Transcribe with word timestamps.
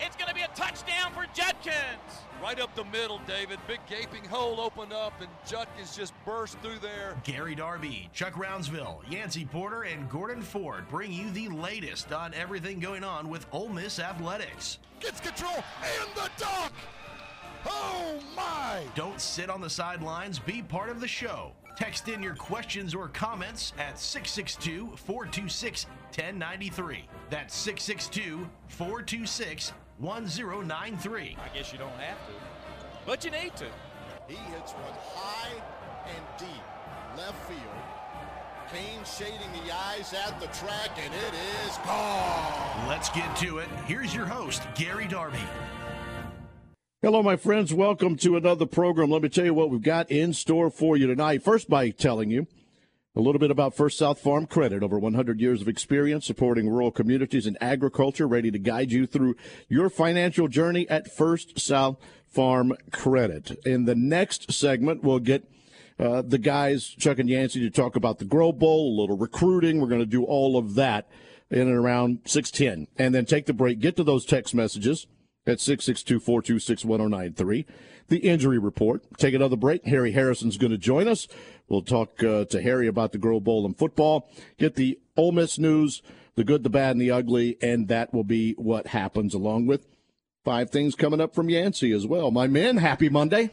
It's 0.00 0.16
going 0.16 0.28
to 0.28 0.34
be 0.34 0.42
a 0.42 0.48
touchdown 0.48 1.12
for 1.12 1.26
Judkins. 1.34 1.74
Right 2.40 2.60
up 2.60 2.74
the 2.76 2.84
middle, 2.84 3.20
David. 3.26 3.58
Big 3.66 3.80
gaping 3.88 4.24
hole 4.24 4.60
opened 4.60 4.92
up, 4.92 5.20
and 5.20 5.28
Judkins 5.46 5.96
just 5.96 6.12
burst 6.24 6.58
through 6.60 6.78
there. 6.78 7.16
Gary 7.24 7.56
Darby, 7.56 8.08
Chuck 8.12 8.34
Rounsaville, 8.34 9.00
Yancey 9.10 9.44
Porter, 9.44 9.82
and 9.82 10.08
Gordon 10.08 10.40
Ford 10.40 10.88
bring 10.88 11.12
you 11.12 11.30
the 11.30 11.48
latest 11.48 12.12
on 12.12 12.32
everything 12.34 12.78
going 12.78 13.02
on 13.02 13.28
with 13.28 13.46
Ole 13.50 13.68
Miss 13.68 13.98
athletics. 13.98 14.78
Gets 15.00 15.20
control 15.20 15.64
and 15.82 16.10
the 16.14 16.30
dunk. 16.38 16.72
Oh 17.66 18.20
my! 18.36 18.84
Don't 18.94 19.20
sit 19.20 19.50
on 19.50 19.60
the 19.60 19.70
sidelines. 19.70 20.38
Be 20.38 20.62
part 20.62 20.90
of 20.90 21.00
the 21.00 21.08
show. 21.08 21.52
Text 21.76 22.08
in 22.08 22.22
your 22.22 22.34
questions 22.34 22.94
or 22.94 23.08
comments 23.08 23.72
at 23.78 23.98
662 23.98 24.96
426 24.96 25.86
1093. 26.14 27.04
That's 27.30 27.54
662 27.54 28.48
426 28.68 29.72
1093. 29.98 31.36
I 31.38 31.56
guess 31.56 31.72
you 31.72 31.78
don't 31.78 31.90
have 31.98 32.18
to, 32.26 32.32
but 33.04 33.24
you 33.24 33.30
need 33.30 33.54
to. 33.56 33.66
He 34.28 34.36
hits 34.36 34.72
one 34.72 34.92
high 35.14 35.54
and 36.06 36.24
deep 36.38 37.16
left 37.16 37.48
field. 37.48 37.60
Kane 38.72 39.04
shading 39.04 39.64
the 39.64 39.74
eyes 39.74 40.12
at 40.12 40.38
the 40.40 40.46
track, 40.48 40.90
and 40.98 41.12
it 41.12 41.34
is 41.66 41.76
gone. 41.78 42.86
Let's 42.88 43.08
get 43.08 43.34
to 43.36 43.58
it. 43.58 43.68
Here's 43.86 44.14
your 44.14 44.26
host, 44.26 44.62
Gary 44.74 45.06
Darby. 45.08 45.38
Hello, 47.00 47.22
my 47.22 47.36
friends. 47.36 47.72
Welcome 47.72 48.16
to 48.16 48.36
another 48.36 48.66
program. 48.66 49.10
Let 49.10 49.22
me 49.22 49.28
tell 49.30 49.46
you 49.46 49.54
what 49.54 49.70
we've 49.70 49.82
got 49.82 50.10
in 50.10 50.34
store 50.34 50.70
for 50.70 50.96
you 50.96 51.06
tonight. 51.06 51.42
First, 51.42 51.70
by 51.70 51.90
telling 51.90 52.30
you 52.30 52.46
a 53.16 53.20
little 53.20 53.38
bit 53.38 53.50
about 53.50 53.74
First 53.74 53.98
South 53.98 54.20
Farm 54.20 54.46
Credit. 54.46 54.82
Over 54.82 54.98
100 54.98 55.40
years 55.40 55.60
of 55.60 55.68
experience 55.68 56.26
supporting 56.26 56.68
rural 56.68 56.90
communities 56.90 57.46
and 57.46 57.56
agriculture, 57.60 58.28
ready 58.28 58.50
to 58.50 58.58
guide 58.58 58.92
you 58.92 59.06
through 59.06 59.36
your 59.68 59.90
financial 59.90 60.48
journey 60.48 60.88
at 60.88 61.12
First 61.12 61.58
South 61.58 61.96
Farm 62.26 62.74
Credit. 62.92 63.58
In 63.64 63.86
the 63.86 63.94
next 63.94 64.52
segment, 64.52 65.02
we'll 65.02 65.18
get 65.18 65.50
uh, 65.98 66.22
the 66.22 66.38
guys, 66.38 66.86
Chuck 66.86 67.18
and 67.18 67.28
Yancey, 67.28 67.60
to 67.60 67.70
talk 67.70 67.96
about 67.96 68.18
the 68.18 68.24
Grove 68.24 68.58
Bowl, 68.58 68.96
a 68.96 68.98
little 69.00 69.16
recruiting. 69.16 69.80
We're 69.80 69.88
going 69.88 70.00
to 70.00 70.06
do 70.06 70.24
all 70.24 70.56
of 70.56 70.74
that 70.76 71.10
in 71.50 71.62
and 71.62 71.76
around 71.76 72.20
610. 72.26 72.86
And 72.98 73.14
then 73.14 73.24
take 73.24 73.46
the 73.46 73.52
break, 73.52 73.80
get 73.80 73.96
to 73.96 74.04
those 74.04 74.24
text 74.24 74.54
messages 74.54 75.08
at 75.46 75.58
662-426-1093. 75.58 77.64
The 78.08 78.18
injury 78.18 78.58
report. 78.58 79.02
Take 79.18 79.34
another 79.34 79.56
break. 79.56 79.84
Harry 79.86 80.12
Harrison's 80.12 80.56
going 80.56 80.70
to 80.70 80.78
join 80.78 81.08
us. 81.08 81.26
We'll 81.68 81.82
talk 81.82 82.22
uh, 82.22 82.44
to 82.46 82.62
Harry 82.62 82.86
about 82.86 83.12
the 83.12 83.18
Grove 83.18 83.44
Bowl 83.44 83.66
and 83.66 83.76
football. 83.76 84.30
Get 84.58 84.74
the 84.74 84.98
Ole 85.16 85.32
Miss 85.32 85.58
news, 85.58 86.02
the 86.34 86.44
good, 86.44 86.62
the 86.62 86.70
bad, 86.70 86.92
and 86.92 87.00
the 87.00 87.10
ugly, 87.10 87.56
and 87.60 87.88
that 87.88 88.14
will 88.14 88.24
be 88.24 88.52
what 88.52 88.88
happens 88.88 89.34
along 89.34 89.66
with 89.66 89.86
five 90.44 90.70
things 90.70 90.94
coming 90.94 91.20
up 91.20 91.34
from 91.34 91.50
Yancey 91.50 91.92
as 91.92 92.06
well. 92.06 92.30
My 92.30 92.46
men, 92.46 92.78
happy 92.78 93.08
Monday. 93.08 93.50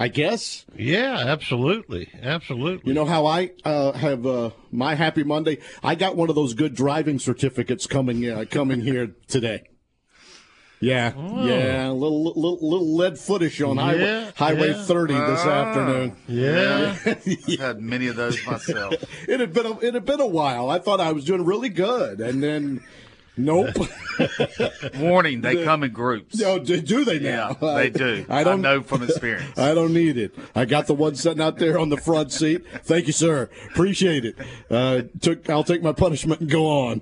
I 0.00 0.06
guess. 0.06 0.64
Yeah, 0.76 1.16
absolutely, 1.26 2.08
absolutely. 2.22 2.88
You 2.88 2.94
know 2.94 3.04
how 3.04 3.26
I 3.26 3.50
uh, 3.64 3.90
have 3.92 4.24
uh, 4.24 4.50
my 4.70 4.94
happy 4.94 5.24
Monday? 5.24 5.58
I 5.82 5.96
got 5.96 6.14
one 6.14 6.28
of 6.28 6.36
those 6.36 6.54
good 6.54 6.76
driving 6.76 7.18
certificates 7.18 7.88
coming 7.88 8.28
uh, 8.30 8.44
coming 8.48 8.80
here 8.80 9.16
today. 9.26 9.64
Yeah, 10.80 11.12
oh. 11.16 11.44
yeah, 11.46 11.88
a 11.88 11.92
little, 11.92 12.24
little, 12.24 12.58
little 12.60 12.96
lead 12.96 13.14
footish 13.14 13.60
on 13.68 13.76
yeah, 13.98 14.30
Highway, 14.36 14.68
yeah. 14.68 14.82
30 14.84 15.14
this 15.14 15.40
Ah. 15.44 15.48
afternoon. 15.50 16.16
Yeah. 16.28 16.96
I've 17.04 17.58
had 17.58 17.80
many 17.80 18.06
of 18.06 18.14
those 18.16 18.44
myself. 18.46 18.94
it 19.28 19.40
had 19.40 19.52
been 19.52 19.66
a, 19.66 19.78
it 19.80 19.94
had 19.94 20.04
been 20.04 20.20
a 20.20 20.26
while. 20.26 20.70
I 20.70 20.78
thought 20.78 21.00
I 21.00 21.10
was 21.12 21.24
doing 21.24 21.44
really 21.44 21.68
good, 21.68 22.20
and 22.20 22.42
then 22.42 22.80
nope. 23.38 23.74
Warning, 24.96 25.40
they 25.40 25.64
come 25.64 25.82
in 25.84 25.92
groups. 25.92 26.38
No, 26.38 26.58
do, 26.58 26.80
do 26.80 27.04
they 27.04 27.18
now? 27.18 27.56
Yeah, 27.60 27.74
they 27.74 27.90
do. 27.90 28.26
I 28.28 28.44
don't 28.44 28.60
know 28.60 28.82
from 28.82 29.02
experience. 29.02 29.58
I 29.58 29.74
don't 29.74 29.94
need 29.94 30.16
it. 30.16 30.34
I 30.54 30.64
got 30.64 30.86
the 30.86 30.94
one 30.94 31.14
sitting 31.14 31.40
out 31.42 31.58
there 31.58 31.78
on 31.78 31.88
the 31.88 31.96
front 31.96 32.32
seat. 32.32 32.64
Thank 32.84 33.06
you, 33.06 33.12
sir. 33.12 33.48
Appreciate 33.70 34.24
it. 34.24 34.36
Uh, 34.70 35.02
took. 35.20 35.48
I'll 35.48 35.64
take 35.64 35.82
my 35.82 35.92
punishment 35.92 36.40
and 36.40 36.50
go 36.50 36.66
on. 36.66 37.00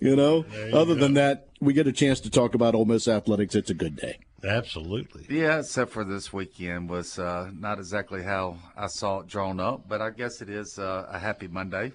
you 0.00 0.16
know. 0.16 0.44
you 0.52 0.76
Other 0.76 0.94
go. 0.94 1.00
than 1.00 1.14
that, 1.14 1.48
we 1.60 1.72
get 1.72 1.86
a 1.86 1.92
chance 1.92 2.20
to 2.20 2.30
talk 2.30 2.54
about 2.54 2.74
Ole 2.74 2.84
Miss 2.84 3.08
athletics. 3.08 3.54
It's 3.54 3.70
a 3.70 3.74
good 3.74 3.96
day. 3.96 4.18
Absolutely. 4.44 5.26
Yeah, 5.28 5.58
except 5.58 5.90
for 5.90 6.04
this 6.04 6.32
weekend 6.32 6.88
was 6.88 7.18
uh, 7.18 7.50
not 7.58 7.78
exactly 7.78 8.22
how 8.22 8.56
I 8.76 8.86
saw 8.86 9.20
it 9.20 9.26
drawn 9.26 9.58
up, 9.58 9.88
but 9.88 10.00
I 10.00 10.10
guess 10.10 10.40
it 10.40 10.48
is 10.48 10.78
uh, 10.78 11.08
a 11.10 11.18
happy 11.18 11.48
Monday. 11.48 11.92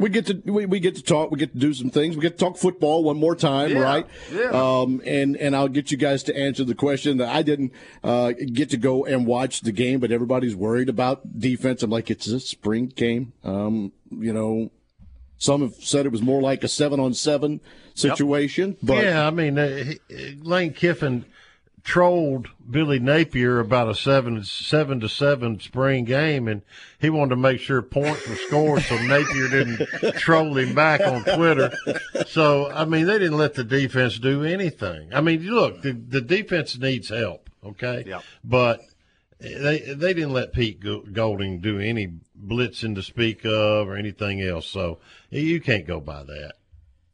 We 0.00 0.08
get 0.08 0.26
to 0.26 0.42
we, 0.46 0.64
we 0.66 0.80
get 0.80 0.96
to 0.96 1.02
talk. 1.02 1.30
We 1.30 1.38
get 1.38 1.52
to 1.52 1.58
do 1.58 1.74
some 1.74 1.90
things. 1.90 2.16
We 2.16 2.22
get 2.22 2.38
to 2.38 2.44
talk 2.44 2.56
football 2.56 3.04
one 3.04 3.18
more 3.18 3.36
time, 3.36 3.70
Yeah, 3.70 3.78
right? 3.80 4.06
yeah. 4.32 4.50
Um, 4.50 5.02
and 5.04 5.36
and 5.36 5.54
I'll 5.54 5.68
get 5.68 5.90
you 5.90 5.98
guys 5.98 6.22
to 6.24 6.36
answer 6.36 6.64
the 6.64 6.74
question 6.74 7.18
that 7.18 7.28
I 7.28 7.42
didn't 7.42 7.72
uh, 8.02 8.32
get 8.32 8.70
to 8.70 8.78
go 8.78 9.04
and 9.04 9.26
watch 9.26 9.60
the 9.60 9.72
game, 9.72 10.00
but 10.00 10.10
everybody's 10.10 10.56
worried 10.56 10.88
about 10.88 11.38
defense. 11.38 11.82
I'm 11.82 11.90
like, 11.90 12.10
it's 12.10 12.26
a 12.26 12.40
spring 12.40 12.86
game. 12.86 13.34
Um, 13.44 13.92
you 14.10 14.32
know, 14.32 14.70
some 15.36 15.60
have 15.60 15.74
said 15.74 16.06
it 16.06 16.12
was 16.12 16.22
more 16.22 16.40
like 16.40 16.64
a 16.64 16.68
seven 16.68 16.98
on 16.98 17.12
seven 17.14 17.60
situation, 17.94 18.76
but 18.82 19.04
yeah, 19.04 19.26
I 19.26 19.30
mean, 19.30 19.58
uh, 19.58 19.84
he- 20.08 20.34
Lane 20.40 20.72
Kiffin 20.72 21.24
trolled 21.84 22.48
Billy 22.68 22.98
Napier 22.98 23.58
about 23.60 23.88
a 23.88 23.94
seven 23.94 24.42
seven 24.44 25.00
to 25.00 25.08
seven 25.08 25.58
spring 25.60 26.04
game, 26.04 26.46
and 26.48 26.62
he 26.98 27.10
wanted 27.10 27.30
to 27.30 27.36
make 27.36 27.60
sure 27.60 27.82
points 27.82 28.28
were 28.28 28.36
scored, 28.36 28.82
so 28.82 28.96
Napier 29.02 29.48
didn't 29.48 29.86
troll 30.16 30.56
him 30.56 30.74
back 30.74 31.00
on 31.00 31.24
Twitter. 31.24 31.72
So 32.26 32.70
I 32.70 32.84
mean, 32.84 33.06
they 33.06 33.18
didn't 33.18 33.38
let 33.38 33.54
the 33.54 33.64
defense 33.64 34.18
do 34.18 34.44
anything. 34.44 35.12
I 35.12 35.20
mean, 35.20 35.42
look, 35.46 35.82
the, 35.82 35.92
the 35.92 36.20
defense 36.20 36.78
needs 36.78 37.08
help, 37.08 37.48
okay, 37.64 38.04
Yep. 38.06 38.22
but 38.44 38.80
they 39.38 39.78
they 39.94 40.12
didn't 40.14 40.32
let 40.32 40.52
Pete 40.52 40.80
Golding 41.12 41.60
do 41.60 41.78
any 41.78 42.08
blitzing 42.38 42.94
to 42.94 43.02
speak 43.02 43.44
of 43.44 43.88
or 43.88 43.96
anything 43.96 44.40
else. 44.42 44.66
So 44.66 44.98
you 45.30 45.60
can't 45.60 45.86
go 45.86 46.00
by 46.00 46.22
that. 46.24 46.52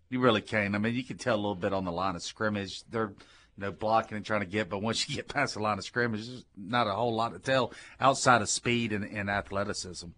You 0.09 0.21
really 0.21 0.41
can't. 0.41 0.75
I 0.75 0.79
mean, 0.79 0.95
you 0.95 1.03
can 1.05 1.19
tell 1.19 1.35
a 1.35 1.37
little 1.37 1.55
bit 1.57 1.73
on 1.73 1.85
the 1.85 1.91
line 1.93 2.15
of 2.15 2.23
scrimmage. 2.23 2.85
They're, 2.85 3.13
you 3.57 3.65
know, 3.65 3.73
blocking 3.73 4.17
and 4.17 4.27
trying 4.27 4.41
to 4.41 4.47
get, 4.47 4.69
but 4.69 4.83
once 4.83 5.09
you 5.09 5.17
get 5.17 5.29
past 5.29 5.55
the 5.55 5.61
line 5.61 5.79
of 5.79 5.85
scrimmage, 5.85 6.27
there's 6.27 6.45
not 6.57 6.87
a 6.87 6.93
whole 6.93 7.15
lot 7.15 7.33
to 7.33 7.39
tell 7.39 7.73
outside 8.01 8.43
of 8.43 8.49
speed 8.49 8.93
and, 8.93 9.05
and 9.05 9.31
athleticism. 9.31 10.09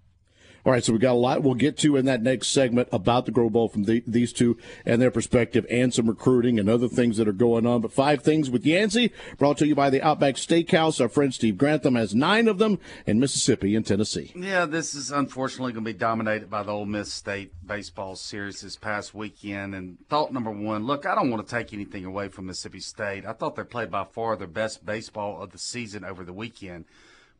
All 0.69 0.75
right, 0.75 0.85
so 0.85 0.93
we 0.93 0.99
got 0.99 1.13
a 1.13 1.15
lot 1.15 1.43
we'll 1.43 1.55
get 1.55 1.79
to 1.79 1.97
in 1.97 2.05
that 2.05 2.23
next 2.23 2.49
segment 2.49 2.91
about 2.93 3.25
the 3.25 3.33
Grove 3.33 3.53
Bowl 3.53 3.71
from 3.71 3.85
the, 3.85 4.05
these 4.07 4.35
two 4.35 4.59
and 4.85 5.01
their 5.01 5.11
perspective, 5.11 5.65
and 5.71 5.95
some 5.95 6.07
recruiting 6.07 6.59
and 6.59 6.69
other 6.69 6.89
things 6.89 7.17
that 7.17 7.27
are 7.27 7.33
going 7.33 7.65
on. 7.65 7.81
But 7.81 7.91
five 7.91 8.23
things 8.23 8.51
with 8.51 8.67
Yancey, 8.67 9.11
brought 9.39 9.57
to 9.59 9.67
you 9.67 9.75
by 9.75 9.89
the 9.89 10.03
Outback 10.03 10.35
Steakhouse. 10.35 11.01
Our 11.01 11.09
friend 11.09 11.33
Steve 11.33 11.57
Grantham 11.57 11.95
has 11.95 12.15
nine 12.15 12.49
of 12.49 12.59
them 12.59 12.81
in 13.07 13.19
Mississippi 13.19 13.75
and 13.77 13.87
Tennessee. 13.87 14.31
Yeah, 14.37 14.67
this 14.67 14.95
is 14.95 15.11
unfortunately 15.11 15.73
going 15.73 15.87
to 15.87 15.91
be 15.91 15.99
dominated 15.99 16.51
by 16.51 16.65
the 16.65 16.73
Ole 16.73 16.85
Miss 16.85 17.11
State 17.11 17.51
baseball 17.67 18.15
series 18.15 18.61
this 18.61 18.77
past 18.77 19.15
weekend. 19.15 19.75
And 19.75 19.97
thought 20.11 20.35
number 20.35 20.51
one, 20.51 20.85
look, 20.85 21.07
I 21.07 21.15
don't 21.15 21.31
want 21.31 21.49
to 21.49 21.51
take 21.51 21.73
anything 21.73 22.05
away 22.05 22.29
from 22.29 22.45
Mississippi 22.45 22.81
State. 22.81 23.25
I 23.25 23.33
thought 23.33 23.57
they 23.57 23.65
played 23.65 23.91
by 23.91 24.05
far 24.05 24.37
their 24.37 24.47
best 24.47 24.85
baseball 24.85 25.43
of 25.43 25.53
the 25.53 25.59
season 25.59 26.05
over 26.05 26.25
the 26.25 26.35
weekend. 26.35 26.85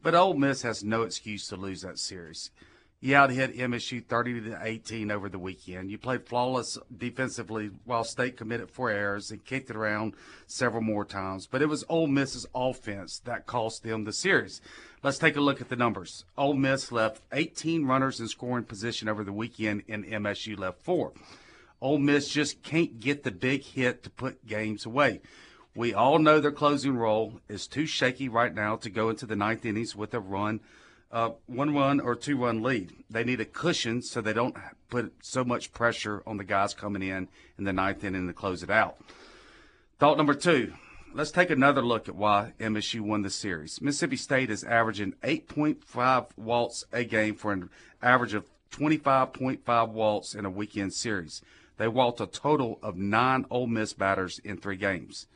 But 0.03 0.15
Ole 0.15 0.33
Miss 0.33 0.63
has 0.63 0.83
no 0.83 1.03
excuse 1.03 1.47
to 1.49 1.57
lose 1.57 1.83
that 1.83 1.99
series. 1.99 2.53
You 3.01 3.15
out 3.15 3.31
hit 3.31 3.57
MSU 3.57 4.05
30 4.05 4.41
to 4.41 4.59
18 4.61 5.13
over 5.13 5.29
the 5.29 5.39
weekend. 5.39 5.89
You 5.89 5.99
played 5.99 6.27
flawless 6.27 6.77
defensively 6.97 7.71
while 7.85 8.03
State 8.03 8.37
committed 8.37 8.73
four 8.73 8.91
errors 8.91 9.31
and 9.31 9.45
kicked 9.45 9.71
it 9.71 9.77
around 9.77 10.15
several 10.49 10.83
more 10.83 11.05
times. 11.05 11.47
But 11.47 11.63
it 11.63 11.69
was 11.69 11.85
Ole 11.89 12.09
Miss's 12.09 12.45
offense 12.57 13.21
that 13.21 13.47
cost 13.47 13.85
them 13.85 14.03
the 14.03 14.13
series. 14.13 14.61
Let's 15.01 15.19
take 15.19 15.37
a 15.37 15.41
look 15.41 15.61
at 15.61 15.69
the 15.69 15.77
numbers. 15.77 16.25
Ole 16.37 16.55
Miss 16.55 16.91
left 16.91 17.23
18 17.33 17.87
runners 17.87 18.19
in 18.19 18.27
scoring 18.27 18.65
position 18.65 19.09
over 19.09 19.23
the 19.23 19.33
weekend, 19.33 19.85
and 19.89 20.05
MSU 20.05 20.59
left 20.59 20.83
four. 20.83 21.13
Ole 21.81 21.99
Miss 21.99 22.29
just 22.29 22.65
can't 22.65 22.99
get 22.99 23.23
the 23.23 23.31
big 23.31 23.63
hit 23.63 24.03
to 24.03 24.11
put 24.11 24.45
games 24.45 24.85
away. 24.85 25.21
We 25.73 25.95
all 25.95 26.19
know 26.19 26.41
their 26.41 26.51
closing 26.51 26.97
role 26.97 27.35
is 27.49 27.69
too 27.69 27.87
shaky 27.87 28.29
right 28.29 28.53
now 28.53 28.75
to 28.75 28.91
go 28.91 29.09
into 29.09 29.25
the 29.27 29.37
ninth 29.37 29.65
innings 29.65 29.95
with 29.95 30.13
a 30.15 30.19
run, 30.19 30.59
uh, 31.11 31.31
one 31.47 31.75
run 31.75 32.01
or 32.01 32.15
two 32.15 32.37
run 32.37 32.63
lead. 32.63 32.93
They 33.09 33.25
need 33.25 33.41
a 33.41 33.45
cushion 33.45 34.03
so 34.03 34.21
they 34.21 34.33
don't 34.33 34.57
put 34.91 35.13
so 35.23 35.45
much 35.45 35.73
pressure 35.73 36.23
on 36.27 36.37
the 36.37 36.45
guys 36.45 36.75
coming 36.75 37.03
in 37.03 37.29
in 37.57 37.65
the 37.65 37.73
ninth 37.73 38.05
inning 38.05 38.27
to 38.27 38.33
close 38.33 38.63
it 38.63 38.71
out. 38.71 38.97
Thought 39.99 40.19
number 40.19 40.35
two. 40.35 40.75
Let's 41.15 41.31
take 41.31 41.49
another 41.49 41.81
look 41.81 42.07
at 42.07 42.15
why 42.15 42.53
MSU 42.61 43.01
won 43.01 43.23
the 43.23 43.31
series. 43.31 43.81
Mississippi 43.81 44.17
State 44.17 44.51
is 44.51 44.63
averaging 44.63 45.15
8.5 45.25 46.27
walks 46.37 46.85
a 46.93 47.03
game 47.03 47.35
for 47.35 47.53
an 47.53 47.71
average 48.03 48.35
of 48.35 48.45
25.5 48.71 49.89
walks 49.89 50.35
in 50.35 50.45
a 50.45 50.51
weekend 50.51 50.93
series. 50.93 51.41
They 51.79 51.89
walked 51.89 52.21
a 52.21 52.27
total 52.27 52.79
of 52.83 52.97
nine 52.97 53.47
Ole 53.51 53.67
Miss 53.67 53.95
batters 53.95 54.39
in 54.45 54.59
three 54.59 54.77
games. 54.77 55.27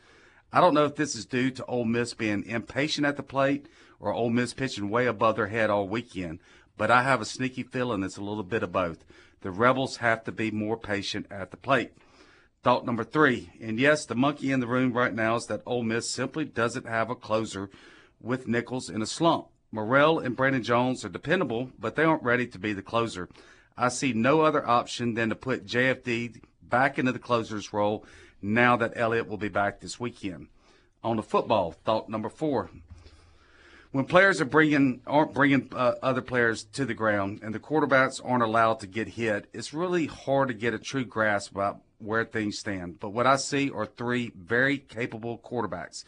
I 0.53 0.61
don't 0.61 0.75
know 0.75 0.85
if 0.85 0.97
this 0.97 1.15
is 1.15 1.25
due 1.25 1.51
to 1.53 1.65
Ole 1.65 1.87
Miss 1.87 2.13
being 2.13 2.45
impatient 2.45 3.07
at 3.07 3.17
the 3.17 3.23
plate 3.23 3.67
or 4.03 4.13
Ole 4.13 4.29
Miss 4.29 4.53
pitching 4.53 4.91
way 4.91 5.07
above 5.07 5.37
their 5.37 5.47
head 5.47 5.71
all 5.71 5.89
weekend, 5.89 6.41
but 6.77 6.91
I 6.91 7.05
have 7.05 7.23
a 7.23 7.25
sneaky 7.25 7.63
feeling 7.63 8.03
it's 8.03 8.19
a 8.19 8.23
little 8.23 8.43
bit 8.43 8.65
of 8.65 8.73
both. 8.73 9.05
The 9.41 9.51
Rebels 9.51 9.99
have 9.99 10.25
to 10.25 10.33
be 10.33 10.51
more 10.51 10.77
patient 10.77 11.27
at 11.31 11.53
the 11.53 11.57
plate. 11.57 11.93
Thought 12.63 12.85
number 12.85 13.05
three, 13.05 13.51
and 13.61 13.79
yes, 13.79 14.05
the 14.05 14.15
monkey 14.15 14.53
in 14.53 14.61
the 14.61 14.67
room 14.67 14.93
right 14.93 15.15
now 15.15 15.37
is 15.37 15.47
that 15.47 15.63
Ole 15.65 15.85
Miss 15.85 16.11
simply 16.11 16.45
doesn't 16.45 16.87
have 16.87 17.11
a 17.11 17.15
closer 17.15 17.71
with 18.21 18.47
Nichols 18.47 18.91
in 18.91 19.03
a 19.03 19.07
slump. 19.07 19.47
Morrell 19.71 20.19
and 20.19 20.37
Brandon 20.37 20.63
Jones 20.63 21.05
are 21.05 21.09
dependable, 21.09 21.71
but 21.79 21.97
they 21.97 22.05
aren't 22.05 22.23
ready 22.23 22.47
to 22.47 22.59
be 22.59 22.73
the 22.73 22.83
closer. 22.83 23.29
I 23.77 23.89
see 23.89 24.13
no 24.13 24.43
other 24.43 24.67
option 24.69 25.15
than 25.15 25.31
to 25.31 25.35
put 25.35 25.67
JFD 25.67 26.43
back 26.63 26.99
into 26.99 27.13
the 27.13 27.19
closer's 27.19 27.73
role 27.73 28.05
now 28.41 28.77
that 28.77 28.93
Elliott 28.97 29.29
will 29.29 29.39
be 29.39 29.49
back 29.49 29.81
this 29.81 29.99
weekend. 29.99 30.49
On 31.03 31.17
the 31.17 31.23
football, 31.23 31.73
thought 31.73 32.09
number 32.09 32.29
four. 32.29 32.71
When 33.93 34.07
players 34.07 34.41
are 34.41 34.47
bringing 34.47 35.03
aren't 35.07 35.35
bringing 35.35 35.69
uh, 35.71 35.93
other 36.03 36.23
players 36.23 36.65
to 36.73 36.87
the 36.87 36.95
ground 36.95 37.41
and 37.43 37.55
the 37.55 37.61
quarterbacks 37.61 38.23
aren't 38.25 38.43
allowed 38.43 38.81
to 38.81 38.87
get 38.87 39.07
hit, 39.07 39.49
it's 39.53 39.75
really 39.75 40.07
hard 40.07 40.49
to 40.49 40.55
get 40.55 40.73
a 40.73 40.79
true 40.79 41.05
grasp 41.05 41.53
about 41.53 41.83
where 41.99 42.25
things 42.25 42.59
stand. 42.59 43.01
But 43.01 43.11
what 43.11 43.27
I 43.27 43.37
see 43.37 43.71
are 43.71 43.85
three 43.85 44.33
very 44.35 44.79
capable 44.79 45.37
quarterbacks. 45.37 46.05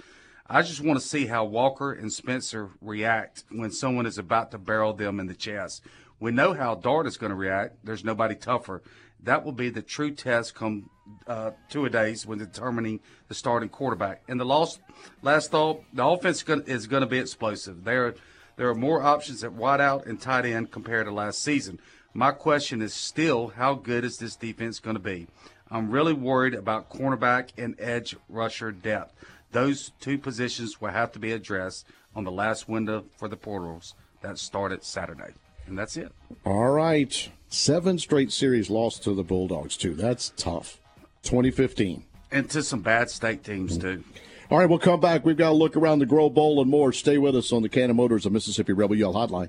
I 0.46 0.62
just 0.62 0.80
want 0.80 0.98
to 0.98 1.06
see 1.06 1.26
how 1.26 1.44
Walker 1.44 1.92
and 1.92 2.10
Spencer 2.10 2.70
react 2.80 3.44
when 3.50 3.70
someone 3.70 4.06
is 4.06 4.16
about 4.16 4.50
to 4.52 4.58
barrel 4.58 4.94
them 4.94 5.20
in 5.20 5.26
the 5.26 5.34
chest. 5.34 5.84
We 6.18 6.30
know 6.32 6.54
how 6.54 6.76
Dart 6.76 7.06
is 7.06 7.18
going 7.18 7.30
to 7.30 7.36
react. 7.36 7.84
There's 7.84 8.04
nobody 8.04 8.34
tougher. 8.34 8.82
That 9.22 9.44
will 9.44 9.52
be 9.52 9.68
the 9.68 9.82
true 9.82 10.10
test 10.10 10.54
come 10.54 10.88
uh, 11.26 11.50
two 11.68 11.84
a 11.84 11.90
days 11.90 12.26
when 12.26 12.38
determining 12.38 13.00
the 13.28 13.34
starting 13.34 13.68
quarterback. 13.68 14.22
And 14.28 14.40
the 14.40 14.44
last, 14.44 14.80
last 15.22 15.50
thought, 15.50 15.82
the 15.92 16.04
offense 16.04 16.44
is 16.66 16.86
going 16.86 17.02
to 17.02 17.06
be 17.06 17.18
explosive. 17.18 17.84
There, 17.84 18.14
there 18.56 18.68
are 18.68 18.74
more 18.74 19.02
options 19.02 19.44
at 19.44 19.52
wideout 19.52 20.06
and 20.06 20.20
tight 20.20 20.46
end 20.46 20.70
compared 20.70 21.06
to 21.06 21.12
last 21.12 21.42
season. 21.42 21.80
My 22.12 22.30
question 22.30 22.80
is 22.80 22.94
still, 22.94 23.48
how 23.48 23.74
good 23.74 24.04
is 24.04 24.18
this 24.18 24.36
defense 24.36 24.78
going 24.78 24.96
to 24.96 25.02
be? 25.02 25.26
I'm 25.70 25.90
really 25.90 26.12
worried 26.12 26.54
about 26.54 26.90
cornerback 26.90 27.48
and 27.58 27.74
edge 27.80 28.14
rusher 28.28 28.70
depth. 28.70 29.14
Those 29.50 29.92
two 30.00 30.18
positions 30.18 30.80
will 30.80 30.90
have 30.90 31.12
to 31.12 31.18
be 31.18 31.32
addressed 31.32 31.86
on 32.14 32.24
the 32.24 32.30
last 32.30 32.68
window 32.68 33.04
for 33.16 33.28
the 33.28 33.36
portals 33.36 33.94
that 34.20 34.38
started 34.38 34.84
Saturday. 34.84 35.32
And 35.66 35.78
that's 35.78 35.96
it. 35.96 36.12
All 36.44 36.70
right. 36.70 37.30
Seven 37.48 37.98
straight 37.98 38.30
series 38.30 38.70
lost 38.70 39.02
to 39.04 39.14
the 39.14 39.24
Bulldogs, 39.24 39.76
too. 39.76 39.94
That's 39.94 40.32
tough. 40.36 40.80
2015. 41.24 42.04
And 42.30 42.48
to 42.50 42.62
some 42.62 42.80
bad 42.80 43.10
state 43.10 43.44
teams, 43.44 43.78
too. 43.78 44.04
All 44.50 44.58
right, 44.58 44.68
we'll 44.68 44.78
come 44.78 45.00
back. 45.00 45.24
We've 45.24 45.36
got 45.36 45.50
to 45.50 45.54
look 45.54 45.76
around 45.76 46.00
the 46.00 46.06
Grove 46.06 46.34
Bowl 46.34 46.60
and 46.60 46.70
more. 46.70 46.92
Stay 46.92 47.18
with 47.18 47.34
us 47.34 47.52
on 47.52 47.62
the 47.62 47.68
Cannon 47.68 47.96
Motors 47.96 48.26
of 48.26 48.32
Mississippi 48.32 48.72
Rebel 48.72 48.96
Yell 48.96 49.14
Hotline. 49.14 49.48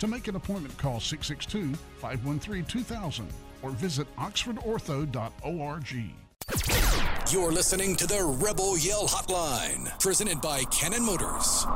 To 0.00 0.06
make 0.06 0.28
an 0.28 0.36
appointment, 0.36 0.76
call 0.78 0.98
662 0.98 1.74
513 2.00 2.64
2000. 2.64 3.28
or 3.62 3.70
visit 3.70 4.06
oxfordortho.org. 4.16 5.94
You're 7.30 7.52
listening 7.52 7.94
to 7.96 8.06
the 8.06 8.24
Rebel 8.42 8.78
Yell 8.78 9.06
Hotline, 9.06 10.00
presented 10.00 10.40
by 10.40 10.64
Cannon 10.64 11.04
Motors. 11.04 11.66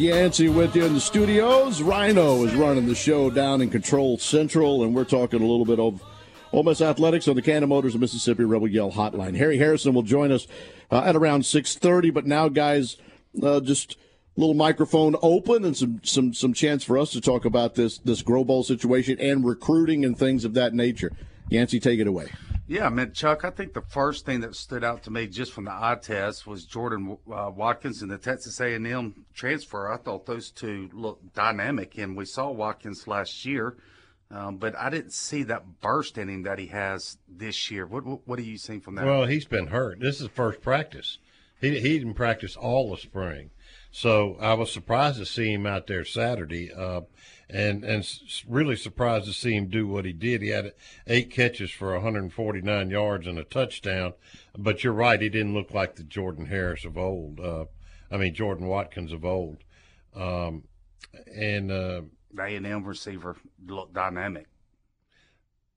Yancey 0.00 0.48
with 0.48 0.74
you 0.74 0.86
in 0.86 0.94
the 0.94 1.00
studios. 1.00 1.82
Rhino 1.82 2.42
is 2.44 2.54
running 2.54 2.86
the 2.86 2.94
show 2.94 3.28
down 3.28 3.60
in 3.60 3.68
Control 3.68 4.16
Central, 4.16 4.82
and 4.82 4.94
we're 4.94 5.04
talking 5.04 5.42
a 5.42 5.46
little 5.46 5.66
bit 5.66 5.78
of 5.78 6.02
Ole 6.52 6.62
Miss 6.62 6.80
athletics 6.80 7.28
on 7.28 7.36
the 7.36 7.42
Cannon 7.42 7.68
Motors 7.68 7.94
of 7.94 8.00
Mississippi 8.00 8.44
Rebel 8.44 8.66
Yell 8.66 8.92
Hotline. 8.92 9.36
Harry 9.36 9.58
Harrison 9.58 9.92
will 9.92 10.00
join 10.02 10.32
us 10.32 10.46
uh, 10.90 11.02
at 11.04 11.16
around 11.16 11.44
six 11.44 11.76
thirty. 11.76 12.08
But 12.08 12.24
now, 12.24 12.48
guys, 12.48 12.96
uh, 13.42 13.60
just 13.60 13.98
a 14.38 14.40
little 14.40 14.54
microphone 14.54 15.16
open 15.20 15.66
and 15.66 15.76
some 15.76 16.00
some 16.02 16.32
some 16.32 16.54
chance 16.54 16.82
for 16.82 16.96
us 16.96 17.10
to 17.10 17.20
talk 17.20 17.44
about 17.44 17.74
this 17.74 17.98
this 17.98 18.22
Grove 18.22 18.46
Bowl 18.46 18.62
situation 18.62 19.18
and 19.20 19.44
recruiting 19.44 20.06
and 20.06 20.18
things 20.18 20.46
of 20.46 20.54
that 20.54 20.72
nature. 20.72 21.12
Yancey, 21.50 21.78
take 21.78 22.00
it 22.00 22.06
away. 22.06 22.32
Yeah, 22.70 22.86
I 22.86 22.88
mean, 22.88 23.12
Chuck, 23.12 23.44
I 23.44 23.50
think 23.50 23.74
the 23.74 23.82
first 23.82 24.24
thing 24.24 24.42
that 24.42 24.54
stood 24.54 24.84
out 24.84 25.02
to 25.02 25.10
me 25.10 25.26
just 25.26 25.52
from 25.52 25.64
the 25.64 25.72
eye 25.72 25.98
test 26.00 26.46
was 26.46 26.64
Jordan 26.64 27.18
uh, 27.28 27.50
Watkins 27.52 28.00
and 28.00 28.08
the 28.08 28.16
Texas 28.16 28.60
A&M 28.60 29.24
transfer. 29.34 29.90
I 29.90 29.96
thought 29.96 30.24
those 30.24 30.52
two 30.52 30.88
looked 30.92 31.34
dynamic, 31.34 31.98
and 31.98 32.16
we 32.16 32.26
saw 32.26 32.48
Watkins 32.48 33.08
last 33.08 33.44
year, 33.44 33.76
um, 34.30 34.58
but 34.58 34.76
I 34.76 34.88
didn't 34.88 35.14
see 35.14 35.42
that 35.42 35.80
burst 35.80 36.16
in 36.16 36.28
him 36.28 36.44
that 36.44 36.60
he 36.60 36.68
has 36.68 37.18
this 37.28 37.72
year. 37.72 37.86
What 37.86 38.04
what, 38.04 38.20
what 38.28 38.38
are 38.38 38.42
you 38.42 38.56
seeing 38.56 38.80
from 38.80 38.94
that? 38.94 39.04
Well, 39.04 39.26
he's 39.26 39.46
been 39.46 39.66
hurt. 39.66 39.98
This 39.98 40.20
is 40.20 40.28
first 40.28 40.60
practice. 40.60 41.18
He 41.60 41.70
he 41.80 41.98
didn't 41.98 42.14
practice 42.14 42.54
all 42.54 42.92
the 42.92 42.98
spring, 42.98 43.50
so 43.90 44.36
I 44.40 44.54
was 44.54 44.72
surprised 44.72 45.18
to 45.18 45.26
see 45.26 45.52
him 45.52 45.66
out 45.66 45.88
there 45.88 46.04
Saturday, 46.04 46.72
uh, 46.72 47.00
and 47.52 47.84
and 47.84 48.06
really 48.48 48.76
surprised 48.76 49.26
to 49.26 49.32
see 49.32 49.54
him 49.54 49.66
do 49.66 49.86
what 49.86 50.04
he 50.04 50.12
did. 50.12 50.42
He 50.42 50.48
had 50.48 50.72
eight 51.06 51.30
catches 51.30 51.70
for 51.70 51.92
149 51.92 52.90
yards 52.90 53.26
and 53.26 53.38
a 53.38 53.44
touchdown. 53.44 54.14
But 54.56 54.82
you're 54.84 54.92
right, 54.92 55.20
he 55.20 55.28
didn't 55.28 55.54
look 55.54 55.72
like 55.72 55.96
the 55.96 56.02
Jordan 56.02 56.46
Harris 56.46 56.84
of 56.84 56.96
old. 56.96 57.40
Uh, 57.40 57.66
I 58.10 58.16
mean 58.16 58.34
Jordan 58.34 58.66
Watkins 58.66 59.12
of 59.12 59.24
old, 59.24 59.58
um, 60.14 60.64
and. 61.34 61.70
Uh, 61.70 62.02
A&M 62.38 62.84
receiver 62.84 63.36
looked 63.66 63.94
dynamic. 63.94 64.46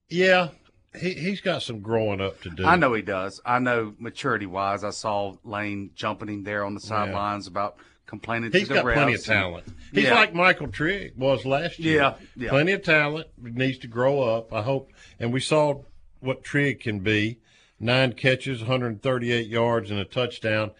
Yeah, 0.08 0.50
he 0.98 1.14
he's 1.14 1.40
got 1.40 1.62
some 1.62 1.80
growing 1.80 2.20
up 2.20 2.40
to 2.42 2.50
do. 2.50 2.64
I 2.64 2.76
know 2.76 2.92
he 2.92 3.02
does. 3.02 3.40
I 3.44 3.58
know 3.58 3.94
maturity 3.98 4.46
wise. 4.46 4.84
I 4.84 4.90
saw 4.90 5.34
Lane 5.44 5.90
jumping 5.94 6.28
him 6.28 6.44
there 6.44 6.64
on 6.64 6.74
the 6.74 6.80
sidelines 6.80 7.46
about 7.46 7.76
complaining 8.06 8.52
He's 8.52 8.62
to 8.68 8.68
the 8.68 8.74
got 8.74 8.84
plenty 8.94 9.14
of 9.14 9.20
refs 9.20 9.28
and- 9.28 9.38
talent. 9.40 9.64
He's 9.92 10.04
Yeah. 10.04 10.14
like 10.14 10.34
Michael 10.34 10.68
Trigg 10.68 11.12
was 11.16 11.44
last 11.46 11.78
year. 11.78 11.96
Yeah, 12.00 12.14
yeah. 12.36 12.48
Plenty 12.50 12.72
of 12.72 12.82
talent. 12.82 13.28
Needs 13.40 13.78
to 13.78 13.86
grow 13.86 14.20
up. 14.22 14.52
I 14.52 14.62
hope. 14.62 14.90
And 15.20 15.32
we 15.32 15.40
saw 15.40 15.82
what 16.20 16.42
Trigg 16.44 16.80
can 16.80 17.00
be. 17.00 17.38
Nine 17.80 18.12
catches, 18.12 18.60
138 18.60 19.46
yards, 19.48 19.90
and 19.90 20.00
a 20.00 20.04
touchdown. 20.04 20.70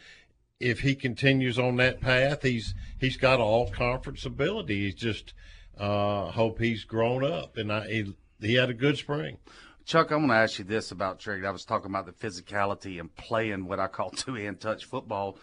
If 0.61 0.81
he 0.81 0.95
continues 0.95 1.59
on 1.59 1.77
that 1.77 2.01
path, 2.01 2.43
he's 2.43 2.75
he's 2.99 3.17
got 3.17 3.41
all 3.41 3.71
conference 3.71 4.25
ability. 4.25 4.85
He's 4.85 4.95
just 4.95 5.35
uh, 5.77 6.31
hope 6.31 6.61
he's 6.61 6.85
grown 6.85 7.25
up, 7.25 7.57
and 7.57 7.73
I, 7.73 7.89
he 7.89 8.15
he 8.41 8.55
had 8.55 8.71
a 8.71 8.75
good 8.75 8.97
spring. 8.97 9.39
Chuck, 9.85 10.11
I'm 10.13 10.21
going 10.21 10.31
to 10.31 10.37
ask 10.37 10.59
you 10.59 10.65
this 10.65 10.93
about 10.93 11.19
Trigg. 11.19 11.45
I 11.45 11.51
was 11.51 11.65
talking 11.67 11.91
about 11.91 12.07
the 12.07 12.13
physicality 12.13 12.99
and 13.01 13.15
playing 13.17 13.67
what 13.67 13.79
I 13.81 13.87
call 13.89 14.11
two 14.13 14.35
hand 14.35 14.61
touch 14.61 14.85
football. 14.87 15.37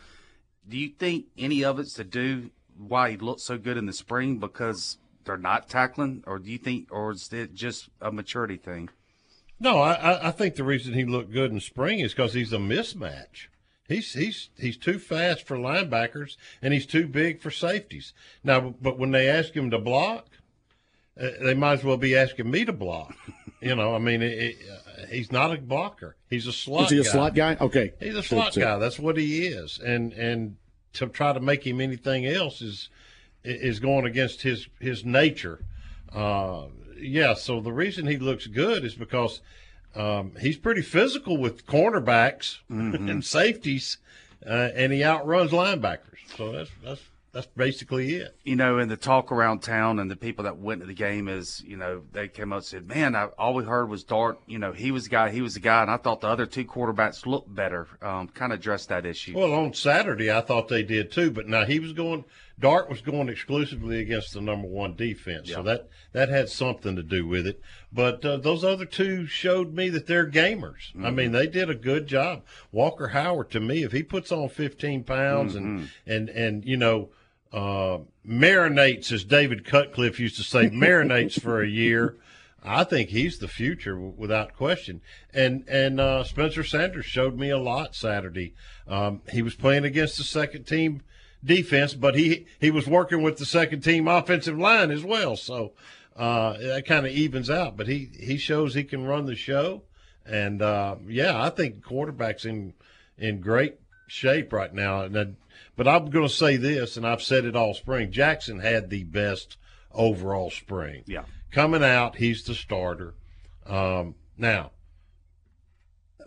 Do 0.67 0.77
you 0.77 0.89
think 0.89 1.25
any 1.37 1.63
of 1.63 1.79
it's 1.79 1.93
to 1.95 2.03
do 2.03 2.51
why 2.77 3.11
he 3.11 3.17
looked 3.17 3.41
so 3.41 3.57
good 3.57 3.77
in 3.77 3.85
the 3.85 3.93
spring 3.93 4.37
because 4.37 4.97
they're 5.25 5.37
not 5.37 5.69
tackling, 5.69 6.23
or 6.25 6.39
do 6.39 6.49
you 6.51 6.57
think, 6.57 6.87
or 6.91 7.11
is 7.11 7.31
it 7.31 7.53
just 7.53 7.89
a 8.01 8.11
maturity 8.11 8.57
thing? 8.57 8.89
No, 9.59 9.77
I, 9.79 10.29
I- 10.29 10.31
think 10.31 10.55
the 10.55 10.63
reason 10.63 10.93
he 10.95 11.05
looked 11.05 11.31
good 11.31 11.51
in 11.51 11.59
spring 11.59 11.99
is 11.99 12.13
because 12.13 12.33
he's 12.33 12.51
a 12.53 12.57
mismatch. 12.57 13.47
He's 13.87 14.13
he's 14.13 14.49
he's 14.57 14.77
too 14.77 14.97
fast 14.97 15.45
for 15.45 15.57
linebackers 15.57 16.37
and 16.61 16.73
he's 16.73 16.85
too 16.85 17.05
big 17.07 17.41
for 17.41 17.51
safeties. 17.51 18.13
Now, 18.43 18.73
but 18.81 18.97
when 18.97 19.11
they 19.11 19.27
ask 19.29 19.53
him 19.53 19.69
to 19.71 19.77
block, 19.77 20.27
uh, 21.19 21.27
they 21.43 21.53
might 21.53 21.73
as 21.73 21.83
well 21.83 21.97
be 21.97 22.15
asking 22.15 22.49
me 22.49 22.65
to 22.65 22.73
block. 22.73 23.15
You 23.63 23.75
know, 23.75 23.93
I 23.93 23.99
mean, 23.99 24.23
it, 24.23 24.31
it, 24.39 24.55
he's 25.09 25.31
not 25.31 25.53
a 25.53 25.57
blocker. 25.57 26.15
He's 26.29 26.47
a 26.47 26.53
slot. 26.53 26.85
Is 26.85 26.89
he 26.91 26.99
a 26.99 27.03
guy. 27.03 27.09
slot 27.09 27.35
guy? 27.35 27.57
Okay. 27.59 27.93
He's 27.99 28.15
a 28.15 28.23
slot 28.23 28.53
So- 28.53 28.61
guy. 28.61 28.77
That's 28.77 28.99
what 28.99 29.17
he 29.17 29.47
is. 29.47 29.79
And 29.79 30.13
and 30.13 30.57
to 30.93 31.07
try 31.07 31.33
to 31.33 31.39
make 31.39 31.65
him 31.65 31.79
anything 31.81 32.25
else 32.25 32.61
is 32.61 32.89
is 33.43 33.79
going 33.79 34.05
against 34.05 34.41
his 34.41 34.67
his 34.79 35.03
nature. 35.05 35.63
Uh, 36.13 36.65
yeah. 36.97 37.33
So 37.33 37.59
the 37.61 37.73
reason 37.73 38.07
he 38.07 38.17
looks 38.17 38.47
good 38.47 38.83
is 38.85 38.95
because 38.95 39.41
um, 39.95 40.33
he's 40.39 40.57
pretty 40.57 40.81
physical 40.81 41.37
with 41.37 41.65
cornerbacks 41.65 42.59
and 42.69 43.23
safeties, 43.25 43.97
uh, 44.45 44.69
and 44.75 44.93
he 44.93 45.03
outruns 45.03 45.51
linebackers. 45.51 46.19
So 46.37 46.51
that's 46.51 46.71
that's 46.83 47.01
that's 47.33 47.47
basically 47.47 48.15
it. 48.15 48.35
You 48.43 48.55
know, 48.55 48.77
and 48.77 48.91
the 48.91 48.97
talk 48.97 49.31
around 49.31 49.59
town 49.61 49.99
and 49.99 50.11
the 50.11 50.15
people 50.15 50.43
that 50.43 50.57
went 50.57 50.81
to 50.81 50.87
the 50.87 50.93
game 50.93 51.27
is, 51.27 51.63
you 51.65 51.77
know, 51.77 52.01
they 52.11 52.27
came 52.27 52.51
up 52.51 52.57
and 52.57 52.65
said, 52.65 52.87
"Man, 52.87 53.15
I, 53.15 53.25
all 53.37 53.53
we 53.53 53.63
heard 53.63 53.89
was 53.89 54.03
Dart. 54.03 54.39
You 54.47 54.59
know, 54.59 54.71
he 54.73 54.91
was 54.91 55.05
the 55.05 55.09
guy, 55.11 55.29
he 55.31 55.41
was 55.41 55.53
the 55.53 55.59
guy," 55.61 55.81
and 55.81 55.91
I 55.91 55.97
thought 55.97 56.21
the 56.21 56.27
other 56.27 56.45
two 56.45 56.65
quarterbacks 56.65 57.25
looked 57.25 57.53
better. 57.53 57.87
Um, 58.01 58.27
kind 58.27 58.51
of 58.51 58.59
addressed 58.59 58.89
that 58.89 59.05
issue. 59.05 59.33
Well, 59.37 59.53
on 59.53 59.73
Saturday, 59.73 60.31
I 60.31 60.41
thought 60.41 60.67
they 60.67 60.83
did 60.83 61.11
too, 61.11 61.31
but 61.31 61.47
now 61.47 61.65
he 61.65 61.79
was 61.79 61.93
going. 61.93 62.25
Dart 62.59 62.89
was 62.89 63.01
going 63.01 63.27
exclusively 63.27 64.01
against 64.01 64.33
the 64.35 64.41
number 64.41 64.67
one 64.67 64.95
defense, 64.95 65.49
so 65.51 65.63
that 65.63 65.87
that 66.11 66.29
had 66.29 66.47
something 66.49 66.95
to 66.95 67.01
do 67.01 67.25
with 67.25 67.47
it. 67.47 67.59
But 67.91 68.23
uh, 68.23 68.37
those 68.37 68.63
other 68.63 68.85
two 68.85 69.25
showed 69.25 69.73
me 69.73 69.89
that 69.89 70.05
they're 70.05 70.29
gamers. 70.29 70.91
I 70.95 71.09
Mhm. 71.09 71.15
mean, 71.15 71.31
they 71.31 71.47
did 71.47 71.69
a 71.71 71.75
good 71.75 72.05
job. 72.05 72.43
Walker 72.71 73.07
Howard, 73.09 73.49
to 73.51 73.59
me, 73.59 73.81
if 73.83 73.93
he 73.93 74.03
puts 74.03 74.31
on 74.31 74.47
15 74.49 75.03
pounds 75.05 75.55
Mhm. 75.55 75.57
and 75.57 75.89
and 76.05 76.29
and 76.29 76.65
you 76.65 76.77
know 76.77 77.09
uh, 77.51 77.99
marinates, 78.27 79.11
as 79.11 79.23
David 79.23 79.65
Cutcliffe 79.65 80.19
used 80.19 80.37
to 80.37 80.43
say, 80.43 80.69
marinates 80.69 81.39
for 81.39 81.61
a 81.61 81.67
year. 81.67 82.17
I 82.63 82.83
think 82.83 83.09
he's 83.09 83.39
the 83.39 83.47
future 83.47 83.99
without 83.99 84.55
question. 84.55 85.01
And 85.33 85.67
and 85.67 85.99
uh, 85.99 86.23
Spencer 86.23 86.63
Sanders 86.63 87.05
showed 87.05 87.37
me 87.37 87.49
a 87.49 87.57
lot 87.57 87.95
Saturday. 87.95 88.53
Um, 88.87 89.21
he 89.31 89.41
was 89.41 89.55
playing 89.55 89.83
against 89.83 90.17
the 90.17 90.23
second 90.23 90.65
team 90.65 91.01
defense, 91.43 91.95
but 91.95 92.15
he 92.15 92.45
he 92.59 92.69
was 92.69 92.87
working 92.87 93.23
with 93.23 93.37
the 93.37 93.45
second 93.45 93.81
team 93.81 94.07
offensive 94.07 94.59
line 94.59 94.91
as 94.91 95.03
well. 95.03 95.35
So 95.35 95.73
uh, 96.15 96.57
that 96.57 96.85
kind 96.85 97.05
of 97.05 97.11
evens 97.11 97.49
out. 97.49 97.77
But 97.77 97.87
he 97.87 98.11
he 98.19 98.37
shows 98.37 98.75
he 98.75 98.83
can 98.83 99.05
run 99.05 99.25
the 99.25 99.35
show. 99.35 99.83
And 100.23 100.61
uh, 100.61 100.97
yeah, 101.07 101.41
I 101.41 101.49
think 101.49 101.83
quarterback's 101.83 102.45
in 102.45 102.73
in 103.17 103.41
great 103.41 103.79
shape 104.07 104.53
right 104.53 104.73
now. 104.73 105.01
And 105.01 105.15
then, 105.15 105.37
but 105.75 105.87
I'm 105.87 106.09
going 106.09 106.27
to 106.27 106.33
say 106.33 106.57
this, 106.57 106.97
and 106.97 107.05
I've 107.05 107.21
said 107.21 107.45
it 107.45 107.55
all 107.55 107.73
spring. 107.73 108.11
Jaxson 108.11 108.61
had 108.61 108.89
the 108.89 109.03
best 109.03 109.57
overall 109.93 110.49
spring. 110.49 111.03
Yeah. 111.07 111.23
Coming 111.51 111.83
out, 111.83 112.15
he's 112.15 112.43
the 112.43 112.55
starter. 112.55 113.13
Um, 113.65 114.15
now, 114.37 114.71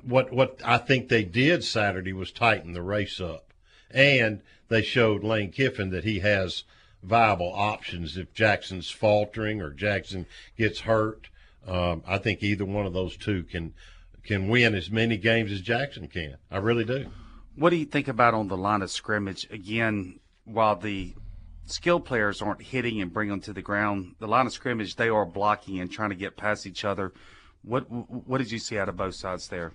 what 0.03 0.33
what 0.33 0.61
I 0.65 0.79
think 0.79 1.09
they 1.09 1.25
did 1.25 1.65
Saturday 1.65 2.13
was 2.13 2.31
tighten 2.31 2.73
the 2.73 2.83
race 2.83 3.21
up, 3.21 3.53
and 3.91 4.43
they 4.69 4.83
showed 4.83 5.25
Lane 5.25 5.51
Kiffin 5.51 5.91
that 5.91 6.05
he 6.05 6.21
has 6.21 6.65
viable 7.03 7.53
options 7.55 8.17
if 8.17 8.33
Jaxson's 8.35 8.91
faltering 8.91 9.61
or 9.61 9.71
Jaxson 9.71 10.27
gets 10.57 10.81
hurt. 10.81 11.29
Um, 11.67 12.03
I 12.07 12.19
think 12.19 12.43
either 12.43 12.65
one 12.65 12.87
of 12.87 12.93
those 12.93 13.17
two 13.17 13.43
can 13.45 13.75
can 14.23 14.49
win 14.49 14.75
as 14.75 14.91
many 14.91 15.17
games 15.17 15.53
as 15.53 15.63
Jaxson 15.63 16.11
can. 16.11 16.37
I 16.51 16.59
really 16.59 16.85
do. 16.85 17.11
What 17.57 17.71
do 17.71 17.77
you 17.77 17.85
think 17.85 18.09
about 18.09 18.35
on 18.35 18.49
the 18.49 18.57
line 18.57 18.83
of 18.83 18.91
scrimmage? 18.91 19.49
Again, 19.51 20.19
while 20.45 20.77
the 20.77 21.15
skill 21.67 22.01
players 22.01 22.43
aren't 22.43 22.63
hitting 22.63 23.01
and 23.01 23.13
bringing 23.13 23.31
them 23.31 23.41
to 23.43 23.53
the 23.53 23.63
ground, 23.63 24.17
the 24.19 24.27
line 24.27 24.47
of 24.47 24.53
scrimmage 24.53 24.97
they 24.97 25.09
are 25.09 25.25
blocking 25.25 25.81
and 25.81 25.91
trying 25.91 26.11
to 26.11 26.17
get 26.17 26.37
past 26.37 26.67
each 26.67 26.85
other. 26.85 27.13
What 27.63 27.91
what 27.91 28.39
did 28.39 28.51
you 28.51 28.59
see 28.59 28.79
out 28.79 28.89
of 28.89 28.97
both 28.97 29.15
sides 29.15 29.49
there? 29.49 29.73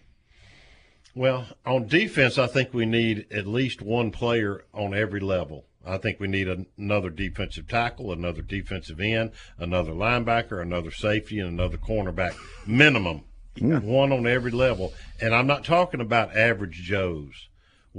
Well, 1.16 1.48
on 1.66 1.88
defense, 1.88 2.38
I 2.38 2.48
think 2.48 2.74
we 2.74 2.86
need 2.86 3.26
at 3.32 3.48
least 3.48 3.82
one 3.82 4.12
player 4.12 4.66
on 4.74 4.94
every 4.94 5.20
level. 5.20 5.66
I 5.86 5.98
think 5.98 6.20
we 6.20 6.28
need 6.28 6.48
an 6.48 6.68
another 6.78 7.10
defensive 7.10 7.68
tackle, 7.68 8.12
another 8.12 8.42
defensive 8.42 9.00
end, 9.00 9.32
another 9.58 9.94
linebacker, 9.94 10.62
another 10.62 10.92
safety, 10.92 11.40
and 11.40 11.50
another 11.50 11.78
cornerback. 11.78 12.36
Minimum. 12.68 13.24
One 13.60 14.12
on 14.12 14.28
every 14.28 14.52
level. 14.52 14.94
And 15.20 15.34
I'm 15.34 15.48
not 15.48 15.66
talking 15.66 16.00
about 16.00 16.36
average 16.36 16.76
Joes. 16.76 17.49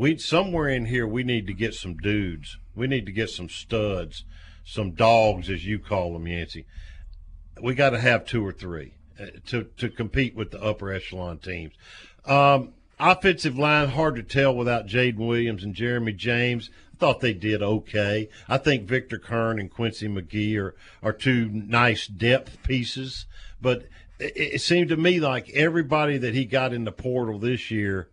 We 0.01 0.17
somewhere 0.17 0.71
in 0.71 0.87
here 0.87 1.07
we 1.07 1.25
need 1.25 1.47
to 1.49 1.53
get 1.53 1.75
some 1.75 1.99
dudes. 1.99 2.57
We 2.75 2.87
need 2.87 3.05
to 3.05 3.13
get 3.13 3.29
some 3.29 3.51
studs, 3.51 4.25
some 4.65 4.93
dogs 4.93 5.51
as 5.51 5.67
you 5.67 5.79
call 5.79 6.15
them, 6.15 6.27
Yancey. 6.27 6.65
We 7.61 7.75
got 7.75 7.91
to 7.91 8.01
have 8.01 8.25
two 8.25 8.43
or 8.43 8.51
three. 8.51 8.95
uh, 9.21 9.27
to 9.49 9.65
to 9.77 9.91
compete 9.91 10.35
with 10.35 10.53
the 10.53 10.63
upper 10.63 10.91
echelon 10.91 11.37
teams. 11.37 11.75
Um, 12.25 12.73
offensive 12.99 13.59
line 13.59 13.89
hard 13.91 14.17
to 14.17 14.23
tell 14.23 14.57
without 14.57 14.87
Jaden 14.87 15.17
Williams 15.17 15.65
and 15.65 15.75
Jeremy 15.75 16.15
James. 16.15 16.71
I 16.95 16.97
thought 16.97 17.21
they 17.21 17.35
did 17.35 17.63
okay. 17.63 18.31
I 18.49 18.57
think 18.57 18.89
Victor 18.89 19.19
Curne 19.19 19.61
and 19.61 19.71
Quincy 19.71 20.09
McGee 20.09 20.57
are 20.57 20.75
are 21.03 21.13
two 21.13 21.51
nice 21.51 22.07
depth 22.07 22.63
pieces, 22.63 23.27
but 23.61 23.83
it, 24.19 24.33
it 24.55 24.61
seemed 24.63 24.89
to 24.89 24.97
me 24.97 25.21
like 25.21 25.51
everybody 25.51 26.17
that 26.17 26.33
he 26.33 26.47
got 26.47 26.73
in 26.73 26.85
the 26.85 26.91
portal 26.91 27.39
this 27.39 27.71
year 27.71 28.09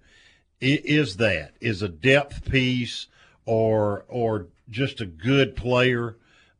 is 0.59 1.17
that 1.17 1.53
is 1.61 1.81
a 1.81 1.89
depth 1.89 2.49
piece 2.49 3.07
or 3.45 4.05
or 4.07 4.47
just 4.69 5.01
a 5.01 5.05
good 5.05 5.55
player. 5.55 6.17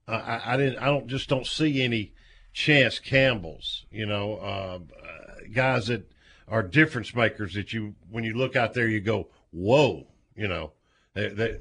I, 0.08 0.42
I 0.46 0.58
didn't. 0.58 0.80
I 0.80 0.86
don't 0.86 1.08
just 1.08 1.27
don't 1.30 1.48
see 1.48 1.84
any 1.84 2.13
Chance 2.54 3.00
Campbells. 3.00 3.86
You 3.92 4.06
know, 4.06 4.36
uh, 4.36 4.80
uh, 4.80 5.34
guys 5.54 5.88
that 5.88 6.10
are 6.48 6.63
difference 6.63 7.13
makers 7.13 7.56
that 7.56 7.74
you 7.74 7.96
when 8.10 8.24
you 8.24 8.34
look 8.34 8.56
out 8.56 8.74
there 8.74 8.88
you 8.88 9.01
go, 9.01 9.27
whoa. 9.51 10.08
You 10.36 10.48
know, 10.48 10.72
they, 11.13 11.30
they, 11.30 11.58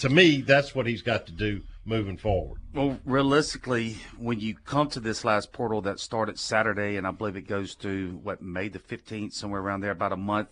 to 0.00 0.08
me 0.08 0.42
that's 0.42 0.74
what 0.74 0.86
he's 0.86 1.02
got 1.02 1.26
to 1.26 1.32
do 1.32 1.62
moving 1.84 2.16
forward. 2.16 2.60
Well, 2.74 3.00
realistically, 3.04 3.96
when 4.18 4.38
you 4.38 4.54
come 4.54 4.88
to 4.90 5.00
this 5.00 5.24
last 5.24 5.52
portal 5.52 5.80
that 5.82 5.98
started 5.98 6.38
Saturday, 6.38 6.96
and 6.96 7.06
I 7.06 7.10
believe 7.10 7.36
it 7.36 7.48
goes 7.48 7.74
to 7.76 8.20
what 8.22 8.40
May 8.40 8.68
the 8.68 8.78
fifteenth, 8.78 9.32
somewhere 9.32 9.60
around 9.60 9.80
there, 9.80 9.90
about 9.90 10.12
a 10.12 10.16
month. 10.16 10.48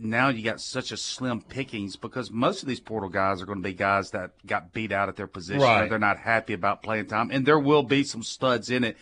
Now 0.00 0.28
you 0.28 0.42
got 0.44 0.60
such 0.60 0.92
a 0.92 0.96
slim 0.96 1.42
pickings 1.42 1.96
because 1.96 2.30
most 2.30 2.62
of 2.62 2.68
these 2.68 2.80
portal 2.80 3.08
guys 3.08 3.42
are 3.42 3.46
going 3.46 3.58
to 3.62 3.68
be 3.68 3.74
guys 3.74 4.12
that 4.12 4.30
got 4.46 4.72
beat 4.72 4.92
out 4.92 5.08
at 5.08 5.16
their 5.16 5.26
position. 5.26 5.60
Right. 5.62 5.88
they're 5.90 5.98
not 5.98 6.18
happy 6.18 6.52
about 6.52 6.82
playing 6.82 7.06
time, 7.06 7.30
and 7.32 7.44
there 7.44 7.58
will 7.58 7.82
be 7.82 8.04
some 8.04 8.22
studs 8.22 8.70
in 8.70 8.84
it, 8.84 8.96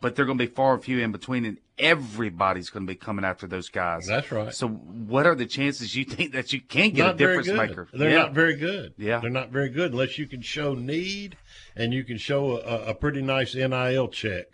but 0.00 0.14
they're 0.14 0.26
going 0.26 0.36
to 0.38 0.46
be 0.46 0.52
far 0.52 0.74
and 0.74 0.84
few 0.84 0.98
in 0.98 1.10
between, 1.10 1.44
and 1.46 1.56
everybody's 1.78 2.70
going 2.70 2.86
to 2.86 2.90
be 2.90 2.96
coming 2.96 3.24
after 3.24 3.46
those 3.46 3.68
guys. 3.68 4.06
That's 4.06 4.30
right. 4.30 4.52
So, 4.54 4.68
what 4.68 5.26
are 5.26 5.34
the 5.34 5.46
chances 5.46 5.96
you 5.96 6.04
think 6.04 6.32
that 6.32 6.52
you 6.52 6.60
can 6.60 6.90
get 6.90 7.02
not 7.04 7.14
a 7.14 7.18
difference 7.18 7.48
maker? 7.48 7.88
They're 7.92 8.10
Yeah. 8.10 8.16
not 8.18 8.34
very 8.34 8.56
good. 8.56 8.94
Yeah. 8.98 9.20
they're 9.20 9.30
not 9.30 9.50
very 9.50 9.68
good 9.70 9.92
unless 9.92 10.18
you 10.18 10.26
can 10.26 10.42
show 10.42 10.74
need 10.74 11.36
and 11.74 11.92
you 11.94 12.04
can 12.04 12.18
show 12.18 12.58
a, 12.58 12.90
a 12.90 12.94
pretty 12.94 13.22
nice 13.22 13.54
NIL 13.54 14.08
check. 14.08 14.46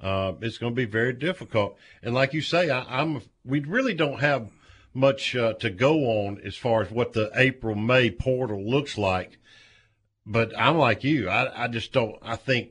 Uh, 0.00 0.32
it's 0.40 0.58
going 0.58 0.72
to 0.72 0.76
be 0.76 0.84
very 0.86 1.12
difficult. 1.12 1.76
And 2.02 2.14
like 2.14 2.32
you 2.34 2.40
say, 2.40 2.68
I, 2.70 3.00
I'm 3.00 3.22
we 3.44 3.60
really 3.60 3.94
don't 3.94 4.20
have 4.20 4.48
much 4.94 5.34
uh, 5.34 5.54
to 5.54 5.70
go 5.70 6.26
on 6.26 6.40
as 6.44 6.56
far 6.56 6.82
as 6.82 6.90
what 6.90 7.12
the 7.12 7.30
April 7.34 7.74
May 7.74 8.10
portal 8.10 8.64
looks 8.64 8.96
like. 8.96 9.38
But 10.24 10.56
I'm 10.56 10.78
like 10.78 11.04
you. 11.04 11.28
I, 11.28 11.64
I 11.64 11.68
just 11.68 11.92
don't. 11.92 12.16
I 12.22 12.36
think 12.36 12.70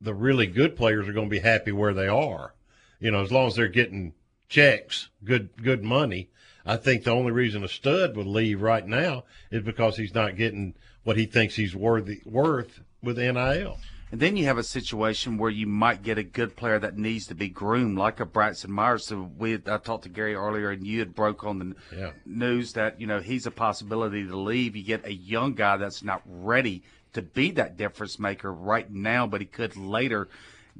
the 0.00 0.14
really 0.14 0.46
good 0.46 0.76
players 0.76 1.08
are 1.08 1.12
going 1.12 1.26
to 1.28 1.34
be 1.34 1.40
happy 1.40 1.72
where 1.72 1.94
they 1.94 2.06
are. 2.06 2.54
You 3.00 3.10
know, 3.10 3.22
as 3.22 3.32
long 3.32 3.48
as 3.48 3.56
they're 3.56 3.68
getting 3.68 4.14
checks, 4.48 5.08
good 5.24 5.50
good 5.62 5.82
money. 5.82 6.30
I 6.66 6.76
think 6.76 7.04
the 7.04 7.10
only 7.10 7.32
reason 7.32 7.64
a 7.64 7.68
stud 7.68 8.16
would 8.16 8.26
leave 8.26 8.62
right 8.62 8.86
now 8.86 9.24
is 9.50 9.62
because 9.62 9.96
he's 9.96 10.14
not 10.14 10.36
getting 10.36 10.74
what 11.02 11.16
he 11.16 11.26
thinks 11.26 11.56
he's 11.56 11.74
worthy 11.74 12.22
worth 12.24 12.80
with 13.02 13.18
NIL. 13.18 13.78
And 14.14 14.20
then 14.20 14.36
you 14.36 14.44
have 14.44 14.58
a 14.58 14.62
situation 14.62 15.38
where 15.38 15.50
you 15.50 15.66
might 15.66 16.04
get 16.04 16.18
a 16.18 16.22
good 16.22 16.54
player 16.54 16.78
that 16.78 16.96
needs 16.96 17.26
to 17.26 17.34
be 17.34 17.48
groomed, 17.48 17.98
like 17.98 18.20
a 18.20 18.24
Bratson 18.24 18.68
Myers. 18.68 19.06
So 19.06 19.28
we, 19.36 19.50
had, 19.50 19.68
I 19.68 19.78
talked 19.78 20.04
to 20.04 20.08
Gary 20.08 20.36
earlier, 20.36 20.70
and 20.70 20.86
you 20.86 21.00
had 21.00 21.16
broke 21.16 21.42
on 21.42 21.58
the 21.58 21.74
Yeah. 21.92 22.12
news 22.24 22.74
that 22.74 23.00
you 23.00 23.08
know 23.08 23.18
he's 23.18 23.44
a 23.44 23.50
possibility 23.50 24.24
to 24.24 24.36
leave. 24.36 24.76
You 24.76 24.84
get 24.84 25.04
a 25.04 25.12
young 25.12 25.54
guy 25.54 25.78
that's 25.78 26.04
not 26.04 26.22
ready 26.26 26.84
to 27.12 27.22
be 27.22 27.50
that 27.58 27.76
difference 27.76 28.20
maker 28.20 28.52
right 28.52 28.88
now, 28.88 29.26
but 29.26 29.40
he 29.40 29.48
could 29.48 29.76
later 29.76 30.28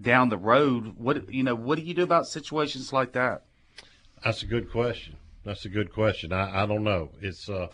down 0.01 0.29
the 0.29 0.39
road. 0.39 0.95
What 0.97 1.35
you 1.35 1.43
know? 1.43 1.57
What 1.57 1.79
do 1.79 1.83
you 1.83 1.93
do 1.95 2.05
about 2.05 2.29
situations 2.29 2.93
like 2.93 3.15
that? 3.15 3.43
That's 4.23 4.45
a 4.45 4.47
good 4.47 4.71
question. 4.71 5.17
That's 5.45 5.65
a 5.65 5.69
good 5.69 5.93
question. 5.93 6.33
I, 6.33 6.63
I 6.63 6.67
don't 6.67 6.85
know. 6.85 7.11
It's 7.21 7.49
uh, 7.49 7.67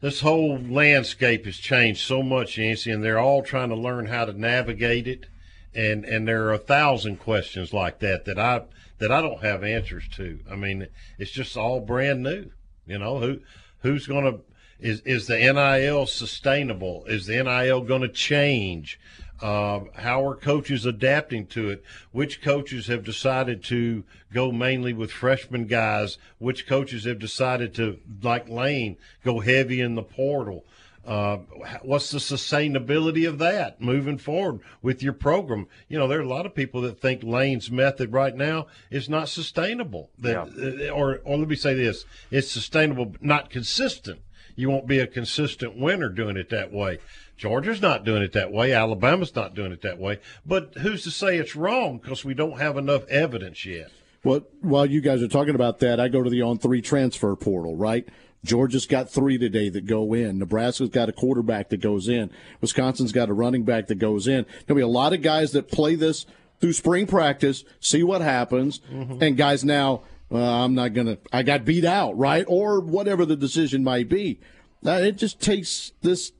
this 0.00 0.20
whole 0.20 0.58
landscape 0.58 1.46
has 1.46 1.56
changed 1.56 2.00
so 2.00 2.22
much, 2.22 2.58
Yancey, 2.58 2.90
and 2.90 3.02
they're 3.02 3.18
all 3.18 3.42
trying 3.42 3.70
to 3.70 3.76
learn 3.76 4.06
how 4.06 4.24
to 4.24 4.32
navigate 4.32 5.06
it. 5.06 5.26
And 5.74 6.04
and 6.04 6.26
there 6.26 6.44
are 6.44 6.54
a 6.54 6.58
thousand 6.58 7.18
questions 7.18 7.72
like 7.72 7.98
that 8.00 8.24
that 8.24 8.38
I 8.38 8.62
that 8.98 9.12
I 9.12 9.20
don't 9.20 9.42
have 9.42 9.62
answers 9.62 10.08
to. 10.16 10.40
I 10.50 10.56
mean, 10.56 10.88
it's 11.18 11.30
just 11.30 11.56
all 11.56 11.80
brand 11.80 12.22
new. 12.22 12.50
You 12.86 12.98
know 12.98 13.18
who 13.18 13.40
who's 13.80 14.06
going 14.06 14.24
to 14.24 14.40
is 14.78 15.00
is 15.00 15.26
the 15.26 15.36
NIL 15.36 16.06
sustainable? 16.06 17.04
Is 17.06 17.26
the 17.26 17.42
NIL 17.42 17.82
going 17.82 18.02
to 18.02 18.08
change? 18.08 18.98
Uh, 19.40 19.80
how 19.94 20.26
are 20.26 20.34
coaches 20.34 20.86
adapting 20.86 21.46
to 21.46 21.68
it? 21.68 21.84
Which 22.12 22.42
coaches 22.42 22.86
have 22.86 23.04
decided 23.04 23.62
to 23.64 24.04
go 24.32 24.50
mainly 24.50 24.92
with 24.92 25.12
freshman 25.12 25.66
guys? 25.66 26.16
Which 26.38 26.66
coaches 26.66 27.04
have 27.04 27.18
decided 27.18 27.74
to, 27.74 27.98
like 28.22 28.48
Lane, 28.48 28.96
go 29.24 29.40
heavy 29.40 29.80
in 29.80 29.94
the 29.94 30.02
portal? 30.02 30.64
Uh, 31.06 31.36
what's 31.82 32.10
the 32.10 32.18
sustainability 32.18 33.28
of 33.28 33.38
that 33.38 33.80
moving 33.80 34.18
forward 34.18 34.60
with 34.82 35.02
your 35.02 35.12
program? 35.12 35.68
You 35.88 35.98
know, 35.98 36.08
there 36.08 36.18
are 36.18 36.22
a 36.22 36.28
lot 36.28 36.46
of 36.46 36.54
people 36.54 36.80
that 36.80 37.00
think 37.00 37.22
Lane's 37.22 37.70
method 37.70 38.12
right 38.12 38.34
now 38.34 38.66
is 38.90 39.08
not 39.08 39.28
sustainable. 39.28 40.10
That, 40.18 40.36
uh, 40.36 40.92
or, 40.92 41.20
or 41.24 41.36
let 41.36 41.48
me 41.48 41.54
say 41.54 41.74
this: 41.74 42.04
it's 42.32 42.50
sustainable, 42.50 43.06
but 43.06 43.22
not 43.22 43.50
consistent. 43.50 44.20
You 44.56 44.70
won't 44.70 44.88
be 44.88 44.98
a 44.98 45.06
consistent 45.06 45.78
winner 45.78 46.08
doing 46.08 46.36
it 46.36 46.48
that 46.48 46.72
way. 46.72 46.98
Georgia's 47.36 47.82
not 47.82 48.04
doing 48.04 48.22
it 48.22 48.32
that 48.32 48.50
way. 48.50 48.72
Alabama's 48.72 49.34
not 49.34 49.54
doing 49.54 49.72
it 49.72 49.82
that 49.82 49.98
way. 49.98 50.18
But 50.44 50.74
who's 50.78 51.02
to 51.04 51.10
say 51.10 51.36
it's 51.36 51.54
wrong? 51.54 51.98
Because 51.98 52.24
we 52.24 52.34
don't 52.34 52.58
have 52.58 52.76
enough 52.76 53.06
evidence 53.08 53.64
yet. 53.66 53.90
Well, 54.24 54.40
while 54.60 54.86
you 54.86 55.00
guys 55.00 55.22
are 55.22 55.28
talking 55.28 55.54
about 55.54 55.78
that, 55.80 56.00
I 56.00 56.08
go 56.08 56.22
to 56.22 56.30
the 56.30 56.42
on 56.42 56.58
three 56.58 56.80
transfer 56.82 57.36
portal, 57.36 57.76
right? 57.76 58.08
Georgia's 58.44 58.86
got 58.86 59.10
three 59.10 59.38
today 59.38 59.68
that 59.68 59.86
go 59.86 60.14
in. 60.14 60.38
Nebraska's 60.38 60.88
got 60.88 61.08
a 61.08 61.12
quarterback 61.12 61.68
that 61.70 61.80
goes 61.80 62.08
in. 62.08 62.30
Wisconsin's 62.60 63.12
got 63.12 63.28
a 63.28 63.32
running 63.34 63.64
back 63.64 63.88
that 63.88 63.96
goes 63.96 64.26
in. 64.26 64.46
There'll 64.66 64.78
be 64.78 64.82
a 64.82 64.88
lot 64.88 65.12
of 65.12 65.20
guys 65.22 65.52
that 65.52 65.70
play 65.70 65.94
this 65.94 66.26
through 66.60 66.72
spring 66.72 67.06
practice, 67.06 67.64
see 67.80 68.02
what 68.02 68.20
happens, 68.20 68.80
and 69.20 69.36
guys 69.36 69.64
now, 69.64 70.02
uh, 70.32 70.64
I'm 70.64 70.74
not 70.74 70.94
going 70.94 71.06
to, 71.08 71.18
I 71.32 71.42
got 71.42 71.64
beat 71.64 71.84
out, 71.84 72.16
right? 72.16 72.44
Or 72.48 72.80
whatever 72.80 73.26
the 73.26 73.36
decision 73.36 73.84
might 73.84 74.08
be. 74.08 74.40
Uh, 74.84 74.92
it 75.02 75.18
just 75.18 75.40
takes 75.40 75.92
this. 76.02 76.32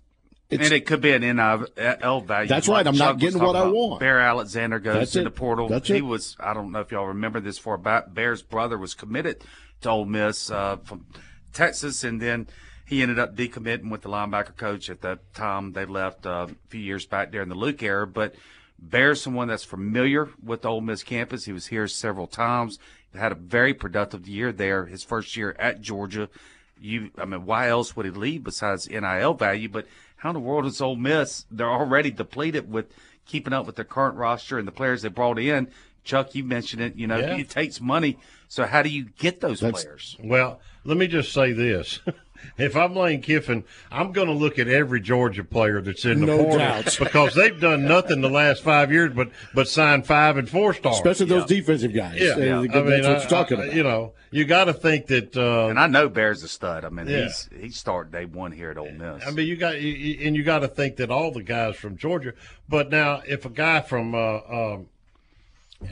It's, 0.49 0.63
and 0.63 0.73
it 0.73 0.87
could 0.87 1.01
be 1.01 1.13
an 1.13 1.23
NIL 1.23 2.21
value. 2.21 2.49
That's 2.49 2.69
right. 2.69 2.87
I'm 2.87 2.97
not 2.97 3.19
getting 3.19 3.41
what 3.41 3.57
I 3.57 3.67
want. 3.67 3.99
Bear 3.99 4.21
Alexander 4.21 4.79
goes 4.79 4.95
That's 4.95 5.13
to 5.13 5.21
it. 5.21 5.25
the 5.25 5.31
portal. 5.33 5.69
That's 5.69 5.89
he 5.89 5.97
it. 5.97 6.05
was. 6.05 6.37
I 6.39 6.55
don't 6.55 6.71
know 6.71 6.81
if 6.81 6.93
y'all 6.93 7.09
remember 7.09 7.41
this. 7.41 7.59
For 7.59 7.75
about 7.75 8.15
Bear's 8.15 8.43
brother 8.43 8.79
was 8.79 8.95
committed 8.95 9.43
to 9.81 9.91
Ole 9.91 10.05
Miss 10.05 10.51
uh, 10.51 10.77
from 10.85 11.07
Texas, 11.53 12.05
and 12.05 12.23
then 12.23 12.47
he 12.85 13.03
ended 13.03 13.19
up 13.19 13.35
decommitting 13.35 13.91
with 13.91 14.03
the 14.03 14.09
linebacker 14.09 14.57
coach 14.57 14.89
at 14.89 15.01
the 15.01 15.19
time 15.35 15.73
they 15.73 15.85
left 15.85 16.25
uh, 16.25 16.47
a 16.49 16.69
few 16.69 16.81
years 16.81 17.07
back 17.07 17.33
during 17.33 17.49
the 17.49 17.57
Luke 17.57 17.83
era. 17.83 18.07
But 18.07 18.37
Bear's 18.79 19.21
someone 19.21 19.49
that's 19.49 19.65
familiar 19.65 20.29
with 20.43 20.63
the 20.63 20.69
Ole 20.69 20.81
Miss 20.81 21.03
campus. 21.03 21.45
He 21.45 21.53
was 21.53 21.67
here 21.67 21.89
several 21.89 22.29
times. 22.29 22.79
Had 23.15 23.33
a 23.33 23.37
very 23.37 23.75
productive 23.75 24.29
year 24.29 24.53
there. 24.53 24.85
His 24.87 25.03
first 25.03 25.37
year 25.37 25.57
at 25.59 25.81
Georgia. 25.81 26.29
You, 26.79 27.11
I 27.17 27.25
mean, 27.25 27.47
why 27.47 27.69
else 27.69 27.97
would 27.97 28.05
he 28.05 28.13
leave 28.13 28.45
besides 28.45 28.89
NIL 28.89 29.33
value? 29.33 29.71
But 29.71 29.87
how 30.27 30.31
in 30.31 30.35
the 30.35 30.41
world 30.41 30.67
is 30.67 30.81
Ole 30.81 30.97
Miss? 30.97 31.47
They're 31.53 31.71
already 31.71 32.11
depleted 32.11 32.69
with 32.71 32.87
keeping 33.27 33.53
up 33.53 33.65
with 33.65 33.77
their 33.77 33.85
current 33.85 34.17
roster 34.17 34.59
and 34.59 34.67
the 34.67 34.73
players 34.73 35.03
they 35.03 35.09
brought 35.09 35.39
in. 35.39 35.69
Chuck, 36.03 36.35
you 36.35 36.43
mentioned 36.43 36.83
it. 36.83 36.97
You 36.97 37.07
know, 37.07 37.17
Yeah. 37.19 37.37
it 37.37 37.49
takes 37.49 37.81
money. 37.81 38.19
So 38.49 38.65
how 38.67 38.83
do 38.83 38.89
you 38.89 39.05
get 39.19 39.41
those 39.41 39.61
players? 39.61 40.17
Well, 40.23 40.61
let 40.85 40.97
me 40.97 41.07
just 41.07 41.33
say 41.33 41.53
this. 41.53 42.01
if 42.59 42.77
I'm 42.77 42.95
Lane 42.95 43.23
Kiffin, 43.23 43.65
I'm 43.91 44.13
going 44.13 44.29
to 44.29 44.33
look 44.35 44.59
at 44.59 44.69
every 44.69 45.01
Georgia 45.01 45.45
player 45.45 45.81
that's 45.81 46.05
in 46.05 46.21
the 46.21 46.27
No 46.27 46.37
portal 46.39 46.59
doubt. 46.59 46.97
because 46.99 47.35
they've 47.35 47.61
done 47.61 47.85
nothing 47.85 48.21
the 48.21 48.31
last 48.31 48.63
five 48.63 48.93
years 48.93 49.13
but 49.15 49.31
but 49.55 49.69
sign 49.69 50.03
five 50.03 50.37
and 50.37 50.49
four 50.49 50.75
stars. 50.75 50.97
Especially 50.97 51.27
those 51.27 51.47
defensive 51.47 51.93
guys. 51.95 52.19
Yeah, 52.21 52.37
yeah. 52.39 52.59
I 52.59 52.63
mean, 52.63 52.73
what 52.73 53.03
you're 53.03 53.21
talking 53.21 53.61
I- 53.61 53.65
about. 53.65 53.77
You 53.77 53.83
know, 53.83 54.13
you 54.31 54.45
got 54.45 54.65
to 54.65 54.73
think 54.73 55.07
that. 55.07 55.37
Uh, 55.37 55.69
And 55.69 55.79
I 55.79 55.87
know 55.87 56.09
Bear's 56.09 56.43
a 56.43 56.49
stud. 56.49 56.85
I 56.85 56.89
mean, 56.89 57.07
Yeah. 57.09 57.25
he's 57.25 57.49
he 57.59 57.69
started 57.71 58.13
day 58.13 58.25
one 58.25 58.53
here 58.53 58.71
at 58.71 58.79
Ole 58.79 58.91
Miss. 58.93 59.27
I 59.27 59.31
mean, 59.31 59.47
you 59.47 59.57
got 59.57 59.81
you- 59.81 59.93
you, 59.93 60.27
and 60.27 60.37
you 60.37 60.43
got 60.45 60.61
to 60.61 60.69
think 60.69 60.97
that 60.97 61.11
all 61.11 61.31
the 61.33 61.43
guys 61.43 61.77
from 61.77 61.97
Georgia. 61.97 62.33
But 62.69 62.91
now, 62.91 63.23
if 63.27 63.45
a 63.45 63.51
guy 63.51 63.81
from 63.81 64.15
uh, 64.15 64.39
um, 64.49 64.87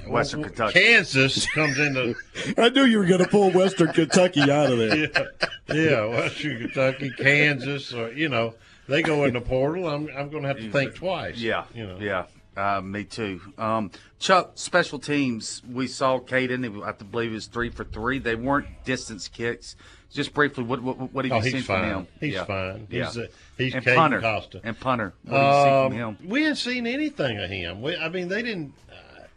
Western 0.09 0.43
Kentucky. 0.45 0.81
Kansas 0.81 1.47
comes 1.51 1.79
into 1.79 2.15
I 2.59 2.71
knew 2.71 2.85
you 2.85 2.99
were 2.99 3.05
going 3.07 3.23
to 3.23 3.29
pull 3.29 3.51
Western 3.51 3.93
Kentucky 3.93 4.41
out 4.43 4.73
of 4.73 4.79
there. 4.79 4.97
yeah, 5.69 5.75
yeah, 5.75 6.07
Western 6.07 6.59
Kentucky, 6.59 7.11
Kansas, 7.19 7.93
or 7.93 8.11
you 8.13 8.29
know, 8.29 8.55
they 8.89 9.03
go 9.03 9.25
in 9.25 9.35
the 9.35 9.41
portal. 9.41 9.87
I'm 9.89 10.09
I'm 10.17 10.31
going 10.31 10.43
to 10.43 10.49
have 10.49 10.59
to 10.59 10.71
think 10.71 10.95
twice. 10.95 11.37
Yeah, 11.39 11.65
you 11.75 11.87
know. 11.87 11.99
yeah. 12.01 12.27
Uh, 12.57 12.81
me 12.81 13.03
too. 13.03 13.41
Um, 13.59 13.91
Chuck, 14.21 14.53
special 14.55 15.01
teams. 15.01 15.61
We 15.69 15.89
saw 15.89 16.21
Caden. 16.21 16.83
I 16.83 16.87
have 16.87 16.99
to 16.99 17.05
believe 17.05 17.33
it 17.33 17.35
was 17.35 17.47
three 17.47 17.69
for 17.69 17.83
three. 17.85 18.21
They 18.21 18.37
weren't 18.37 18.69
distance 18.85 19.27
kicks. 19.27 19.75
Just 20.13 20.33
briefly, 20.33 20.63
what 20.63 20.81
what, 20.81 21.13
what 21.13 21.25
have 21.25 21.33
Oh, 21.33 21.37
you 21.39 21.43
he's 21.43 21.53
seen 21.53 21.63
from 21.63 21.83
him? 21.85 22.07
He's 22.21 22.35
yeah. 22.35 22.45
fine. 22.45 22.87
Yeah. 22.89 23.07
He's, 23.07 23.19
uh, 23.19 23.27
he's 23.59 23.75
and 23.75 23.85
Caden 23.85 23.95
punter. 23.97 24.21
Costa. 24.21 24.61
And 24.63 24.79
punter. 24.79 25.13
What 25.25 25.41
have 25.41 25.47
you 25.47 25.63
seen 25.65 25.75
Um, 25.75 25.91
from 25.91 25.99
him? 26.25 26.31
We 26.31 26.43
hadn't 26.43 26.57
seen 26.57 26.87
anything 26.87 27.39
of 27.39 27.51
him. 27.51 27.83
We, 27.83 27.97
I 27.97 28.09
mean, 28.09 28.29
they 28.29 28.43
didn't. 28.43 28.73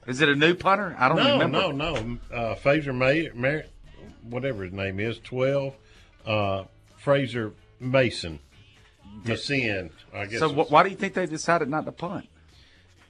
Is 0.07 0.21
it 0.21 0.29
a 0.29 0.35
new 0.35 0.55
punter? 0.55 0.95
I 0.97 1.09
don't 1.09 1.17
no, 1.17 1.33
remember. 1.33 1.73
No, 1.73 2.01
no, 2.01 2.17
Uh, 2.33 2.55
Fraser 2.55 2.93
May, 2.93 3.29
May, 3.35 3.63
whatever 4.23 4.63
his 4.63 4.73
name 4.73 4.99
is, 4.99 5.19
twelve. 5.19 5.75
Uh, 6.25 6.63
Fraser 6.97 7.53
Masin, 7.79 8.39
Mason. 9.25 9.89
I 10.13 10.25
guess. 10.25 10.39
So 10.39 10.49
wh- 10.49 10.71
why 10.71 10.83
do 10.83 10.89
you 10.89 10.95
think 10.95 11.13
they 11.13 11.25
decided 11.25 11.69
not 11.69 11.85
to 11.85 11.91
punt? 11.91 12.27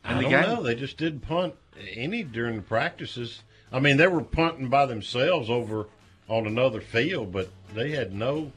In 0.06 0.12
I 0.12 0.14
the 0.16 0.22
don't 0.24 0.32
game? 0.32 0.42
know. 0.42 0.64
They 0.64 0.76
just 0.76 0.98
didn't 0.98 1.22
punt 1.22 1.54
any 1.96 2.24
during 2.24 2.58
the 2.58 2.62
practices. 2.64 3.44
I 3.72 3.80
mean, 3.80 3.98
they 3.98 4.08
were 4.08 4.22
punting 4.24 4.70
by 4.70 4.86
themselves 4.86 5.50
over 5.50 5.88
on 6.28 6.48
another 6.48 6.82
field, 6.82 7.32
but 7.32 7.50
they 7.74 7.92
had 7.92 8.14
no, 8.14 8.52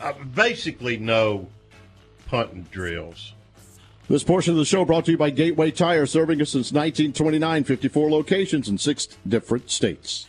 uh, 0.00 0.12
basically 0.34 0.96
no 0.96 1.48
punting 2.26 2.64
drills. 2.70 3.32
This 4.08 4.24
portion 4.24 4.52
of 4.52 4.58
the 4.58 4.64
show 4.64 4.86
brought 4.86 5.04
to 5.04 5.10
you 5.10 5.18
by 5.18 5.28
Gateway 5.28 5.70
Tire, 5.70 6.06
serving 6.06 6.40
us 6.40 6.48
since 6.48 6.72
1929, 6.72 7.64
54 7.64 8.10
locations 8.10 8.66
in 8.66 8.78
six 8.78 9.06
different 9.28 9.70
states. 9.70 10.28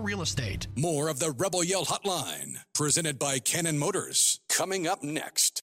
Real 0.00 0.22
Estate. 0.22 0.66
More 0.76 1.08
of 1.08 1.18
the 1.18 1.32
Rebel 1.32 1.64
Yell 1.64 1.84
Hotline, 1.84 2.56
presented 2.74 3.18
by 3.18 3.38
Cannon 3.38 3.78
Motors, 3.78 4.40
coming 4.48 4.86
up 4.86 5.02
next. 5.02 5.62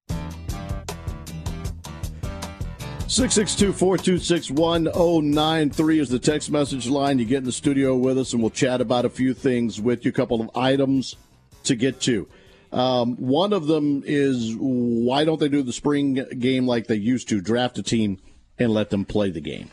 662 3.08 3.74
426 3.74 4.52
1093 4.52 6.00
is 6.00 6.08
the 6.08 6.18
text 6.18 6.50
message 6.50 6.88
line. 6.88 7.20
You 7.20 7.26
get 7.26 7.40
in 7.40 7.44
the 7.44 7.52
studio 7.52 7.96
with 7.96 8.18
us, 8.18 8.32
and 8.32 8.42
we'll 8.42 8.52
chat 8.52 8.80
about 8.80 9.04
a 9.04 9.10
few 9.10 9.34
things 9.34 9.82
with 9.82 10.06
you, 10.06 10.10
a 10.10 10.14
couple 10.14 10.40
of 10.40 10.50
items 10.56 11.18
to 11.66 11.76
get 11.76 12.00
to. 12.02 12.28
Um, 12.72 13.18
one 13.18 13.52
of 13.52 13.68
them 13.68 14.04
is 14.06 14.56
why 14.58 15.26
don't 15.26 15.42
they 15.42 15.50
do 15.50 15.62
the 15.62 15.74
spring 15.74 16.14
game 16.40 16.66
like 16.66 16.88
they 16.88 16.96
used 16.96 17.28
to? 17.30 17.42
Draft 17.42 17.78
a 17.78 17.84
team 17.84 18.18
and 18.58 18.72
let 18.72 18.92
them 18.92 19.04
play 19.04 19.30
the 19.30 19.42
game. 19.42 19.72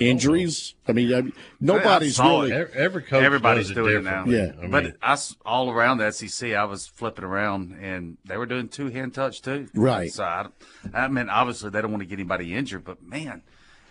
Injuries? 0.00 0.74
I 0.86 0.92
mean, 0.92 1.14
I, 1.14 1.22
nobody's 1.60 2.18
I 2.20 2.28
really. 2.28 2.52
it. 2.52 2.70
Every 2.74 3.02
coach 3.02 3.22
Everybody's 3.22 3.68
does 3.68 3.70
it 3.72 3.74
doing 3.74 3.96
it 3.98 4.04
now. 4.04 4.24
Yeah. 4.26 4.52
I 4.62 4.66
but 4.66 4.96
I 5.02 5.16
all 5.44 5.70
around 5.70 5.98
the 5.98 6.10
SEC, 6.12 6.52
I 6.52 6.64
was 6.64 6.86
flipping 6.86 7.24
around, 7.24 7.78
and 7.80 8.16
they 8.24 8.36
were 8.36 8.46
doing 8.46 8.68
two 8.68 8.88
hand 8.88 9.14
touch 9.14 9.42
too. 9.42 9.68
Right. 9.74 10.12
So 10.12 10.24
I, 10.24 10.46
I 10.94 11.08
mean, 11.08 11.28
obviously 11.28 11.70
they 11.70 11.80
don't 11.82 11.90
want 11.90 12.02
to 12.02 12.06
get 12.06 12.14
anybody 12.18 12.54
injured, 12.54 12.84
but 12.84 13.02
man, 13.02 13.42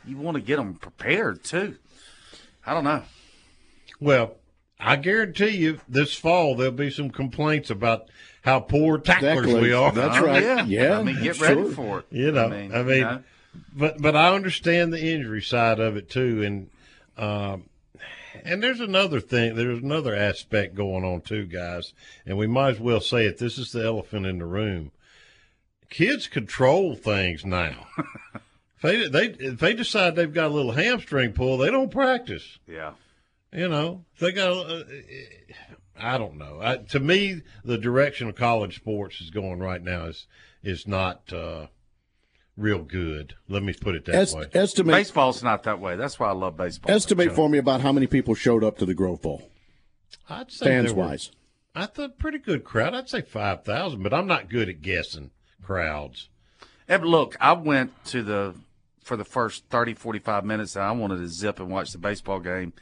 you 0.05 0.17
want 0.17 0.35
to 0.35 0.41
get 0.41 0.57
them 0.57 0.75
prepared 0.75 1.43
too. 1.43 1.77
I 2.65 2.73
don't 2.73 2.83
know. 2.83 3.03
Well, 3.99 4.35
I 4.79 4.95
guarantee 4.97 5.49
you, 5.57 5.79
this 5.87 6.13
fall 6.15 6.55
there'll 6.55 6.71
be 6.73 6.89
some 6.89 7.09
complaints 7.09 7.69
about 7.69 8.09
how 8.43 8.59
poor 8.59 8.97
tacklers 8.99 9.37
Exactly. 9.45 9.61
we 9.61 9.73
are. 9.73 9.91
That's 9.91 10.17
Oh, 10.17 10.25
right. 10.25 10.43
Yeah. 10.43 10.65
Yeah, 10.65 10.99
I 10.99 11.03
mean, 11.03 11.21
get 11.21 11.39
ready 11.39 11.61
sure. 11.63 11.71
for 11.71 11.99
it. 11.99 12.05
You 12.11 12.31
know, 12.31 12.45
I 12.45 12.49
mean, 12.49 12.73
I 12.75 12.83
mean, 12.83 12.97
you 12.97 13.01
know. 13.03 13.23
But 13.75 14.01
but 14.01 14.15
I 14.15 14.33
understand 14.33 14.91
the 14.91 15.13
injury 15.13 15.41
side 15.41 15.79
of 15.79 15.95
it 15.97 16.09
too, 16.09 16.43
and 16.43 16.69
um, 17.17 17.69
and 18.43 18.61
there's 18.61 18.79
another 18.79 19.19
thing. 19.19 19.55
There's 19.55 19.81
another 19.81 20.15
aspect 20.15 20.75
going 20.75 21.03
on 21.03 21.21
too, 21.21 21.45
guys, 21.45 21.93
and 22.25 22.37
we 22.37 22.47
might 22.47 22.75
as 22.75 22.79
well 22.79 22.99
say 23.01 23.25
it. 23.25 23.37
This 23.37 23.57
is 23.57 23.71
the 23.71 23.85
elephant 23.85 24.25
in 24.25 24.39
the 24.39 24.45
room. 24.45 24.91
Kids 25.89 26.27
control 26.27 26.95
things 26.95 27.45
now. 27.45 27.87
if 27.97 28.81
they 28.81 29.07
they 29.07 29.25
if 29.39 29.59
they 29.59 29.73
decide 29.73 30.15
they've 30.15 30.33
got 30.33 30.51
a 30.51 30.53
little 30.53 30.73
hamstring 30.73 31.33
pull, 31.33 31.57
they 31.57 31.71
don't 31.71 31.91
practice. 31.91 32.57
yeah. 32.67 32.93
You 33.53 33.69
know, 33.69 34.03
they 34.19 34.33
got. 34.33 34.51
Uh, 34.51 34.83
I 35.97 36.17
don't 36.17 36.37
know. 36.37 36.59
I, 36.61 36.77
to 36.77 36.99
me, 36.99 37.41
the 37.63 37.77
direction 37.77 38.27
of 38.27 38.35
college 38.35 38.75
sports 38.75 39.21
is 39.21 39.29
going 39.29 39.59
right 39.59 39.81
now 39.81 40.05
is 40.05 40.27
is 40.61 40.85
not 40.85 41.31
uh, 41.31 41.67
real 42.57 42.83
good. 42.83 43.33
Let 43.47 43.63
me 43.63 43.73
put 43.73 43.95
it 43.95 44.05
that 44.05 44.15
Est- 44.15 44.35
way. 44.37 44.45
estimate 44.53 44.95
Baseball's 44.95 45.43
not 45.43 45.63
that 45.63 45.79
way. 45.79 45.95
That's 45.95 46.19
why 46.19 46.29
I 46.29 46.33
love 46.33 46.57
baseball. 46.57 46.91
estimate 46.93 47.33
for 47.33 47.49
me 47.49 47.57
about 47.57 47.81
how 47.81 47.91
many 47.91 48.07
people 48.07 48.35
showed 48.35 48.63
up 48.63 48.77
to 48.77 48.85
the 48.85 48.93
Grove 48.93 49.21
Bowl, 49.21 49.49
I'd 50.29 50.51
say 50.51 50.65
fans 50.65 50.93
were- 50.93 51.05
wise. 51.05 51.31
I 51.77 51.87
thought 51.87 52.17
pretty 52.17 52.37
good 52.39 52.63
crowd. 52.63 52.93
I'd 52.93 53.09
say 53.09 53.21
five 53.21 53.65
thousand, 53.65 54.01
but 54.03 54.13
I'm 54.13 54.27
not 54.27 54.49
good 54.49 54.69
at 54.69 54.81
guessing 54.81 55.31
crowds. 55.61 56.29
And 56.87 57.03
look, 57.03 57.35
I 57.41 57.53
went 57.53 57.91
to 58.05 58.23
the 58.23 58.55
for 59.03 59.17
the 59.17 59.25
first 59.25 59.65
30, 59.69 59.93
45 59.93 60.43
minutes. 60.45 60.75
I 60.75 60.89
wanted 60.91 61.17
to 61.17 61.27
zip 61.27 61.59
and 61.59 61.69
watch 61.69 61.91
the 61.91 61.97
baseball 61.99 62.39
game. 62.39 62.73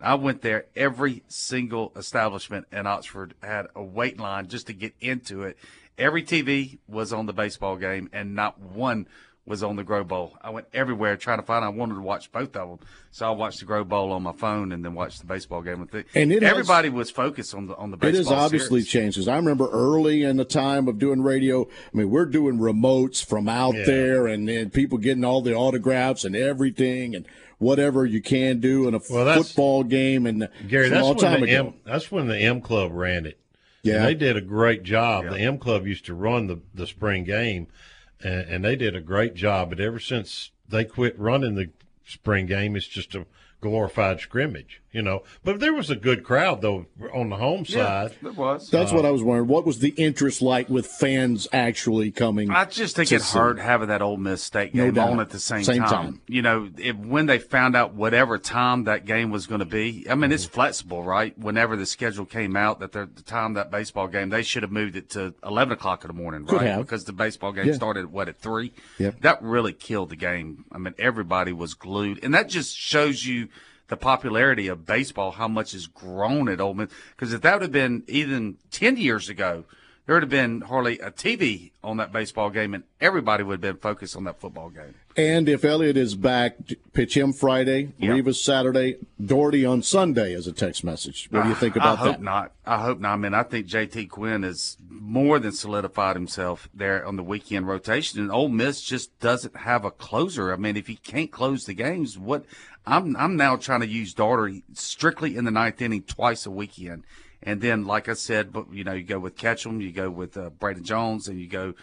I 0.00 0.16
went 0.16 0.42
there. 0.42 0.66
Every 0.76 1.22
single 1.28 1.92
establishment 1.96 2.66
in 2.72 2.86
Oxford 2.86 3.34
had 3.42 3.68
a 3.74 3.82
wait 3.82 4.18
line 4.18 4.48
just 4.48 4.66
to 4.66 4.72
get 4.74 4.94
into 5.00 5.44
it. 5.44 5.56
Every 5.98 6.22
TV 6.22 6.78
was 6.88 7.12
on 7.12 7.26
the 7.26 7.32
baseball 7.32 7.76
game, 7.76 8.08
and 8.12 8.34
not 8.34 8.58
one 8.60 9.06
was 9.44 9.62
on 9.64 9.74
the 9.74 9.82
Grove 9.82 10.06
Bowl. 10.06 10.36
I 10.40 10.50
went 10.50 10.68
everywhere 10.72 11.16
trying 11.16 11.38
to 11.40 11.44
find. 11.44 11.64
I 11.64 11.68
wanted 11.68 11.94
to 11.96 12.00
watch 12.00 12.30
both 12.30 12.54
of 12.56 12.68
them, 12.68 12.78
so 13.10 13.26
I 13.26 13.30
watched 13.30 13.58
the 13.58 13.66
Grove 13.66 13.88
Bowl 13.88 14.12
on 14.12 14.22
my 14.22 14.32
phone 14.32 14.70
and 14.70 14.84
then 14.84 14.94
watched 14.94 15.20
the 15.20 15.26
baseball 15.26 15.62
game 15.62 15.80
with 15.80 15.94
it. 15.96 16.06
And 16.14 16.32
it 16.32 16.42
has- 16.42 16.50
everybody 16.52 16.88
was 16.90 17.10
focused 17.10 17.52
on 17.54 17.66
the 17.66 17.74
on 17.76 17.90
the 17.90 17.96
It 18.06 18.14
has 18.14 18.28
obviously 18.28 18.82
series. 18.82 18.88
changed. 18.88 19.16
'cause 19.18 19.26
I 19.28 19.36
remember 19.36 19.68
early 19.70 20.22
in 20.22 20.36
the 20.36 20.44
time 20.44 20.86
of 20.86 20.98
doing 21.00 21.22
radio. 21.22 21.62
I 21.64 21.96
mean, 21.96 22.08
we're 22.10 22.26
doing 22.26 22.58
remotes 22.58 23.22
from 23.24 23.48
out 23.48 23.74
Yeah. 23.74 23.84
there, 23.84 24.26
and 24.28 24.48
then 24.48 24.70
people 24.70 24.98
getting 24.98 25.24
all 25.24 25.42
the 25.42 25.54
autographs 25.54 26.24
and 26.24 26.36
everything, 26.36 27.16
and 27.16 27.26
whatever 27.58 28.06
you 28.06 28.20
can 28.22 28.60
do 28.60 28.86
in 28.86 28.94
a 28.94 29.00
Well, 29.10 29.42
football 29.42 29.82
game. 29.82 30.24
And 30.26 30.48
Gary, 30.68 30.88
that's 30.88 31.02
long 31.02 31.16
when 31.16 31.24
time 31.24 31.40
the 31.40 31.46
ago. 31.48 31.66
M, 31.68 31.74
that's 31.84 32.12
when 32.12 32.28
the 32.28 32.38
M 32.38 32.60
Club 32.60 32.92
ran 32.92 33.26
it. 33.26 33.38
Yeah. 33.82 34.04
They 34.04 34.14
did 34.14 34.36
a 34.36 34.40
great 34.40 34.82
job. 34.82 35.28
The 35.28 35.38
M 35.40 35.58
Club 35.58 35.86
used 35.86 36.06
to 36.06 36.14
run 36.14 36.46
the 36.46 36.60
the 36.74 36.86
spring 36.86 37.24
game, 37.24 37.68
and, 38.20 38.40
and 38.42 38.64
they 38.64 38.76
did 38.76 38.94
a 38.94 39.00
great 39.00 39.34
job. 39.34 39.70
But 39.70 39.80
ever 39.80 39.98
since 39.98 40.50
they 40.68 40.84
quit 40.84 41.18
running 41.18 41.54
the 41.54 41.70
spring 42.04 42.46
game, 42.46 42.76
it's 42.76 42.86
just 42.86 43.14
a 43.14 43.26
glorified 43.60 44.20
scrimmage, 44.20 44.81
you 44.92 45.02
know. 45.02 45.22
But 45.44 45.60
there 45.60 45.72
was 45.72 45.90
a 45.90 45.96
good 45.96 46.22
crowd 46.24 46.60
though 46.60 46.86
on 47.12 47.28
the 47.30 47.36
home 47.36 47.64
side. 47.64 47.76
Yeah, 47.76 48.08
side. 48.08 48.16
it 48.24 48.36
was. 48.36 48.70
That's 48.70 48.92
Uh, 48.92 48.96
what 48.96 49.04
I 49.04 49.10
was 49.10 49.22
wondering. 49.22 49.48
What 49.48 49.64
was 49.66 49.78
the 49.80 49.90
interest 49.96 50.42
like 50.42 50.68
with 50.68 50.86
fans 50.86 51.48
actually 51.52 52.10
coming? 52.10 52.50
I 52.50 52.64
just 52.66 52.96
think 52.96 53.08
to 53.08 53.16
it 53.16 53.22
see? 53.22 53.38
hurt 53.38 53.58
having 53.58 53.88
that 53.88 54.02
Ole 54.02 54.16
Miss 54.16 54.42
State 54.42 54.74
No 54.74 54.84
game 54.86 54.94
doubt. 54.94 55.10
on 55.10 55.20
at 55.20 55.30
the 55.30 55.38
same, 55.38 55.64
Same 55.64 55.78
time. 55.82 55.88
time. 55.88 56.20
You 56.28 56.42
know, 56.42 56.70
if, 56.78 56.96
when 56.96 57.26
they 57.26 57.38
found 57.38 57.74
out 57.76 57.94
whatever 57.94 58.38
time 58.38 58.84
that 58.84 59.04
game 59.06 59.30
was 59.30 59.46
going 59.46 59.60
to 59.60 59.64
be, 59.64 60.06
I 60.10 60.14
mean, 60.14 60.30
it's 60.32 60.44
Mm-hmm. 60.44 60.54
flexible, 60.54 61.02
right? 61.02 61.36
Whenever 61.38 61.76
the 61.76 61.86
schedule 61.86 62.24
came 62.26 62.56
out, 62.56 62.80
that 62.80 62.92
the 62.92 63.06
time 63.24 63.54
that 63.54 63.70
baseball 63.70 64.08
game, 64.08 64.28
they 64.28 64.42
should 64.42 64.62
have 64.62 64.72
moved 64.72 64.96
it 64.96 65.10
to 65.10 65.34
eleven 65.44 65.72
o'clock 65.72 66.04
in 66.04 66.08
the 66.08 66.14
morning, 66.14 66.44
Could 66.46 66.58
right? 66.58 66.66
have. 66.68 66.82
Because 66.82 67.04
the 67.04 67.12
baseball 67.12 67.52
game 67.52 67.66
Yeah. 67.68 67.72
started 67.74 68.12
what 68.12 68.28
at 68.28 68.38
three. 68.38 68.72
Yep. 68.98 69.20
That 69.22 69.42
really 69.42 69.72
killed 69.72 70.10
the 70.10 70.16
game. 70.16 70.64
I 70.72 70.78
mean, 70.78 70.94
everybody 70.98 71.52
was 71.52 71.74
glued, 71.74 72.22
and 72.22 72.34
that 72.34 72.48
just 72.48 72.76
shows 72.76 73.24
you 73.26 73.48
the 73.92 73.96
popularity 73.98 74.68
of 74.68 74.86
baseball, 74.86 75.32
how 75.32 75.46
much 75.46 75.72
has 75.72 75.86
grown 75.86 76.48
at 76.48 76.62
Ole 76.62 76.72
Miss. 76.72 76.88
Because 77.14 77.34
if 77.34 77.42
that 77.42 77.52
would 77.52 77.62
have 77.62 77.72
been 77.72 78.04
even 78.08 78.56
ten 78.70 78.96
years 78.96 79.28
ago, 79.28 79.64
there 80.06 80.16
would 80.16 80.22
have 80.22 80.30
been 80.30 80.62
hardly 80.62 80.98
a 80.98 81.10
TV 81.10 81.72
on 81.84 81.98
that 81.98 82.10
baseball 82.10 82.48
game, 82.48 82.72
and 82.72 82.84
everybody 83.02 83.42
would 83.42 83.52
have 83.52 83.60
been 83.60 83.76
focused 83.76 84.16
on 84.16 84.24
that 84.24 84.40
football 84.40 84.70
game. 84.70 84.94
And 85.14 85.46
if 85.46 85.62
Elliott 85.62 85.98
is 85.98 86.14
back, 86.14 86.56
pitch 86.94 87.16
him 87.16 87.34
Friday, 87.34 87.92
Yeah. 87.98 88.12
Rivas 88.12 88.42
Saturday, 88.42 88.96
Doherty 89.22 89.66
on 89.66 89.82
Sunday 89.82 90.32
as 90.32 90.46
a 90.46 90.52
text 90.52 90.84
message. 90.84 91.28
What 91.30 91.42
do 91.42 91.48
you 91.50 91.54
ah, 91.54 91.58
think 91.58 91.76
about 91.76 91.98
I 91.98 92.00
hope 92.00 92.16
that? 92.16 92.22
not. 92.22 92.52
I 92.64 92.82
hope 92.82 92.98
not. 92.98 93.12
I 93.12 93.16
mean, 93.16 93.34
I 93.34 93.42
think 93.42 93.66
JT 93.66 94.08
Quinn 94.08 94.42
has 94.42 94.78
more 94.88 95.38
than 95.38 95.52
solidified 95.52 96.16
himself 96.16 96.68
there 96.72 97.04
on 97.06 97.16
the 97.16 97.22
weekend 97.22 97.68
rotation, 97.68 98.20
and 98.20 98.32
Ole 98.32 98.48
Miss 98.48 98.80
just 98.80 99.18
doesn't 99.20 99.56
have 99.56 99.84
a 99.84 99.90
closer. 99.90 100.50
I 100.52 100.56
mean, 100.56 100.76
if 100.78 100.86
he 100.86 100.96
can't 100.96 101.30
close 101.30 101.66
the 101.66 101.74
games, 101.74 102.18
what? 102.18 102.44
I'm 102.86 103.16
I'm 103.16 103.36
now 103.36 103.56
trying 103.56 103.80
to 103.80 103.86
use 103.86 104.14
Daugherty 104.14 104.64
strictly 104.74 105.36
in 105.36 105.44
the 105.44 105.50
ninth 105.50 105.80
inning 105.80 106.02
twice 106.02 106.46
a 106.46 106.50
weekend, 106.50 107.04
and 107.42 107.60
then 107.60 107.84
like 107.84 108.08
I 108.08 108.14
said, 108.14 108.52
but 108.52 108.72
you 108.72 108.84
know, 108.84 108.92
you 108.92 109.04
go 109.04 109.18
with 109.18 109.36
Ketchum, 109.36 109.80
you 109.80 109.92
go 109.92 110.10
with 110.10 110.36
uh, 110.36 110.50
Braden 110.50 110.84
Jones, 110.84 111.28
and 111.28 111.40
you 111.40 111.48
go. 111.48 111.74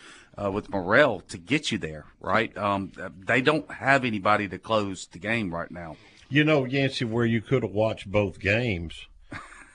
Uh, 0.42 0.50
with 0.50 0.70
Morrell 0.70 1.20
to 1.20 1.38
get 1.38 1.70
you 1.70 1.78
there, 1.78 2.06
right? 2.22 2.58
Um, 2.58 2.94
they 3.26 3.42
don't 3.42 3.70
have 3.70 4.06
anybody 4.06 4.48
to 4.48 4.58
close 4.58 5.06
the 5.08 5.20
game 5.20 5.54
right 5.54 5.70
now. 5.70 5.98
You 6.30 6.46
know, 6.46 6.64
Yancey, 6.64 7.04
where 7.04 7.26
you 7.26 7.42
could 7.42 7.62
have 7.62 7.74
watched 7.74 8.10
both 8.10 8.40
games 8.40 9.09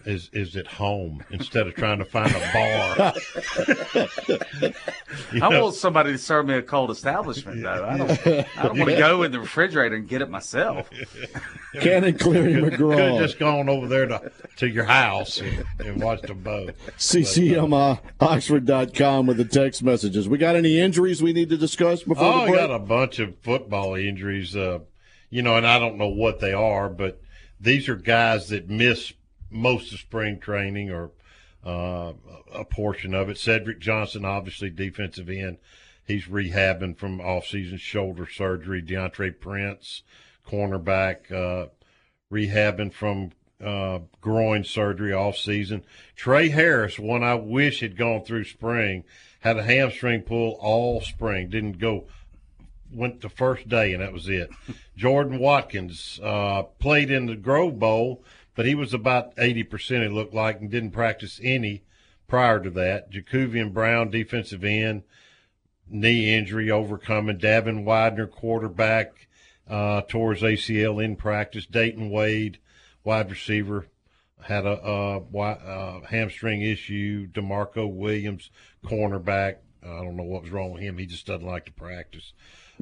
is 0.06 0.28
is 0.32 0.56
at 0.56 0.66
home 0.66 1.22
instead 1.30 1.66
of 1.66 1.74
trying 1.74 1.98
to 1.98 2.04
find 2.04 2.34
a 2.34 2.52
bar. 2.52 3.14
You 5.32 5.42
I 5.42 5.60
want 5.60 5.74
somebody 5.74 6.12
to 6.12 6.18
serve 6.18 6.46
me 6.46 6.54
a 6.54 6.62
cold 6.62 6.90
establishment, 6.90 7.62
though. 7.62 7.84
I 7.84 7.96
don't. 7.96 8.10
I 8.10 8.62
don't 8.64 8.78
want 8.78 8.90
to 8.90 8.96
go 8.96 9.22
in 9.22 9.30
the 9.30 9.40
refrigerator 9.40 9.94
and 9.94 10.08
get 10.08 10.22
it 10.22 10.30
myself. 10.30 10.88
Cannon 11.80 12.18
Cleary 12.18 12.54
Could 12.54 12.72
have 12.72 12.80
McGraw. 12.80 13.18
just 13.20 13.38
gone 13.38 13.68
over 13.68 13.86
there 13.86 14.06
to, 14.06 14.32
to 14.56 14.68
your 14.68 14.84
house 14.84 15.40
and, 15.40 15.64
and 15.78 16.02
watched 16.02 16.26
them 16.26 16.42
both. 16.42 16.72
CCM 17.00 17.72
Oxford.com 18.20 19.26
with 19.26 19.36
the 19.36 19.44
text 19.44 19.82
messages. 19.82 20.28
We 20.28 20.38
got 20.38 20.56
any 20.56 20.80
injuries 20.80 21.22
we 21.22 21.32
need 21.32 21.48
to 21.50 21.56
discuss 21.56 22.02
before 22.02 22.24
Oh, 22.24 22.46
the 22.46 22.52
I 22.52 22.56
got 22.56 22.70
a 22.70 22.78
bunch 22.80 23.18
of 23.20 23.36
football 23.38 23.94
injuries. 23.94 24.56
Uh, 24.56 24.80
you 25.30 25.42
know, 25.42 25.56
and 25.56 25.66
I 25.66 25.78
don't 25.78 25.96
know 25.96 26.08
what 26.08 26.40
they 26.40 26.52
are, 26.52 26.88
but 26.88 27.20
these 27.60 27.88
are 27.88 27.96
guys 27.96 28.48
that 28.48 28.68
miss 28.68 29.12
most 29.50 29.92
of 29.92 29.98
spring 30.00 30.40
training 30.40 30.90
or 30.90 31.10
uh, 31.64 32.12
a 32.52 32.64
portion 32.64 33.14
of 33.14 33.28
it. 33.28 33.38
Cedric 33.38 33.80
Johnson, 33.80 34.24
obviously 34.24 34.70
defensive 34.70 35.28
end, 35.28 35.58
he's 36.06 36.26
rehabbing 36.26 36.96
from 36.96 37.20
off-season 37.20 37.78
shoulder 37.78 38.28
surgery. 38.30 38.82
Deantre 38.82 39.38
Prince, 39.38 40.02
cornerback, 40.46 41.32
uh, 41.32 41.68
rehabbing 42.30 42.92
from 42.92 43.30
uh, 43.64 44.00
groin 44.20 44.64
surgery 44.64 45.12
off 45.12 45.36
season. 45.36 45.84
Trey 46.16 46.48
Harris, 46.48 46.98
one 46.98 47.22
I 47.22 47.34
wish 47.34 47.80
had 47.80 47.96
gone 47.96 48.24
through 48.24 48.44
spring, 48.44 49.04
had 49.40 49.56
a 49.56 49.62
hamstring 49.62 50.22
pull 50.22 50.58
all 50.60 51.00
spring. 51.00 51.48
Didn't 51.48 51.78
go, 51.78 52.06
went 52.92 53.20
the 53.20 53.28
first 53.28 53.68
day, 53.68 53.92
and 53.92 54.02
that 54.02 54.12
was 54.12 54.28
it. 54.28 54.50
Jordan 54.96 55.38
Watkins 55.38 56.20
uh, 56.22 56.64
played 56.78 57.10
in 57.10 57.26
the 57.26 57.36
Grove 57.36 57.78
Bowl, 57.78 58.24
but 58.54 58.66
he 58.66 58.74
was 58.74 58.94
about 58.94 59.34
80%, 59.36 60.04
it 60.04 60.12
looked 60.12 60.34
like, 60.34 60.60
and 60.60 60.70
didn't 60.70 60.92
practice 60.92 61.40
any 61.42 61.82
prior 62.26 62.60
to 62.60 62.70
that. 62.70 63.10
Jacovian 63.10 63.72
Brown, 63.72 64.10
defensive 64.10 64.64
end, 64.64 65.02
knee 65.88 66.34
injury 66.34 66.70
overcoming. 66.70 67.38
Davin 67.38 67.84
Widener, 67.84 68.26
quarterback, 68.26 69.28
uh, 69.68 70.02
tore 70.02 70.34
his 70.34 70.42
ACL 70.42 71.02
in 71.02 71.16
practice. 71.16 71.66
Dayton 71.66 72.10
Wade, 72.10 72.58
wide 73.02 73.30
receiver, 73.30 73.86
had 74.42 74.66
a, 74.66 74.72
uh, 74.72 76.00
hamstring 76.06 76.62
issue. 76.62 77.26
Demarco 77.28 77.90
Williams, 77.90 78.50
cornerback. 78.84 79.56
I 79.82 80.02
don't 80.02 80.16
know 80.16 80.22
what 80.22 80.42
was 80.42 80.50
wrong 80.50 80.72
with 80.72 80.82
him. 80.82 80.98
He 80.98 81.06
just 81.06 81.26
doesn't 81.26 81.46
like 81.46 81.66
to 81.66 81.72
practice. 81.72 82.32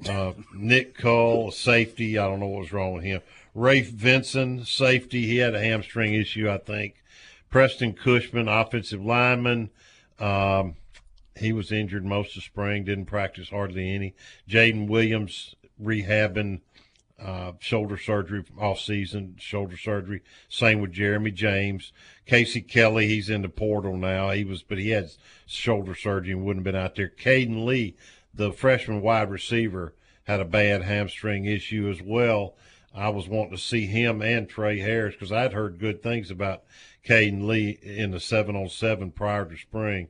Uh, 0.08 0.32
Nick 0.54 0.96
Cole, 0.96 1.50
safety. 1.50 2.18
I 2.18 2.26
don't 2.26 2.40
know 2.40 2.46
what 2.46 2.60
was 2.60 2.72
wrong 2.72 2.94
with 2.94 3.04
him. 3.04 3.20
Rafe 3.54 3.90
Vinson, 3.90 4.64
safety. 4.64 5.26
He 5.26 5.38
had 5.38 5.54
a 5.54 5.62
hamstring 5.62 6.14
issue, 6.14 6.48
I 6.48 6.58
think. 6.58 7.02
Preston 7.50 7.92
Cushman, 7.92 8.48
offensive 8.48 9.04
lineman. 9.04 9.70
Um, 10.18 10.76
he 11.36 11.52
was 11.52 11.72
injured 11.72 12.04
most 12.04 12.36
of 12.36 12.42
spring, 12.42 12.84
didn't 12.84 13.06
practice 13.06 13.50
hardly 13.50 13.94
any. 13.94 14.14
Jaden 14.48 14.88
Williams 14.88 15.54
rehabbing 15.82 16.60
uh, 17.20 17.52
shoulder 17.58 17.96
surgery 17.96 18.44
off 18.58 18.80
season, 18.80 19.36
shoulder 19.38 19.76
surgery. 19.76 20.22
Same 20.48 20.80
with 20.80 20.92
Jeremy 20.92 21.30
James. 21.30 21.92
Casey 22.26 22.60
Kelly, 22.60 23.06
he's 23.06 23.30
in 23.30 23.42
the 23.42 23.48
portal 23.48 23.96
now. 23.96 24.30
He 24.30 24.44
was, 24.44 24.62
but 24.62 24.78
he 24.78 24.90
had 24.90 25.10
shoulder 25.46 25.94
surgery 25.94 26.32
and 26.32 26.44
wouldn't 26.44 26.66
have 26.66 26.72
been 26.72 26.82
out 26.82 26.96
there. 26.96 27.08
Caden 27.08 27.64
Lee, 27.64 27.96
the 28.34 28.52
freshman 28.52 29.02
wide 29.02 29.30
receiver, 29.30 29.94
had 30.24 30.40
a 30.40 30.44
bad 30.44 30.82
hamstring 30.82 31.44
issue 31.44 31.88
as 31.90 32.02
well. 32.02 32.54
I 32.94 33.08
was 33.08 33.28
wanting 33.28 33.56
to 33.56 33.62
see 33.62 33.86
him 33.86 34.20
and 34.22 34.48
Trey 34.48 34.78
Harris 34.78 35.14
because 35.14 35.32
I'd 35.32 35.52
heard 35.52 35.78
good 35.78 36.02
things 36.02 36.30
about 36.30 36.62
Caden 37.06 37.46
Lee 37.46 37.78
in 37.82 38.10
the 38.10 38.20
seven 38.20 38.54
on 38.54 38.68
seven 38.68 39.10
prior 39.10 39.44
to 39.44 39.56
spring. 39.56 40.08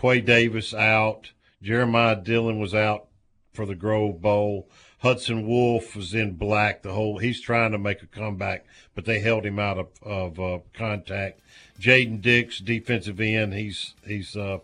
Quay 0.00 0.20
Davis 0.20 0.74
out. 0.74 1.32
Jeremiah 1.62 2.16
Dillon 2.16 2.58
was 2.58 2.74
out 2.74 3.06
for 3.52 3.66
the 3.66 3.74
Grove 3.74 4.20
Bowl. 4.20 4.68
Hudson 5.00 5.46
Wolf 5.46 5.94
was 5.94 6.14
in 6.14 6.34
black 6.34 6.82
the 6.82 6.92
whole. 6.92 7.18
He's 7.18 7.40
trying 7.40 7.72
to 7.72 7.78
make 7.78 8.02
a 8.02 8.06
comeback, 8.06 8.66
but 8.94 9.04
they 9.04 9.20
held 9.20 9.44
him 9.44 9.58
out 9.58 9.78
of, 9.78 9.88
of 10.02 10.40
uh, 10.40 10.58
contact. 10.74 11.40
Jaden 11.80 12.20
Dix, 12.20 12.58
defensive 12.58 13.20
end, 13.20 13.54
he's 13.54 13.94
he's 14.04 14.36
uh, 14.36 14.58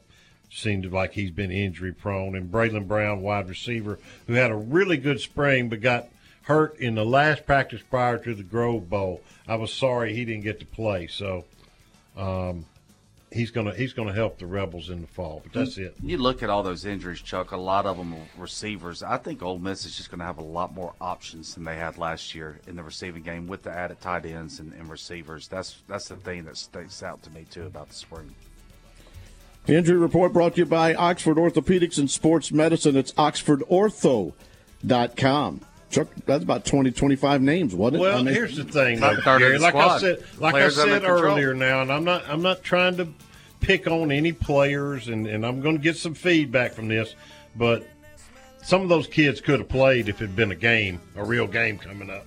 seemed 0.51 0.93
like 0.93 1.13
he's 1.13 1.31
been 1.31 1.51
injury 1.51 1.93
prone. 1.93 2.35
And 2.35 2.51
Braylon 2.51 2.89
Brown, 2.89 3.23
wide 3.23 3.49
receiver, 3.49 3.99
who 4.27 4.35
had 4.35 4.51
a 4.51 4.57
really 4.57 4.97
good 4.97 5.21
spring 5.21 5.69
but 5.69 5.81
got 5.81 6.09
hurt 6.45 6.79
in 6.79 6.95
the 6.95 7.05
last 7.05 7.47
practice 7.47 7.83
prior 7.89 8.19
to 8.19 8.35
the 8.35 8.43
Grove 8.43 8.89
Bowl. 8.89 9.23
I 9.49 9.57
was 9.57 9.73
sorry 9.73 10.15
he 10.15 10.25
didn't 10.25 10.45
get 10.45 10.61
to 10.61 10.67
play. 10.67 11.07
So. 11.07 11.45
Um, 12.17 12.67
he's 13.35 13.51
gonna 13.51 13.75
he's 13.75 13.93
gonna 13.93 14.15
help 14.15 14.39
the 14.39 14.47
Rebels 14.47 14.89
in 14.89 15.03
the 15.03 15.09
fall. 15.09 15.43
But 15.43 15.53
that's 15.53 15.77
it. 15.77 15.97
You 16.03 16.17
look 16.19 16.43
at 16.43 16.49
all 16.49 16.63
those 16.63 16.87
injuries, 16.87 17.21
Chuck. 17.21 17.53
A 17.53 17.57
lot 17.57 17.85
of 17.85 17.99
them 17.99 18.15
are 18.15 18.27
receivers. 18.39 19.03
I 19.03 19.19
think 19.19 19.43
Ole 19.43 19.59
Miss 19.59 19.85
is 19.85 19.97
just 19.97 20.11
going 20.11 20.21
to 20.21 20.25
have 20.25 20.39
a 20.39 20.45
lot 20.45 20.73
more 20.73 20.95
options 21.01 21.55
than 21.55 21.65
they 21.65 21.75
had 21.77 21.99
last 21.99 22.33
year 22.35 22.61
in 22.67 22.77
the 22.77 22.83
receiving 22.83 23.23
game 23.23 23.47
with 23.47 23.63
the 23.63 23.71
added 23.71 24.01
tight 24.01 24.25
ends 24.25 24.61
and, 24.61 24.73
and 24.73 24.89
receivers. 24.89 25.49
That's 25.49 25.83
that's 25.89 26.09
the 26.09 26.17
thing 26.17 26.45
that 26.45 26.57
sticks 26.57 27.03
out 27.03 27.23
to 27.25 27.31
me 27.31 27.45
too 27.51 27.67
about 27.67 27.89
the 27.89 27.95
spring. 27.95 28.35
The 29.67 29.77
injury 29.77 29.99
report 29.99 30.33
brought 30.33 30.55
to 30.55 30.61
you 30.61 30.67
by 30.67 30.95
Oxford 30.95 31.37
Orthopedics 31.37 31.99
and 31.99 32.11
Sports 32.11 32.51
Medicine. 32.53 32.97
It's 32.97 33.13
oxfordortho.com. 33.15 35.61
Chuck, 35.95 36.09
that's 36.27 36.43
about 36.45 36.65
20, 36.65 36.91
25 36.91 37.41
names, 37.43 37.75
wasn't 37.75 37.97
it? 37.97 38.01
Well, 38.01 38.19
I 38.19 38.23
mean- 38.23 38.35
here's 38.35 38.57
the 38.57 38.65
thing, 38.65 39.01
though, 39.01 39.17
Gary. 39.25 39.53
the 39.59 39.63
Like 39.63 39.75
I 39.75 39.99
said, 39.99 40.25
like 40.39 40.53
Players 40.53 40.79
I 40.79 40.83
under 40.83 40.95
said 40.95 41.03
control. 41.03 41.33
earlier, 41.33 41.55
now, 41.55 41.83
and 41.83 41.93
I'm 41.93 42.05
not 42.05 42.25
I'm 42.29 42.43
not 42.43 42.63
trying 42.63 42.97
to 42.97 43.09
pick 43.61 43.87
on 43.87 44.11
any 44.13 44.33
players, 44.33 45.09
and, 45.09 45.27
and 45.27 45.45
I'm 45.47 45.61
going 45.61 45.77
to 45.77 45.83
get 45.83 45.97
some 45.97 46.15
feedback 46.15 46.73
from 46.73 46.89
this, 46.89 47.15
but 47.57 47.87
some 48.63 48.83
of 48.83 48.89
those 48.89 49.07
kids 49.07 49.41
could 49.41 49.61
have 49.61 49.69
played 49.69 50.09
if 50.09 50.21
it 50.21 50.27
had 50.27 50.37
been 50.37 50.51
a 50.53 50.57
game, 50.57 51.01
a 51.17 51.25
real 51.25 51.47
game 51.47 51.79
coming 51.79 52.11
up. 52.11 52.27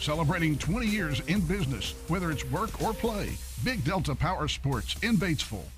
Celebrating 0.00 0.56
20 0.56 0.86
years 0.86 1.20
in 1.26 1.40
business, 1.40 1.94
whether 2.08 2.30
it's 2.30 2.44
work 2.50 2.82
or 2.82 2.92
play. 2.92 3.30
Big 3.64 3.84
Delta 3.84 4.14
Power 4.14 4.48
Sports 4.48 4.96
in 5.02 5.16
Batesville. 5.16 5.77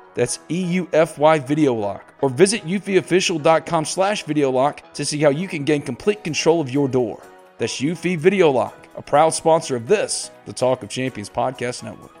That's 0.13 0.39
E-U-F-Y 0.49 1.39
Video 1.39 1.73
Lock. 1.73 2.13
Or 2.21 2.29
visit 2.29 2.63
eufyofficial.com 2.65 3.85
slash 3.85 4.23
video 4.23 4.51
lock 4.51 4.93
to 4.93 5.05
see 5.05 5.19
how 5.19 5.29
you 5.29 5.47
can 5.47 5.63
gain 5.63 5.81
complete 5.81 6.23
control 6.23 6.61
of 6.61 6.69
your 6.69 6.87
door. 6.87 7.21
That's 7.57 7.81
Eufy 7.81 8.17
Video 8.17 8.49
Lock, 8.51 8.87
a 8.95 9.01
proud 9.01 9.31
sponsor 9.31 9.75
of 9.75 9.87
this, 9.87 10.31
the 10.45 10.53
Talk 10.53 10.83
of 10.83 10.89
Champions 10.89 11.29
Podcast 11.29 11.83
Network. 11.83 12.20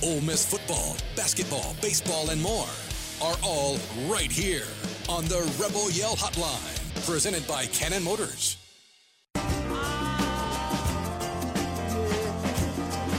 Ole 0.00 0.20
Miss 0.20 0.46
football, 0.46 0.96
basketball, 1.16 1.74
baseball, 1.82 2.30
and 2.30 2.40
more 2.40 2.68
are 3.20 3.34
all 3.42 3.78
right 4.06 4.30
here 4.30 4.66
on 5.08 5.24
the 5.24 5.40
Rebel 5.60 5.90
Yell 5.90 6.14
Hotline, 6.14 7.04
presented 7.04 7.44
by 7.48 7.66
Cannon 7.66 8.04
Motors. 8.04 8.58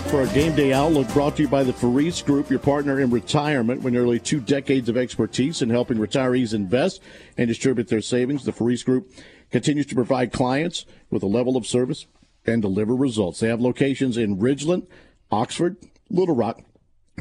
For 0.10 0.22
our 0.22 0.28
game 0.28 0.56
day 0.56 0.72
outlook 0.72 1.10
brought 1.10 1.36
to 1.36 1.44
you 1.44 1.50
by 1.50 1.64
the 1.64 1.74
Faris 1.74 2.22
Group, 2.22 2.50
your 2.50 2.60
partner 2.60 3.02
in 3.02 3.10
retirement 3.10 3.84
with 3.84 3.94
nearly 3.94 4.18
two 4.18 4.40
decades 4.40 4.88
of 4.88 4.96
expertise 4.96 5.62
in 5.62 5.70
helping 5.70 5.98
retirees 5.98 6.54
invest 6.54 7.02
and 7.38 7.50
distribute 7.50 7.90
their 7.90 8.02
savings. 8.02 8.46
The 8.46 8.54
Faris 8.54 8.84
Group 8.84 9.12
continues 9.52 9.86
to 9.88 9.96
provide 9.96 10.32
clients 10.32 10.86
with 11.10 11.24
a 11.24 11.28
level 11.28 11.58
of 11.58 11.68
service 11.68 12.08
and 12.46 12.62
deliver 12.62 12.96
results. 12.96 13.42
They 13.42 13.50
have 13.50 13.60
locations 13.60 14.16
in 14.16 14.38
Ridgeland, 14.38 14.88
Oxford, 15.30 15.76
Little 16.10 16.36
Rock, 16.36 16.62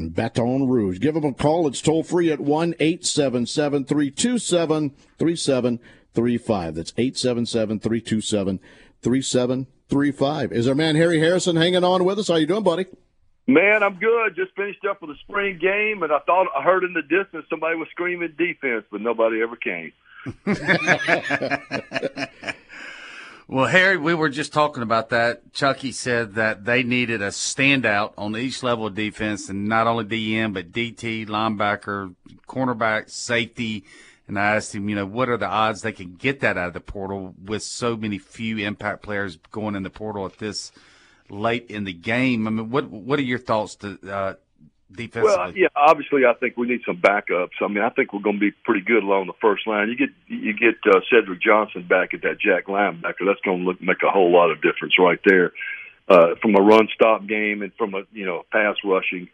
Baton 0.07 0.69
Rouge. 0.69 0.99
Give 0.99 1.13
them 1.13 1.25
a 1.25 1.33
call. 1.33 1.67
It's 1.67 1.81
toll 1.81 2.03
free 2.03 2.31
at 2.31 2.39
1 2.39 2.75
877 2.79 3.85
327 3.85 4.91
3735. 5.17 6.75
That's 6.75 6.93
877 6.97 7.79
327 7.79 8.59
3735. 9.01 10.51
Is 10.53 10.67
our 10.67 10.75
man 10.75 10.95
Harry 10.95 11.19
Harrison 11.19 11.57
hanging 11.57 11.83
on 11.83 12.05
with 12.05 12.19
us? 12.19 12.29
How 12.29 12.35
you 12.35 12.47
doing, 12.47 12.63
buddy? 12.63 12.85
Man, 13.47 13.83
I'm 13.83 13.95
good. 13.95 14.35
Just 14.35 14.55
finished 14.55 14.85
up 14.89 15.01
with 15.01 15.11
a 15.11 15.17
spring 15.21 15.57
game, 15.59 16.03
and 16.03 16.13
I 16.13 16.19
thought 16.19 16.47
I 16.55 16.61
heard 16.61 16.83
in 16.83 16.93
the 16.93 17.01
distance 17.01 17.45
somebody 17.49 17.75
was 17.75 17.87
screaming 17.89 18.35
defense, 18.37 18.85
but 18.91 19.01
nobody 19.01 19.41
ever 19.41 19.55
came. 19.55 19.91
Well, 23.51 23.65
Harry, 23.65 23.97
we 23.97 24.13
were 24.13 24.29
just 24.29 24.53
talking 24.53 24.83
about 24.83 25.09
that. 25.09 25.53
Chucky 25.53 25.91
said 25.91 26.35
that 26.35 26.65
they 26.65 26.83
needed 26.83 27.23
a 27.23 27.29
standout 27.29 28.13
on 28.15 28.37
each 28.37 28.61
level 28.61 28.85
of 28.85 28.93
defense, 28.93 29.49
and 29.49 29.67
not 29.67 29.87
only 29.87 30.05
DN, 30.05 30.53
but 30.53 30.71
DT, 30.71 31.27
linebacker, 31.27 32.13
cornerback, 32.47 33.09
safety. 33.09 33.85
And 34.27 34.37
I 34.37 34.55
asked 34.55 34.75
him, 34.75 34.87
you 34.87 34.95
know, 34.95 35.07
what 35.07 35.29
are 35.29 35.37
the 35.37 35.47
odds 35.47 35.81
they 35.81 35.93
can 35.93 36.13
get 36.13 36.41
that 36.41 36.59
out 36.59 36.67
of 36.67 36.73
the 36.73 36.79
portal 36.79 37.33
with 37.43 37.63
so 37.63 37.97
many 37.97 38.19
few 38.19 38.59
impact 38.59 39.01
players 39.01 39.37
going 39.49 39.75
in 39.75 39.81
the 39.81 39.89
portal 39.89 40.27
at 40.27 40.37
this 40.37 40.71
late 41.27 41.71
in 41.71 41.85
the 41.85 41.93
game? 41.93 42.45
I 42.45 42.51
mean, 42.51 42.69
what 42.69 42.91
what 42.91 43.17
are 43.17 43.23
your 43.23 43.39
thoughts 43.39 43.73
to 43.77 43.97
uh, 44.07 44.33
defensively? 44.91 45.23
Well, 45.23 45.51
yeah, 45.55 45.67
obviously, 45.75 46.25
I 46.25 46.33
think 46.33 46.57
we 46.57 46.67
need 46.67 46.81
some 46.85 46.97
backups. 46.97 47.61
I 47.61 47.67
mean, 47.67 47.83
I 47.83 47.89
think 47.89 48.13
we're 48.13 48.21
going 48.21 48.37
to 48.37 48.39
be 48.39 48.51
pretty 48.63 48.81
good 48.81 49.03
along 49.03 49.27
the 49.27 49.33
first 49.41 49.67
line. 49.67 49.89
You 49.89 49.95
get 49.95 50.09
you 50.27 50.53
get 50.53 50.75
uh, 50.85 50.99
Cedric 51.11 51.41
Johnson 51.41 51.87
back 51.87 52.13
at 52.13 52.21
that 52.23 52.39
Jack 52.39 52.65
linebacker. 52.67 53.25
That's 53.25 53.41
going 53.43 53.59
to 53.59 53.65
look 53.65 53.81
make 53.81 54.03
a 54.03 54.11
whole 54.11 54.31
lot 54.31 54.51
of 54.51 54.61
difference 54.61 54.93
right 54.99 55.19
there 55.25 55.53
uh, 56.07 56.35
from 56.41 56.55
a 56.55 56.61
run 56.61 56.87
stop 56.93 57.27
game 57.27 57.61
and 57.61 57.71
from 57.77 57.93
a 57.93 58.03
you 58.11 58.25
know 58.25 58.43
pass 58.51 58.75
rushing. 58.83 59.29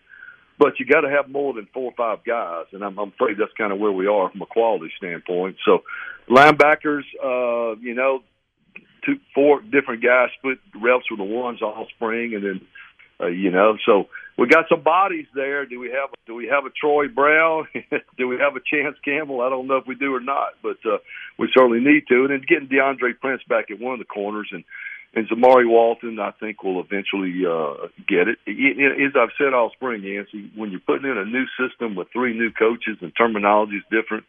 But 0.58 0.80
you 0.80 0.86
got 0.86 1.02
to 1.02 1.10
have 1.10 1.30
more 1.30 1.54
than 1.54 1.68
four 1.74 1.92
or 1.92 1.96
five 1.98 2.24
guys, 2.24 2.68
and 2.72 2.82
I'm, 2.84 2.98
I'm 2.98 3.10
afraid 3.10 3.38
that's 3.38 3.52
kind 3.58 3.74
of 3.74 3.80
where 3.80 3.92
we 3.92 4.08
are 4.08 4.30
from 4.32 4.42
a 4.42 4.46
quality 4.46 4.90
standpoint. 4.96 5.58
So, 5.66 5.84
linebackers, 6.30 7.04
uh, 7.22 7.76
you 7.82 7.94
know, 7.94 8.24
two, 9.06 9.20
four 9.34 9.60
different 9.62 10.02
guys 10.02 10.30
split 10.38 10.60
reps 10.82 11.12
with 11.12 11.20
the 11.20 11.26
ones 11.26 11.62
all 11.62 11.88
spring, 11.96 12.36
and 12.36 12.44
then 12.44 12.62
uh, 13.20 13.28
you 13.28 13.52
know, 13.52 13.78
so 13.86 14.08
we 14.38 14.48
got 14.48 14.66
some 14.70 14.82
bodies 14.82 15.28
there. 15.34 15.66
Do 15.66 15.80
we 15.80 15.88
have 15.90 16.10
do 16.26 16.36
we 16.36 16.48
have 16.48 16.66
a 16.66 16.70
Troy 16.70 17.08
Brown? 17.08 17.68
do 18.18 18.28
we 18.28 18.38
have 18.38 18.56
a 18.56 18.60
Chance 18.60 18.98
Campbell? 19.04 19.42
I 19.42 19.50
don't 19.50 19.68
know 19.68 19.78
if 19.78 19.88
we 19.88 19.96
do 19.96 20.14
or 20.14 20.20
not, 20.20 20.54
but 20.62 20.78
uh, 20.86 20.98
we 21.40 21.50
certainly 21.54 21.80
need 21.80 22.08
to. 22.10 22.26
And 22.26 22.30
then 22.32 22.42
getting 22.48 22.68
Deantre 22.68 23.20
Prince 23.20 23.42
back 23.48 23.72
at 23.72 23.80
one 23.80 23.94
of 23.94 24.00
the 24.00 24.06
corners 24.06 24.50
and 24.52 24.64
and 25.16 25.30
Zamari 25.30 25.68
Walton, 25.68 26.20
I 26.20 26.32
think 26.32 26.62
will 26.62 26.82
eventually 26.82 27.46
uh, 27.48 27.88
get 28.06 28.28
it. 28.28 28.38
as 28.46 29.14
I've 29.16 29.32
said 29.38 29.54
all 29.54 29.72
spring, 29.72 30.04
Yancey, 30.04 30.52
when 30.56 30.72
you're 30.72 30.82
putting 30.82 31.10
in 31.10 31.18
a 31.18 31.24
new 31.24 31.46
system 31.58 31.96
with 31.96 32.10
three 32.12 32.38
new 32.38 32.52
coaches 32.52 32.98
and 33.00 33.14
terminology 33.16 33.78
is 33.78 33.84
different, 33.90 34.26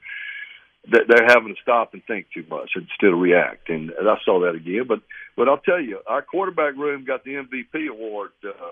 that 0.93 1.07
they're 1.09 1.27
having 1.27 1.53
to 1.53 1.61
stop 1.61 1.93
and 1.95 2.05
think 2.05 2.27
too 2.33 2.45
much 2.49 2.71
instead 2.77 3.13
of 3.13 3.19
react. 3.19 3.69
And 3.69 3.91
I 3.91 4.15
saw 4.25 4.41
that 4.43 4.55
again. 4.55 4.85
But 4.87 5.01
but 5.37 5.49
I'll 5.49 5.59
tell 5.59 5.81
you, 5.81 5.99
our 6.07 6.23
quarterback 6.23 6.77
room 6.77 7.05
got 7.05 7.25
the 7.25 7.35
MVP 7.35 7.91
award. 7.91 8.31
Uh, 8.45 8.71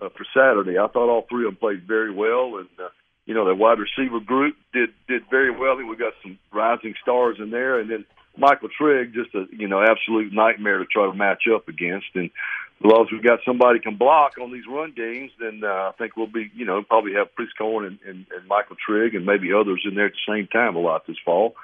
uh, 0.00 0.08
for 0.10 0.26
Saturday. 0.34 0.78
I 0.78 0.88
thought 0.88 1.08
all 1.08 1.26
three 1.28 1.46
of 1.46 1.52
them 1.52 1.56
played 1.56 1.86
very 1.86 2.12
well, 2.12 2.58
and 2.58 2.68
uh, 2.78 2.88
you 3.24 3.34
know 3.34 3.46
the 3.46 3.54
wide 3.54 3.78
receiver 3.78 4.20
group 4.20 4.56
did 4.72 4.90
did 5.08 5.22
very 5.30 5.50
well. 5.50 5.76
We 5.76 5.96
got 5.96 6.14
some 6.22 6.38
rising 6.52 6.94
stars 7.02 7.36
in 7.38 7.50
there, 7.50 7.80
and 7.80 7.90
then 7.90 8.04
Michael 8.36 8.68
Trigg, 8.68 9.14
just 9.14 9.34
a 9.34 9.46
you 9.52 9.68
know 9.68 9.82
absolute 9.82 10.32
nightmare 10.32 10.78
to 10.78 10.86
try 10.86 11.06
to 11.06 11.14
match 11.14 11.44
up 11.52 11.68
against. 11.68 12.06
And 12.14 12.30
as 12.80 12.84
long 12.84 13.06
as 13.06 13.12
we 13.12 13.20
got 13.20 13.40
somebody 13.44 13.80
can 13.80 13.96
block 13.96 14.32
on 14.40 14.52
these 14.52 14.66
run 14.68 14.92
games, 14.94 15.30
then 15.40 15.62
uh, 15.64 15.90
I 15.90 15.92
think 15.98 16.16
we'll 16.16 16.26
be 16.26 16.50
you 16.54 16.64
know 16.64 16.82
probably 16.82 17.14
have 17.14 17.34
Chris 17.34 17.48
Cohen 17.56 17.86
and, 17.86 17.98
and, 18.06 18.26
and 18.36 18.48
Michael 18.48 18.76
Trigg 18.76 19.14
and 19.14 19.24
maybe 19.24 19.52
others 19.52 19.82
in 19.88 19.94
there 19.94 20.06
at 20.06 20.12
the 20.12 20.32
same 20.32 20.46
time 20.48 20.76
a 20.76 20.80
lot 20.80 21.06
this 21.06 21.16
fall. 21.24 21.56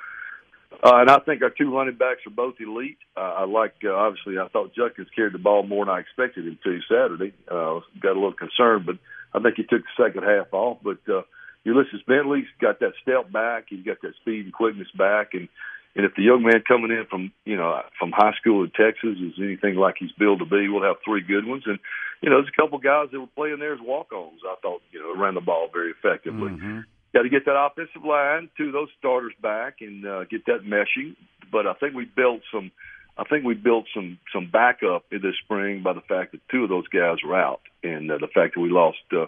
And 0.83 1.11
I 1.11 1.19
think 1.21 1.43
our 1.43 1.51
two 1.51 1.75
running 1.75 1.97
backs 1.97 2.21
are 2.27 2.31
both 2.31 2.55
elite. 2.61 2.99
Uh, 3.17 3.21
I 3.21 3.45
like, 3.45 3.75
uh, 3.85 3.93
obviously, 3.93 4.39
I 4.39 4.49
thought 4.49 4.75
Judkins 4.75 5.09
carried 5.15 5.35
the 5.35 5.39
ball 5.39 5.63
more 5.63 5.85
than 5.85 5.95
I 5.95 6.01
expected 6.01 6.47
him 6.47 6.59
to 6.65 6.81
Saturday. 6.89 7.33
Uh, 7.51 7.81
got 8.01 8.13
a 8.13 8.21
little 8.21 8.33
concerned, 8.33 8.87
but 8.87 8.97
I 9.35 9.43
think 9.43 9.57
he 9.57 9.63
took 9.63 9.83
the 9.83 10.05
second 10.05 10.25
half 10.25 10.53
off. 10.53 10.79
But 10.83 10.99
uh, 11.09 11.23
Ulysses 11.65 12.03
Bentley's 12.07 12.47
got 12.61 12.81
that 12.81 12.95
step 13.03 13.31
back. 13.31 13.67
He's 13.69 13.85
got 13.85 14.01
that 14.03 14.15
speed 14.21 14.47
and 14.47 14.53
quickness 14.53 14.89
back. 14.97 15.35
And, 15.35 15.49
and 15.95 16.07
if 16.07 16.15
the 16.17 16.23
young 16.23 16.43
man 16.43 16.63
coming 16.67 16.91
in 16.91 17.07
from, 17.09 17.33
you 17.45 17.57
know, 17.57 17.81
from 17.99 18.13
high 18.13 18.35
school 18.41 18.65
in 18.65 18.71
Texas 18.71 19.19
is 19.21 19.35
anything 19.39 19.77
like 19.77 19.97
he's 19.99 20.13
billed 20.19 20.41
to 20.41 20.47
be, 20.47 20.69
we'll 20.69 20.83
have 20.83 20.97
three 21.05 21.23
good 21.23 21.47
ones. 21.47 21.65
And, 21.67 21.79
you 22.23 22.31
know, 22.31 22.37
there's 22.37 22.53
a 22.53 22.61
couple 22.61 22.79
guys 22.79 23.09
that 23.13 23.21
were 23.21 23.27
playing 23.37 23.59
there 23.59 23.75
as 23.75 23.81
walk-ons. 23.81 24.41
I 24.47 24.55
thought, 24.63 24.83
you 24.91 25.01
know, 25.01 25.21
ran 25.21 25.35
the 25.35 25.41
ball 25.41 25.69
very 25.73 25.91
effectively. 25.91 26.51
Mm-hmm 26.51 26.81
got 27.13 27.23
to 27.23 27.29
get 27.29 27.45
that 27.45 27.59
offensive 27.59 28.05
line, 28.05 28.49
of 28.59 28.73
those 28.73 28.89
starters 28.99 29.33
back, 29.41 29.77
and 29.81 30.07
uh, 30.07 30.25
get 30.25 30.47
that 30.47 30.65
meshing. 30.65 31.17
But 31.51 31.67
I 31.67 31.75
think 31.75 31.95
we 31.95 32.05
built 32.05 32.41
some. 32.53 32.71
I 33.17 33.25
think 33.25 33.45
we 33.45 33.55
built 33.55 33.85
some 33.95 34.19
some 34.33 34.49
backup 34.51 35.05
in 35.13 35.21
this 35.21 35.35
spring 35.45 35.83
by 35.83 35.93
the 35.93 36.01
fact 36.01 36.33
that 36.33 36.41
two 36.51 36.65
of 36.65 36.71
those 36.71 36.89
guys 36.89 37.19
were 37.25 37.37
out, 37.37 37.61
and 37.83 38.11
uh, 38.11 38.19
the 38.19 38.29
fact 38.29 38.55
that 38.55 38.61
we 38.61 38.71
lost 38.71 38.99
uh, 39.13 39.27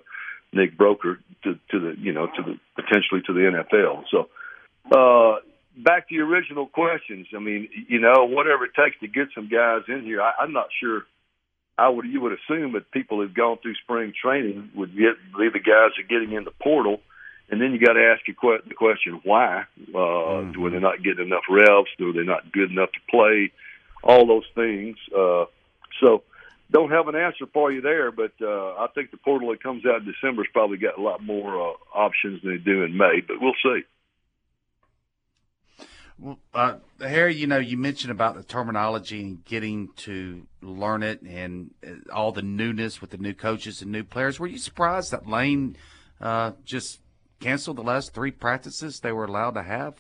Nick 0.53 0.79
Broeker 0.79 1.19
to, 1.43 1.59
to 1.71 1.81
the 1.81 1.95
you 1.99 2.13
know 2.13 2.27
to 2.27 2.43
the 2.43 2.59
potentially 2.77 3.21
to 3.27 3.33
the 3.35 3.65
NFL. 3.75 4.05
So 4.11 4.29
uh, 4.91 5.41
back 5.77 6.09
to 6.09 6.15
your 6.15 6.27
original 6.27 6.67
questions. 6.67 7.27
I 7.37 7.41
mean, 7.41 7.69
you 7.89 8.01
know, 8.01 8.25
whatever 8.25 8.65
it 8.65 8.73
takes 8.75 8.99
to 9.01 9.09
get 9.09 9.29
some 9.35 9.51
guys 9.51 9.83
in 9.89 10.03
here. 10.03 10.23
I, 10.23 10.33
I'm 10.41 10.53
not 10.53 10.69
sure. 10.81 11.03
I 11.77 11.89
would 11.89 12.07
you 12.07 12.21
would 12.23 12.33
assume 12.33 12.73
that 12.73 12.91
people 12.91 13.21
who've 13.21 13.35
gone 13.35 13.59
through 13.61 13.75
spring 13.83 14.15
training 14.21 14.71
would 14.75 14.97
get 14.97 15.17
be 15.37 15.49
the 15.53 15.59
guys 15.59 15.91
are 15.99 16.09
getting 16.09 16.33
in 16.33 16.45
the 16.45 16.53
portal 16.63 17.01
And 17.51 17.61
then 17.61 17.73
you 17.73 17.79
got 17.79 17.93
to 17.93 18.05
ask 18.05 18.27
you 18.27 18.35
que- 18.35 18.67
the 18.67 18.75
question, 18.75 19.21
why? 19.23 19.65
Uh, 19.95 20.53
Were 20.59 20.71
they 20.71 20.79
not 20.79 21.03
getting 21.03 21.27
enough 21.27 21.45
reps? 21.49 21.91
Were 21.99 22.13
they 22.13 22.25
not 22.25 22.53
good 22.53 22.71
enough 22.71 22.91
to 22.93 23.01
play? 23.11 23.53
All 24.03 24.27
those 24.27 24.47
things. 24.55 24.97
Uh, 25.17 25.45
so 26.01 26.23
don't 26.71 26.91
have 26.91 27.09
an 27.09 27.15
answer 27.15 27.47
for 27.53 27.71
you 27.71 27.81
there, 27.81 28.11
but 28.11 28.33
uh, 28.41 28.75
I 28.75 28.89
think 28.95 29.11
the 29.11 29.17
portal 29.19 29.51
that 29.51 29.63
comes 29.63 29.85
out 29.87 30.01
in 30.01 30.07
December's 30.11 30.49
probably 30.53 30.79
got 30.79 30.99
a 30.99 31.03
lot 31.03 31.23
more 31.23 31.71
uh, 31.71 31.75
options 31.95 32.43
than 32.43 32.53
they 32.53 32.59
do 32.59 32.83
in 32.83 32.97
May, 32.97 33.21
but 33.27 33.37
we'll 33.41 33.53
see. 33.63 33.83
Well, 36.19 36.39
uh, 36.55 36.77
Harry, 37.01 37.35
you 37.35 37.47
know, 37.47 37.59
you 37.59 37.77
mentioned 37.77 38.13
about 38.13 38.37
the 38.37 38.43
terminology 38.45 39.21
and 39.21 39.45
getting 39.45 39.91
to 39.97 40.47
learn 40.63 41.03
it 41.03 41.23
and 41.23 41.75
uh, 41.87 42.13
all 42.13 42.33
the 42.33 42.43
newness 42.43 43.01
with 43.01 43.11
the 43.11 43.19
new 43.19 43.35
coaches 43.35 43.83
and 43.83 43.91
new 43.91 44.05
players. 44.05 44.39
Were 44.39 44.47
you 44.47 44.59
surprised 44.59 45.11
that 45.11 45.29
Lane 45.29 45.77
uh, 46.21 46.53
just 46.65 47.01
canceled 47.45 47.77
the 47.77 47.83
last 47.83 48.15
three 48.15 48.31
practices 48.31 49.01
they 49.01 49.13
were 49.13 49.27
allowed 49.27 49.53
to 49.53 49.63
have? 49.63 49.95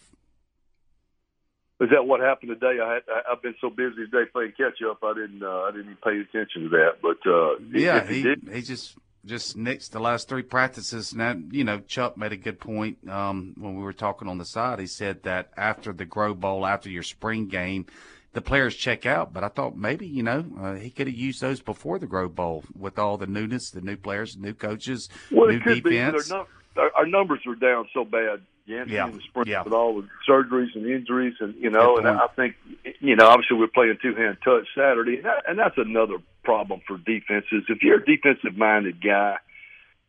Is 1.80 1.90
that 1.90 2.06
what 2.06 2.20
happened 2.20 2.50
today? 2.58 2.80
I 2.82 2.94
had 2.94 3.02
I, 3.08 3.32
I've 3.32 3.42
been 3.42 3.54
so 3.60 3.68
busy 3.68 3.96
today 3.96 4.30
playing 4.32 4.52
catch 4.56 4.80
up, 4.88 5.04
I 5.04 5.12
didn't 5.12 5.42
uh, 5.42 5.62
I 5.62 5.70
didn't 5.72 6.00
pay 6.02 6.18
attention 6.20 6.62
to 6.62 6.68
that. 6.70 7.02
But 7.02 7.18
uh, 7.30 7.56
Yeah, 7.70 8.06
he, 8.06 8.22
he, 8.22 8.36
he 8.54 8.62
just 8.62 8.96
just 9.26 9.58
nixed 9.58 9.90
the 9.90 10.00
last 10.00 10.28
three 10.28 10.42
practices. 10.42 11.14
Now 11.14 11.34
you 11.50 11.64
know, 11.64 11.80
Chuck 11.80 12.16
made 12.16 12.32
a 12.32 12.36
good 12.36 12.60
point 12.60 13.06
um, 13.08 13.54
when 13.58 13.76
we 13.76 13.82
were 13.82 13.92
talking 13.92 14.28
on 14.28 14.38
the 14.38 14.46
side. 14.46 14.78
He 14.78 14.86
said 14.86 15.24
that 15.24 15.50
after 15.56 15.92
the 15.92 16.06
Grove 16.06 16.40
Bowl, 16.40 16.64
after 16.64 16.88
your 16.88 17.02
spring 17.02 17.48
game, 17.48 17.86
the 18.32 18.40
players 18.40 18.74
check 18.76 19.04
out. 19.04 19.34
But 19.34 19.44
I 19.44 19.48
thought 19.48 19.76
maybe, 19.76 20.06
you 20.06 20.22
know, 20.22 20.44
uh, 20.58 20.74
he 20.74 20.90
could 20.90 21.08
have 21.08 21.16
used 21.16 21.42
those 21.42 21.60
before 21.60 21.98
the 21.98 22.06
Grove 22.06 22.34
Bowl 22.34 22.64
with 22.74 22.98
all 22.98 23.18
the 23.18 23.26
newness, 23.26 23.70
the 23.70 23.82
new 23.82 23.96
players, 23.96 24.36
new 24.38 24.54
coaches, 24.54 25.10
well, 25.30 25.48
new 25.48 25.58
defense. 25.58 25.82
be. 25.82 25.90
But 25.90 26.32
our, 26.32 26.38
num- 26.38 26.46
our, 26.76 26.90
our 26.96 27.06
numbers 27.06 27.40
were 27.46 27.54
down 27.54 27.88
so 27.92 28.04
bad. 28.04 28.42
Yancey 28.66 28.94
Yeah, 28.94 29.08
in 29.08 29.16
the 29.16 29.20
spring 29.20 29.46
yeah. 29.46 29.62
with 29.62 29.74
all 29.74 30.00
the 30.00 30.08
surgeries 30.28 30.74
and 30.74 30.86
injuries, 30.86 31.34
and 31.40 31.54
you 31.56 31.68
know, 31.68 31.98
and 31.98 32.08
I 32.08 32.28
think 32.28 32.56
you 33.00 33.14
know, 33.14 33.26
obviously 33.26 33.58
we're 33.58 33.66
playing 33.66 33.98
two 34.00 34.14
hand 34.14 34.38
touch 34.42 34.66
Saturday, 34.74 35.16
and, 35.16 35.24
that, 35.24 35.44
and 35.46 35.58
that's 35.58 35.76
another 35.76 36.16
problem 36.44 36.80
for 36.86 36.96
defenses. 36.96 37.64
If 37.68 37.82
you're 37.82 38.00
a 38.00 38.04
defensive 38.04 38.56
minded 38.56 39.02
guy, 39.02 39.36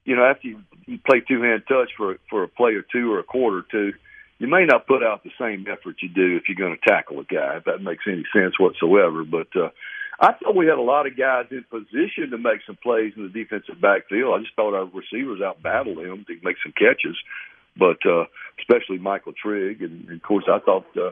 you 0.05 0.15
know, 0.15 0.23
after 0.23 0.47
you, 0.47 0.61
you 0.85 0.99
play 1.05 1.21
two 1.27 1.41
hand 1.41 1.63
touch 1.67 1.89
for 1.97 2.17
for 2.29 2.43
a 2.43 2.47
play 2.47 2.75
or 2.75 2.83
two 2.83 3.11
or 3.11 3.19
a 3.19 3.23
quarter 3.23 3.57
or 3.57 3.65
two, 3.69 3.91
you 4.39 4.47
may 4.47 4.65
not 4.65 4.87
put 4.87 5.03
out 5.03 5.23
the 5.23 5.31
same 5.37 5.65
effort 5.69 5.97
you 6.01 6.07
do 6.07 6.37
if 6.37 6.43
you're 6.47 6.55
going 6.55 6.77
to 6.81 6.89
tackle 6.89 7.19
a 7.19 7.25
guy. 7.25 7.57
If 7.57 7.65
that 7.65 7.81
makes 7.81 8.05
any 8.07 8.23
sense 8.33 8.57
whatsoever, 8.59 9.23
but. 9.25 9.47
uh 9.55 9.69
I 10.19 10.33
thought 10.33 10.55
we 10.55 10.67
had 10.67 10.77
a 10.77 10.81
lot 10.81 11.07
of 11.07 11.17
guys 11.17 11.45
in 11.51 11.65
position 11.69 12.31
to 12.31 12.37
make 12.37 12.61
some 12.65 12.77
plays 12.81 13.13
in 13.17 13.23
the 13.23 13.29
defensive 13.29 13.81
backfield. 13.81 14.33
I 14.33 14.43
just 14.43 14.55
thought 14.55 14.73
our 14.73 14.85
receivers 14.85 15.41
out 15.41 15.61
battled 15.61 15.99
him 15.99 16.25
to 16.27 16.39
make 16.43 16.57
some 16.63 16.73
catches, 16.77 17.17
but 17.77 17.97
uh, 18.07 18.25
especially 18.59 18.97
Michael 18.97 19.33
Trigg, 19.33 19.81
and, 19.81 20.07
and 20.07 20.17
of 20.17 20.23
course 20.23 20.45
I 20.47 20.59
thought 20.59 20.85
uh, 20.95 21.11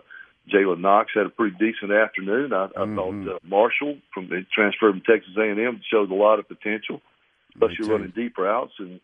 Jalen 0.51 0.79
Knox 0.79 1.11
had 1.13 1.25
a 1.25 1.29
pretty 1.29 1.55
decent 1.57 1.91
afternoon. 1.91 2.53
I, 2.53 2.65
I 2.65 2.85
thought 2.95 3.27
uh, 3.27 3.39
Marshall 3.43 3.97
from 4.13 4.29
the 4.29 4.45
transfer 4.53 4.91
from 4.91 5.01
Texas 5.01 5.35
A&M 5.37 5.81
showed 5.91 6.11
a 6.11 6.15
lot 6.15 6.39
of 6.39 6.47
potential, 6.47 7.01
especially 7.55 7.89
running 7.89 8.13
deep 8.15 8.37
routes. 8.37 8.73
And 8.79 8.99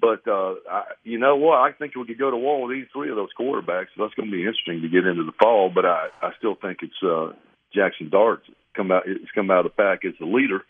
but 0.00 0.26
uh, 0.28 0.54
I, 0.70 0.82
you 1.04 1.18
know 1.18 1.36
what? 1.36 1.58
I 1.58 1.72
think 1.72 1.96
we 1.96 2.06
could 2.06 2.18
go 2.18 2.30
to 2.30 2.36
war 2.36 2.66
with 2.66 2.76
these 2.76 2.86
three 2.92 3.10
of 3.10 3.16
those 3.16 3.32
quarterbacks. 3.38 3.88
So 3.96 4.04
that's 4.04 4.14
going 4.14 4.30
to 4.30 4.36
be 4.36 4.44
interesting 4.44 4.82
to 4.82 4.88
get 4.88 5.06
into 5.06 5.24
the 5.24 5.32
fall. 5.40 5.70
But 5.74 5.86
I, 5.86 6.08
I 6.22 6.30
still 6.38 6.54
think 6.54 6.78
it's 6.82 7.02
uh, 7.02 7.32
Jaxson 7.74 8.10
Dart 8.10 8.42
come 8.78 8.92
out. 8.92 9.02
It's 9.06 9.30
come 9.34 9.50
out 9.50 9.66
of 9.66 9.72
the 9.72 9.82
pack 9.82 10.04
as 10.04 10.14
the 10.18 10.26
leader. 10.26 10.62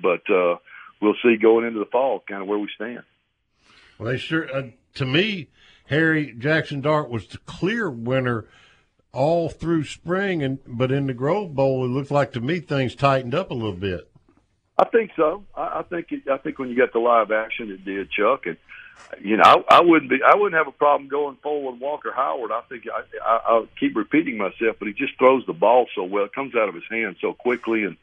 But 0.00 0.28
uh, 0.30 0.56
we'll 1.00 1.14
see 1.22 1.36
going 1.40 1.66
into 1.66 1.78
the 1.78 1.86
fall, 1.86 2.22
kind 2.28 2.42
of 2.42 2.48
where 2.48 2.58
we 2.58 2.68
stand. 2.74 3.02
Well, 3.98 4.12
they 4.12 4.18
sure. 4.18 4.54
Uh, 4.54 4.62
to 4.94 5.06
me, 5.06 5.48
Harry 5.86 6.34
Jaxson 6.36 6.82
Dart 6.82 7.08
was 7.08 7.26
the 7.28 7.38
clear 7.38 7.88
winner 7.90 8.46
all 9.12 9.48
through 9.48 9.84
spring, 9.84 10.42
and 10.42 10.58
but 10.66 10.92
in 10.92 11.06
the 11.06 11.14
Grove 11.14 11.54
Bowl, 11.54 11.84
it 11.84 11.88
looked 11.88 12.10
like 12.10 12.32
to 12.32 12.40
me 12.40 12.60
things 12.60 12.94
tightened 12.94 13.34
up 13.34 13.50
a 13.50 13.54
little 13.54 13.72
bit. 13.72 14.10
I 14.76 14.84
think 14.84 15.10
so. 15.16 15.44
I, 15.56 15.80
I 15.80 15.82
think 15.88 16.06
it, 16.10 16.30
I 16.30 16.38
think 16.38 16.58
when 16.58 16.68
you 16.68 16.76
got 16.76 16.92
the 16.92 17.00
live 17.00 17.30
action, 17.30 17.70
it 17.70 17.84
did, 17.84 18.10
Chuck. 18.10 18.46
And 18.46 18.56
you 19.20 19.36
know, 19.36 19.44
I, 19.44 19.78
I 19.78 19.80
wouldn't 19.80 20.10
be, 20.10 20.18
I 20.24 20.34
wouldn't 20.36 20.58
have 20.58 20.68
a 20.68 20.76
problem 20.76 21.08
going 21.08 21.36
forward 21.42 21.72
with 21.72 21.80
Walker 21.80 22.12
Howard. 22.14 22.52
I 22.52 22.60
think 22.68 22.84
I, 22.92 23.02
I, 23.24 23.40
I'll 23.48 23.68
keep 23.78 23.96
repeating 23.96 24.38
myself, 24.38 24.76
but 24.78 24.88
he 24.88 24.94
just 24.94 25.18
throws 25.18 25.44
the 25.46 25.52
ball 25.52 25.86
so 25.94 26.04
well. 26.04 26.24
It 26.24 26.34
comes 26.34 26.54
out 26.54 26.68
of 26.68 26.74
his 26.74 26.84
hand 26.90 27.16
so 27.20 27.32
quickly, 27.32 27.84
and 27.84 27.96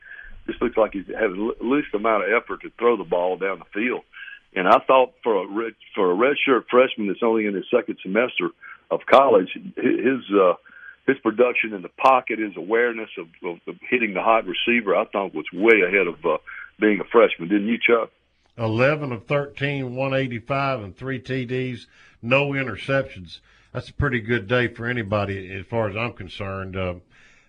just 0.47 0.61
looks 0.61 0.77
like 0.77 0.93
he's 0.93 1.07
had 1.07 1.31
the 1.31 1.55
least 1.61 1.93
amount 1.93 2.23
of 2.23 2.29
effort 2.31 2.61
to 2.61 2.71
throw 2.77 2.97
the 2.97 3.03
ball 3.03 3.37
down 3.37 3.59
the 3.59 3.65
field. 3.73 4.03
And 4.55 4.67
I 4.67 4.79
thought 4.79 5.13
for 5.23 5.43
a 5.43 5.47
red, 5.47 5.73
for 5.93 6.11
a 6.11 6.15
redshirt 6.15 6.65
freshman 6.69 7.07
that's 7.07 7.23
only 7.23 7.45
in 7.45 7.53
his 7.53 7.65
second 7.69 7.97
semester 8.01 8.49
of 8.89 9.01
college, 9.05 9.49
his 9.75 10.23
uh, 10.33 10.53
his 11.07 11.17
production 11.19 11.73
in 11.73 11.81
the 11.81 11.89
pocket, 11.89 12.39
his 12.39 12.55
awareness 12.57 13.09
of, 13.17 13.27
of, 13.67 13.75
hitting 13.89 14.13
the 14.13 14.21
hot 14.21 14.45
receiver, 14.47 14.95
I 14.95 15.05
thought 15.05 15.35
was 15.35 15.45
way 15.53 15.81
ahead 15.81 16.07
of 16.07 16.25
uh, 16.25 16.37
being 16.79 16.99
a 16.99 17.03
freshman. 17.03 17.49
Didn't 17.49 17.67
you, 17.67 17.77
Chuck? 17.77 18.09
11 18.57 19.11
of 19.11 19.25
13, 19.25 19.95
185, 19.95 20.81
and 20.81 20.97
three 20.97 21.19
TDs, 21.19 21.87
no 22.21 22.49
interceptions. 22.49 23.39
That's 23.73 23.89
a 23.89 23.93
pretty 23.93 24.21
good 24.21 24.47
day 24.47 24.67
for 24.69 24.85
anybody, 24.85 25.53
as 25.53 25.65
far 25.65 25.89
as 25.89 25.95
I'm 25.95 26.13
concerned. 26.13 26.77
Uh, 26.77 26.95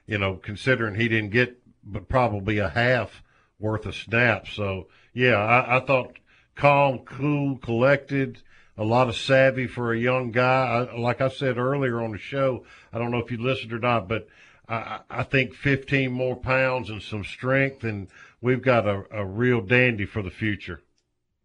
you 0.07 0.19
know, 0.19 0.35
considering 0.35 0.95
he 0.95 1.09
didn't 1.09 1.31
get 1.31 1.61
but 1.85 2.09
probably 2.09 2.59
a 2.59 2.69
half 2.69 3.23
worth 3.59 3.87
of 3.87 3.95
snaps. 3.95 4.53
So, 4.53 4.89
yeah, 5.13 5.37
I, 5.37 5.77
I 5.77 5.81
thought 5.81 6.19
calm, 6.55 7.01
cool, 7.01 7.57
collected, 7.59 8.43
a 8.77 8.85
lot 8.85 9.09
of 9.09 9.17
savvy 9.17 9.67
for 9.67 9.93
a 9.93 9.99
young 9.99 10.33
guy. 10.33 10.89
I, 10.93 10.99
like 10.99 11.21
I 11.21 11.29
said 11.29 11.59
earlier 11.59 12.03
on 12.03 12.13
the 12.13 12.19
show, 12.19 12.65
I 12.93 12.99
don't 12.99 13.11
know 13.11 13.19
if 13.19 13.31
you 13.31 13.39
listened 13.39 13.73
or 13.73 13.79
not, 13.79 14.09
but 14.09 14.29
I, 14.69 15.01
I 15.09 15.23
think 15.23 15.55
15 15.55 16.11
more 16.11 16.37
pounds 16.37 16.91
and 16.91 17.01
some 17.01 17.25
strength, 17.25 17.85
and 17.85 18.09
we've 18.41 18.63
got 18.63 18.87
a, 18.87 19.05
a 19.11 19.25
real 19.25 19.61
dandy 19.61 20.07
for 20.07 20.23
the 20.23 20.31
future. 20.31 20.83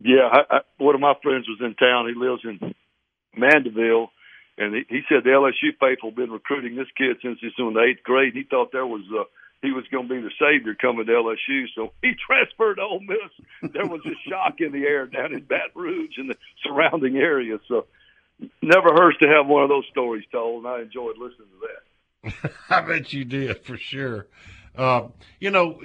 Yeah, 0.03 0.27
I, 0.31 0.57
I, 0.57 0.59
one 0.77 0.95
of 0.95 1.01
my 1.01 1.13
friends 1.21 1.47
was 1.47 1.59
in 1.61 1.75
town. 1.75 2.07
He 2.07 2.15
lives 2.17 2.41
in 2.43 2.73
Mandeville, 3.37 4.09
and 4.57 4.73
he, 4.73 4.83
he 4.89 5.01
said 5.07 5.23
the 5.23 5.29
LSU 5.29 5.77
faithful 5.79 6.09
have 6.09 6.15
been 6.15 6.31
recruiting 6.31 6.75
this 6.75 6.89
kid 6.97 7.17
since 7.21 7.39
he's 7.39 7.51
in 7.57 7.73
the 7.73 7.81
eighth 7.81 8.03
grade. 8.03 8.33
He 8.33 8.43
thought 8.43 8.71
there 8.71 8.85
was 8.85 9.03
uh, 9.13 9.23
he 9.61 9.71
was 9.71 9.85
going 9.91 10.07
to 10.07 10.13
be 10.15 10.21
the 10.21 10.31
savior 10.39 10.73
coming 10.73 11.05
to 11.05 11.11
LSU, 11.11 11.65
so 11.75 11.93
he 12.01 12.13
transferred 12.27 12.75
to 12.75 12.81
Ole 12.81 13.01
Miss. 13.01 13.71
There 13.73 13.85
was 13.85 14.01
a 14.05 14.29
shock 14.29 14.59
in 14.59 14.71
the 14.71 14.85
air 14.85 15.05
down 15.05 15.33
in 15.33 15.43
Baton 15.43 15.71
Rouge 15.75 16.17
and 16.17 16.29
the 16.29 16.37
surrounding 16.63 17.17
area. 17.17 17.59
So, 17.67 17.85
never 18.61 18.89
hurts 18.89 19.19
to 19.19 19.27
have 19.27 19.45
one 19.45 19.63
of 19.63 19.69
those 19.69 19.85
stories 19.91 20.25
told, 20.31 20.65
and 20.65 20.73
I 20.73 20.81
enjoyed 20.81 21.17
listening 21.17 21.49
to 21.49 21.67
that. 21.67 22.51
I 22.69 22.81
bet 22.81 23.13
you 23.13 23.23
did 23.23 23.63
for 23.65 23.77
sure. 23.77 24.27
Uh, 24.75 25.09
you 25.39 25.51
know, 25.51 25.79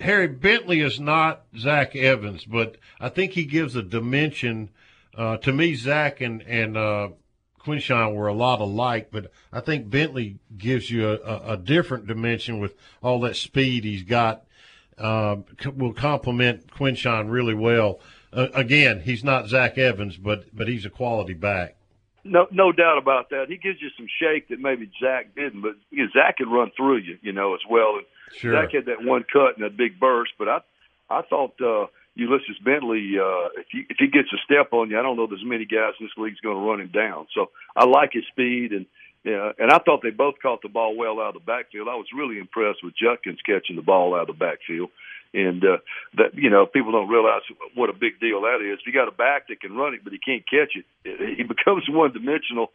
Harry 0.00 0.28
Bentley 0.28 0.80
is 0.80 1.00
not 1.00 1.44
Zach 1.56 1.96
Evans, 1.96 2.44
but 2.44 2.76
I 3.00 3.08
think 3.08 3.32
he 3.32 3.44
gives 3.44 3.74
a 3.76 3.82
dimension. 3.82 4.70
Uh, 5.16 5.36
to 5.38 5.52
me, 5.52 5.74
Zach 5.74 6.20
and 6.20 6.42
and 6.42 6.76
uh, 6.76 7.08
Quinshon 7.60 8.14
were 8.14 8.28
a 8.28 8.34
lot 8.34 8.60
alike, 8.60 9.08
but 9.10 9.30
I 9.52 9.60
think 9.60 9.90
Bentley 9.90 10.38
gives 10.56 10.90
you 10.90 11.08
a, 11.08 11.16
a, 11.16 11.52
a 11.52 11.56
different 11.56 12.06
dimension 12.06 12.60
with 12.60 12.74
all 13.02 13.20
that 13.20 13.36
speed 13.36 13.84
he's 13.84 14.04
got. 14.04 14.44
Uh, 14.96 15.36
c- 15.62 15.70
will 15.70 15.92
complement 15.92 16.68
Quinshon 16.68 17.30
really 17.30 17.54
well. 17.54 18.00
Uh, 18.32 18.48
again, 18.54 19.00
he's 19.00 19.22
not 19.22 19.48
Zach 19.48 19.78
Evans, 19.78 20.16
but 20.16 20.44
but 20.56 20.68
he's 20.68 20.84
a 20.84 20.90
quality 20.90 21.34
back. 21.34 21.76
No, 22.24 22.46
no 22.50 22.72
doubt 22.72 22.98
about 22.98 23.30
that. 23.30 23.46
He 23.48 23.56
gives 23.56 23.80
you 23.80 23.88
some 23.96 24.06
shake 24.20 24.48
that 24.48 24.60
maybe 24.60 24.90
Zach 25.00 25.34
didn't, 25.34 25.62
but 25.62 25.76
you 25.90 26.04
know, 26.04 26.10
Zach 26.12 26.36
can 26.36 26.50
run 26.50 26.70
through 26.76 26.98
you, 26.98 27.18
you 27.22 27.32
know, 27.32 27.54
as 27.54 27.60
well. 27.68 27.96
And 27.96 28.04
Sure. 28.36 28.52
Zach 28.52 28.72
had 28.72 28.86
that 28.86 29.04
one 29.04 29.24
cut 29.30 29.56
and 29.56 29.64
that 29.64 29.76
big 29.76 29.98
burst, 29.98 30.32
but 30.38 30.48
I, 30.48 30.60
I 31.10 31.22
thought 31.22 31.54
uh, 31.60 31.86
Ulysses 32.14 32.58
Bentley, 32.64 33.14
uh, 33.18 33.48
if 33.56 33.66
he 33.70 33.86
if 33.88 33.96
he 33.98 34.08
gets 34.08 34.28
a 34.32 34.38
step 34.44 34.72
on 34.72 34.90
you, 34.90 34.98
I 34.98 35.02
don't 35.02 35.16
know 35.16 35.26
there's 35.26 35.44
many 35.44 35.64
guys 35.64 35.94
in 36.00 36.06
this 36.06 36.16
league's 36.16 36.40
going 36.40 36.56
to 36.56 36.62
run 36.68 36.80
him 36.80 36.88
down. 36.88 37.26
So 37.34 37.50
I 37.76 37.84
like 37.86 38.10
his 38.12 38.24
speed 38.30 38.72
and. 38.72 38.86
Yeah, 39.24 39.50
and 39.58 39.70
I 39.70 39.78
thought 39.78 40.00
they 40.00 40.10
both 40.10 40.36
caught 40.40 40.62
the 40.62 40.68
ball 40.68 40.96
well 40.96 41.20
out 41.20 41.34
of 41.34 41.42
the 41.42 41.52
backfield. 41.52 41.88
I 41.88 41.96
was 41.96 42.06
really 42.16 42.38
impressed 42.38 42.84
with 42.84 42.94
Judkins 42.96 43.40
catching 43.44 43.74
the 43.74 43.82
ball 43.82 44.14
out 44.14 44.30
of 44.30 44.38
the 44.38 44.44
backfield, 44.44 44.90
and 45.34 45.62
uh, 45.64 45.78
that 46.16 46.34
you 46.34 46.48
know 46.48 46.66
people 46.66 46.92
don't 46.92 47.08
realize 47.08 47.42
what 47.74 47.90
a 47.90 47.92
big 47.92 48.20
deal 48.20 48.42
that 48.42 48.62
is. 48.62 48.78
If 48.80 48.86
you 48.86 48.92
got 48.92 49.08
a 49.08 49.12
back 49.12 49.48
that 49.48 49.60
can 49.60 49.74
run 49.74 49.92
it 49.94 50.04
but 50.04 50.12
he 50.12 50.18
can't 50.18 50.44
catch 50.48 50.76
it, 50.76 50.84
he 51.04 51.42
becomes 51.54 51.84
one 51.88 52.12
dimensional, 52.12 52.70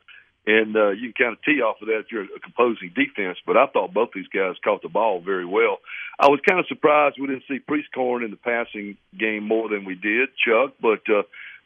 and 0.45 0.75
uh, 0.75 0.89
you 0.89 1.13
can 1.13 1.25
kind 1.25 1.33
of 1.33 1.43
tee 1.43 1.61
off 1.61 1.81
of 1.81 1.87
that 1.87 1.99
if 2.05 2.11
you're 2.11 2.23
a 2.23 2.39
composing 2.39 2.91
defense. 2.93 3.37
But 3.45 3.57
I 3.57 3.67
thought 3.67 3.93
both 3.93 4.09
these 4.13 4.27
guys 4.27 4.55
caught 4.63 4.81
the 4.81 4.89
ball 4.89 5.21
very 5.21 5.45
well. 5.45 5.79
I 6.19 6.27
was 6.27 6.39
kind 6.47 6.59
of 6.59 6.67
surprised 6.67 7.15
we 7.19 7.27
didn't 7.27 7.43
see 7.47 7.59
Prieskorn 7.59 8.25
in 8.25 8.31
the 8.31 8.37
passing 8.37 8.97
game 9.17 9.47
more 9.47 9.69
than 9.69 9.85
we 9.85 9.95
did, 9.95 10.29
Chuck. 10.45 10.73
But 10.81 11.03
uh, 11.09 11.23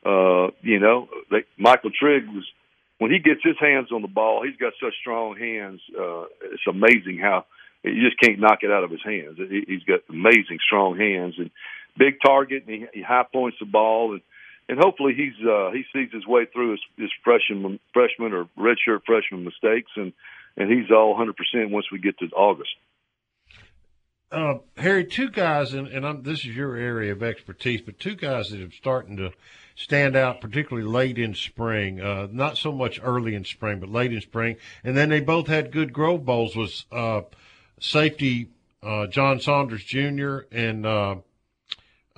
uh, 0.07 0.51
you 0.61 0.80
know, 0.80 1.09
they, 1.32 1.43
Michael 1.57 1.91
Trigg 1.91 2.28
was 2.28 2.45
when 2.99 3.11
he 3.11 3.19
gets 3.19 3.41
his 3.43 3.57
hands 3.59 3.91
on 3.91 4.01
the 4.01 4.07
ball, 4.07 4.43
he's 4.43 4.57
got 4.57 4.73
such 4.82 4.93
strong 4.99 5.38
hands. 5.38 5.82
Uh, 5.89 6.25
it's 6.43 6.67
amazing 6.67 7.19
how 7.21 7.45
you 7.84 8.07
just 8.07 8.19
can't 8.19 8.39
knock 8.39 8.59
it 8.61 8.71
out 8.71 8.84
of 8.84 8.91
his 8.91 9.03
hands. 9.03 9.38
He, 9.38 9.63
he's 9.67 9.84
got 9.84 9.99
amazing 10.09 10.59
strong 10.65 10.97
hands 10.97 11.36
and 11.38 11.51
big 11.97 12.15
target, 12.25 12.63
and 12.67 12.75
he, 12.75 12.86
he 12.93 13.01
high 13.01 13.25
points 13.32 13.57
the 13.59 13.65
ball. 13.65 14.13
And 14.13 14.21
and 14.70 14.80
hopefully 14.80 15.13
he's 15.15 15.47
uh, 15.47 15.72
he 15.72 15.84
sees 15.93 16.11
his 16.11 16.26
way 16.26 16.45
through 16.51 16.72
his, 16.72 16.82
his 16.97 17.11
freshman 17.24 17.80
freshman 17.93 18.34
or 18.34 18.49
redshirt 18.57 19.01
freshman 19.05 19.43
mistakes, 19.43 19.91
and 19.95 20.13
and 20.55 20.72
he's 20.72 20.91
all 20.91 21.09
100 21.09 21.36
percent 21.36 21.72
once 21.72 21.86
we 21.91 21.99
get 21.99 22.18
to 22.20 22.26
August. 22.36 22.72
Uh, 24.30 24.55
Harry, 24.76 25.05
two 25.05 25.30
guys, 25.30 25.74
and, 25.74 25.88
and 25.88 26.05
I'm, 26.05 26.22
this 26.24 26.39
is 26.39 26.47
your 26.47 26.76
area 26.76 27.13
of 27.13 27.24
expertise, 27.24 27.82
but 27.82 27.97
two 27.97 28.15
guys 28.15 28.49
that 28.49 28.59
are 28.59 28.72
starting 28.72 29.15
to 29.18 29.32
stand 29.76 30.18
out, 30.18 30.41
particularly 30.41 30.86
late 30.86 31.18
in 31.18 31.34
spring. 31.34 32.01
Uh, 32.01 32.28
not 32.30 32.57
so 32.57 32.74
much 32.74 32.99
early 33.01 33.36
in 33.36 33.45
spring, 33.45 33.80
but 33.80 33.88
late 33.88 34.11
in 34.11 34.20
spring. 34.20 34.57
And 34.84 34.97
then 34.97 35.07
they 35.07 35.22
both 35.22 35.47
had 35.47 35.72
good 35.72 35.93
Grove 35.93 36.26
Bowls. 36.26 36.57
Was 36.57 36.86
uh, 36.91 37.22
safety 37.80 38.49
uh, 38.84 39.07
John 39.07 39.39
Saunders 39.39 39.86
Jr. 39.86 40.39
and 40.51 40.86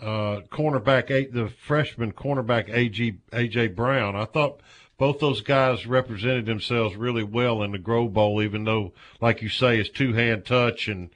uh, 0.01 0.41
cornerback 0.51 1.11
eight, 1.11 1.33
the 1.33 1.49
freshman 1.67 2.11
cornerback 2.13 2.69
AJ 2.69 3.17
AJ 3.31 3.75
Brown. 3.75 4.15
I 4.15 4.25
thought 4.25 4.61
both 4.97 5.19
those 5.19 5.41
guys 5.41 5.87
represented 5.87 6.45
themselves 6.45 6.95
really 6.95 7.23
well 7.23 7.63
in 7.63 7.71
the 7.71 7.77
Grove 7.77 8.13
Bowl, 8.13 8.41
even 8.41 8.63
though, 8.63 8.93
like 9.21 9.41
you 9.41 9.49
say, 9.49 9.79
it's 9.79 9.89
two 9.89 10.13
hand 10.13 10.45
touch 10.45 10.87
and 10.87 11.09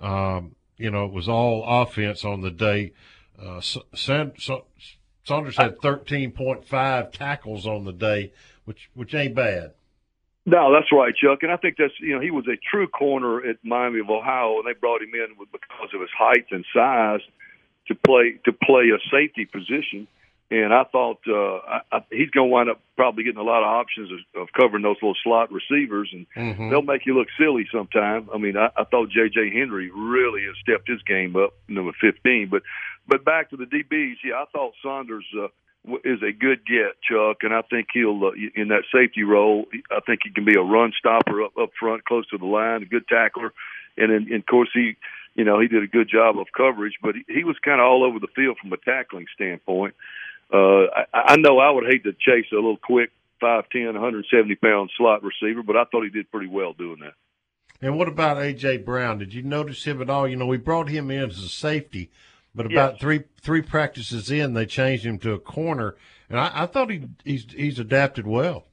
um, 0.00 0.54
you 0.76 0.90
know 0.90 1.04
it 1.06 1.12
was 1.12 1.28
all 1.28 1.64
offense 1.82 2.24
on 2.24 2.40
the 2.40 2.50
day. 2.50 2.92
Uh, 3.40 3.60
Sand, 3.94 4.32
Saunders 5.24 5.56
had 5.56 5.80
thirteen 5.80 6.32
point 6.32 6.66
five 6.66 7.12
tackles 7.12 7.66
on 7.66 7.84
the 7.84 7.92
day, 7.92 8.32
which 8.64 8.90
which 8.94 9.14
ain't 9.14 9.34
bad. 9.34 9.72
No, 10.46 10.72
that's 10.72 10.90
right, 10.92 11.14
Chuck. 11.14 11.40
And 11.42 11.52
I 11.52 11.56
think 11.56 11.76
that's 11.76 11.92
you 12.00 12.14
know 12.14 12.20
he 12.20 12.30
was 12.30 12.46
a 12.46 12.56
true 12.70 12.88
corner 12.88 13.44
at 13.46 13.56
Miami 13.62 14.00
of 14.00 14.10
Ohio, 14.10 14.58
and 14.58 14.66
they 14.66 14.78
brought 14.78 15.02
him 15.02 15.10
in 15.12 15.36
because 15.52 15.90
of 15.92 16.00
his 16.00 16.10
height 16.16 16.46
and 16.50 16.64
size 16.72 17.20
to 17.88 17.94
play 17.94 18.38
to 18.44 18.52
play 18.52 18.90
a 18.94 18.98
safety 19.10 19.44
position. 19.44 20.06
And 20.50 20.72
I 20.72 20.84
thought 20.84 21.18
uh, 21.28 21.56
I, 21.58 21.80
I, 21.92 21.98
he's 22.10 22.30
going 22.30 22.48
to 22.48 22.52
wind 22.52 22.70
up 22.70 22.80
probably 22.96 23.24
getting 23.24 23.38
a 23.38 23.42
lot 23.42 23.62
of 23.62 23.68
options 23.68 24.10
of, 24.10 24.42
of 24.42 24.48
covering 24.58 24.82
those 24.82 24.96
little 25.02 25.14
slot 25.22 25.52
receivers, 25.52 26.08
and 26.10 26.26
Mm-hmm. 26.34 26.70
they'll 26.70 26.80
make 26.80 27.04
you 27.04 27.12
look 27.18 27.28
silly 27.38 27.66
sometime. 27.70 28.30
I 28.32 28.38
mean, 28.38 28.56
I, 28.56 28.70
I 28.74 28.84
thought 28.84 29.10
J.J. 29.10 29.50
Henry 29.52 29.90
really 29.90 30.44
has 30.44 30.54
stepped 30.62 30.88
his 30.88 31.02
game 31.02 31.36
up, 31.36 31.52
number 31.68 31.92
15. 32.00 32.48
But 32.50 32.62
but 33.06 33.26
back 33.26 33.50
to 33.50 33.56
the 33.58 33.66
DBs, 33.66 34.16
yeah, 34.24 34.36
I 34.36 34.44
thought 34.50 34.72
Saunders 34.82 35.26
uh, 35.38 35.48
is 36.02 36.22
a 36.22 36.32
good 36.32 36.64
get, 36.66 36.96
Chuck, 37.02 37.38
and 37.42 37.52
I 37.52 37.60
think 37.68 37.88
he'll 37.92 38.24
uh, 38.24 38.30
in 38.54 38.68
that 38.68 38.84
safety 38.90 39.24
role. 39.24 39.66
I 39.90 40.00
think 40.00 40.20
he 40.24 40.30
can 40.30 40.46
be 40.46 40.56
a 40.58 40.62
run 40.62 40.92
stopper 40.98 41.42
up 41.42 41.58
up 41.60 41.70
front, 41.78 42.06
close 42.06 42.26
to 42.28 42.38
the 42.38 42.46
line, 42.46 42.82
a 42.82 42.86
good 42.86 43.06
tackler, 43.06 43.52
and 43.98 44.10
then 44.10 44.32
and 44.32 44.40
of 44.40 44.46
course 44.46 44.70
he. 44.72 44.96
You 45.38 45.44
know, 45.44 45.60
he 45.60 45.68
did 45.68 45.84
a 45.84 45.86
good 45.86 46.08
job 46.10 46.36
of 46.36 46.48
coverage, 46.54 46.94
but 47.00 47.14
he, 47.14 47.22
he 47.32 47.44
was 47.44 47.56
kind 47.64 47.80
of 47.80 47.86
all 47.86 48.02
over 48.04 48.18
the 48.18 48.26
field 48.34 48.58
from 48.60 48.72
a 48.72 48.76
tackling 48.76 49.26
standpoint. 49.36 49.94
Uh, 50.52 50.86
I, 50.90 51.04
I 51.14 51.36
know 51.36 51.60
I 51.60 51.70
would 51.70 51.84
hate 51.86 52.02
to 52.02 52.12
chase 52.12 52.46
a 52.50 52.56
little 52.56 52.76
quick 52.76 53.10
5'10", 53.40 53.92
170 53.92 54.56
pound 54.56 54.90
slot 54.96 55.22
receiver, 55.22 55.62
but 55.62 55.76
I 55.76 55.84
thought 55.84 56.02
he 56.02 56.10
did 56.10 56.28
pretty 56.32 56.48
well 56.48 56.72
doing 56.72 56.98
that. 57.02 57.12
And 57.80 57.96
what 57.96 58.08
about 58.08 58.38
AJ 58.38 58.84
Brown? 58.84 59.18
Did 59.18 59.32
you 59.32 59.42
notice 59.42 59.84
him 59.84 60.02
at 60.02 60.10
all? 60.10 60.26
You 60.26 60.34
know, 60.34 60.46
we 60.46 60.56
brought 60.56 60.88
him 60.88 61.08
in 61.08 61.30
as 61.30 61.38
a 61.38 61.48
safety, 61.48 62.10
but 62.52 62.66
about 62.66 62.94
Yes. 62.94 63.00
three 63.00 63.22
three 63.40 63.62
practices 63.62 64.32
in, 64.32 64.54
they 64.54 64.66
changed 64.66 65.06
him 65.06 65.18
to 65.20 65.34
a 65.34 65.38
corner, 65.38 65.94
and 66.28 66.40
I, 66.40 66.50
I 66.64 66.66
thought 66.66 66.90
he 66.90 67.02
he's 67.24 67.46
he's 67.52 67.78
adapted 67.78 68.26
well. 68.26 68.64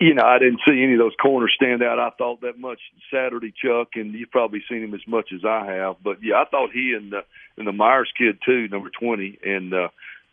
You 0.00 0.14
know, 0.14 0.24
I 0.24 0.38
didn't 0.38 0.60
see 0.66 0.82
any 0.82 0.94
of 0.94 0.98
those 0.98 1.14
corners 1.20 1.52
stand 1.54 1.82
out. 1.82 1.98
I 1.98 2.10
thought 2.16 2.40
that 2.42 2.58
much 2.58 2.80
Saturday, 3.12 3.52
Chuck, 3.52 3.88
and 3.94 4.14
you've 4.14 4.30
probably 4.30 4.62
seen 4.68 4.82
him 4.82 4.94
as 4.94 5.06
much 5.06 5.30
as 5.34 5.44
I 5.44 5.66
have. 5.66 5.96
But 6.02 6.22
yeah, 6.22 6.36
I 6.36 6.44
thought 6.50 6.70
he 6.72 6.94
and 6.96 7.12
the 7.12 7.24
and 7.56 7.66
the 7.66 7.72
Myers 7.72 8.10
kid 8.16 8.38
too, 8.44 8.68
number 8.68 8.90
twenty, 8.90 9.38
and 9.44 9.72
uh, 9.72 9.88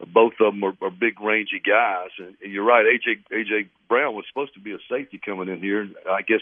both 0.05 0.33
of 0.39 0.53
them 0.53 0.63
are, 0.63 0.75
are 0.81 0.91
big, 0.91 1.21
rangy 1.21 1.61
guys. 1.65 2.09
And, 2.17 2.35
and 2.43 2.51
you're 2.51 2.65
right, 2.65 2.85
AJ 2.85 3.23
AJ 3.31 3.69
Brown 3.87 4.15
was 4.15 4.25
supposed 4.27 4.53
to 4.55 4.59
be 4.59 4.73
a 4.73 4.79
safety 4.89 5.19
coming 5.23 5.49
in 5.49 5.59
here. 5.59 5.87
I 6.09 6.21
guess 6.21 6.41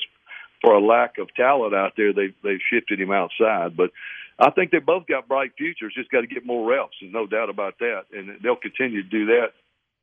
for 0.62 0.74
a 0.74 0.82
lack 0.82 1.18
of 1.18 1.34
talent 1.36 1.74
out 1.74 1.94
there, 1.98 2.14
they 2.14 2.34
they've 2.44 2.62
shifted 2.72 3.00
him 3.00 3.12
outside. 3.12 3.76
But 3.76 3.92
I 4.40 4.52
think 4.52 4.72
they 4.72 4.80
both 4.80 5.08
got 5.08 5.28
bright 5.28 5.52
futures. 5.58 5.94
Just 5.96 6.12
got 6.12 6.22
to 6.22 6.28
get 6.28 6.46
more 6.46 6.70
reps, 6.70 6.98
and 7.02 7.12
no 7.12 7.28
doubt 7.28 7.50
about 7.50 7.80
that. 7.80 8.06
And 8.14 8.40
they'll 8.42 8.56
continue 8.56 9.04
to 9.04 9.10
do 9.10 9.26
that 9.28 9.54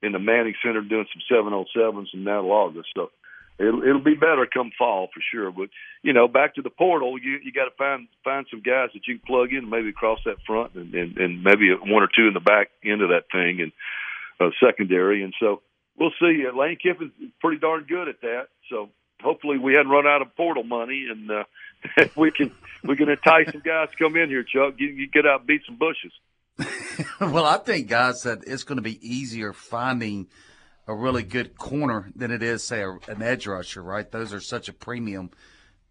in 0.03 0.13
the 0.13 0.19
Manning 0.19 0.55
Center, 0.65 0.83
doing 0.83 1.07
some 1.13 1.23
seven 1.29 1.53
on 1.53 1.67
sevens 1.75 2.11
in 2.13 2.25
now 2.25 2.43
August. 2.43 2.89
So 2.95 3.11
it'll 3.59 3.83
it'll 3.83 4.05
be 4.05 4.15
better 4.15 4.47
come 4.47 4.71
fall 4.79 5.09
for 5.13 5.21
sure. 5.33 5.51
But 5.51 5.71
you 6.03 6.13
know, 6.13 6.29
back 6.29 6.55
to 6.57 6.63
the 6.63 6.71
portal, 6.71 7.19
you 7.19 7.39
you 7.43 7.53
got 7.53 7.65
to 7.65 7.77
find 7.77 8.09
find 8.25 8.47
some 8.51 8.61
guys 8.61 8.91
that 8.95 9.07
you 9.07 9.19
can 9.19 9.27
plug 9.27 9.53
in, 9.53 9.71
maybe 9.71 9.89
across 9.89 10.21
that 10.25 10.37
front, 10.47 10.75
and 10.75 10.95
and, 10.95 11.17
and 11.19 11.43
maybe 11.43 11.71
one 11.73 12.03
or 12.03 12.09
two 12.15 12.29
in 12.29 12.35
the 12.35 12.41
back 12.41 12.71
end 12.85 13.03
of 13.03 13.11
that 13.11 13.25
thing, 13.33 13.61
and 13.61 13.73
uh, 14.41 14.51
secondary. 14.65 15.23
And 15.23 15.35
so 15.41 15.63
we'll 15.99 16.15
see. 16.21 16.45
Uh, 16.47 16.57
Lane 16.57 16.79
Kiffin's 16.83 17.13
pretty 17.41 17.59
darn 17.59 17.85
good 17.89 18.09
at 18.09 18.21
that. 18.21 18.49
So 18.71 18.91
hopefully 19.23 19.59
we 19.59 19.75
hadn't 19.75 19.91
run 19.91 20.07
out 20.07 20.23
of 20.23 20.35
portal 20.37 20.65
money, 20.65 21.07
and 21.11 21.31
uh, 21.31 21.45
we 22.17 22.31
can 22.31 22.53
we 22.85 22.97
can 22.97 23.09
entice 23.09 23.51
some 23.51 23.63
guys 23.65 23.89
to 23.91 23.97
come 23.97 24.17
in 24.17 24.29
here, 24.29 24.43
Chuck. 24.45 24.75
You, 24.79 24.89
you 24.89 25.09
get 25.09 25.27
out 25.27 25.47
beat 25.47 25.63
some 25.67 25.77
bushes. 25.77 26.13
well, 27.21 27.45
I 27.45 27.59
think, 27.59 27.89
guys, 27.89 28.23
that 28.23 28.45
it's 28.47 28.65
going 28.65 28.77
to 28.77 28.83
be 28.83 28.99
easier 29.07 29.53
finding 29.53 30.29
a 30.87 30.95
really 30.95 31.23
good 31.23 31.59
corner 31.59 32.11
than 32.15 32.31
it 32.31 32.43
is, 32.43 32.63
say, 32.63 32.83
an 32.83 33.23
edge 33.23 33.47
rusher, 33.47 33.83
right? 33.83 34.11
Those 34.11 34.33
are 34.33 34.41
such 34.41 34.69
a 34.69 34.73
premium. 34.73 35.31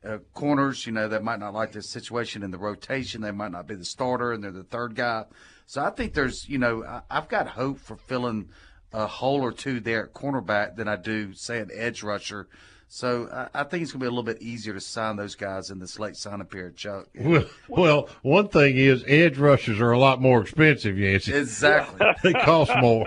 Uh, 0.03 0.19
corners, 0.33 0.85
you 0.85 0.91
know, 0.91 1.07
that 1.07 1.23
might 1.23 1.39
not 1.39 1.53
like 1.53 1.71
the 1.71 1.81
situation 1.81 2.43
in 2.43 2.51
the 2.51 2.57
rotation. 2.57 3.21
They 3.21 3.31
might 3.31 3.51
not 3.51 3.67
be 3.67 3.75
the 3.75 3.85
starter, 3.85 4.31
and 4.31 4.43
they're 4.43 4.51
the 4.51 4.63
third 4.63 4.95
guy. 4.95 5.25
So 5.65 5.83
I 5.83 5.89
think 5.89 6.13
there's, 6.13 6.47
you 6.47 6.57
know, 6.57 6.83
I, 6.83 7.01
I've 7.09 7.27
got 7.27 7.47
hope 7.47 7.79
for 7.79 7.97
filling 7.97 8.49
a 8.93 9.07
hole 9.07 9.41
or 9.41 9.51
two 9.51 9.79
there 9.79 10.05
at 10.05 10.13
cornerback 10.13 10.75
than 10.75 10.87
I 10.87 10.95
do, 10.95 11.33
say, 11.33 11.59
an 11.59 11.69
edge 11.73 12.03
rusher. 12.03 12.47
So 12.87 13.27
I, 13.31 13.61
I 13.61 13.63
think 13.63 13.83
it's 13.83 13.91
going 13.91 13.99
to 13.99 14.03
be 14.03 14.07
a 14.07 14.09
little 14.09 14.23
bit 14.23 14.41
easier 14.41 14.73
to 14.73 14.79
sign 14.79 15.15
those 15.15 15.35
guys 15.35 15.69
in 15.69 15.79
this 15.79 15.99
late 15.99 16.15
signing 16.15 16.45
period, 16.45 16.75
Chuck. 16.75 17.07
Well, 17.19 17.45
well, 17.67 18.09
one 18.21 18.47
thing 18.47 18.77
is 18.77 19.03
edge 19.07 19.37
rushers 19.37 19.79
are 19.79 19.91
a 19.91 19.99
lot 19.99 20.21
more 20.21 20.41
expensive, 20.41 20.97
Yancey. 20.97 21.33
Exactly. 21.33 22.05
they 22.23 22.33
cost 22.33 22.71
more. 22.79 23.05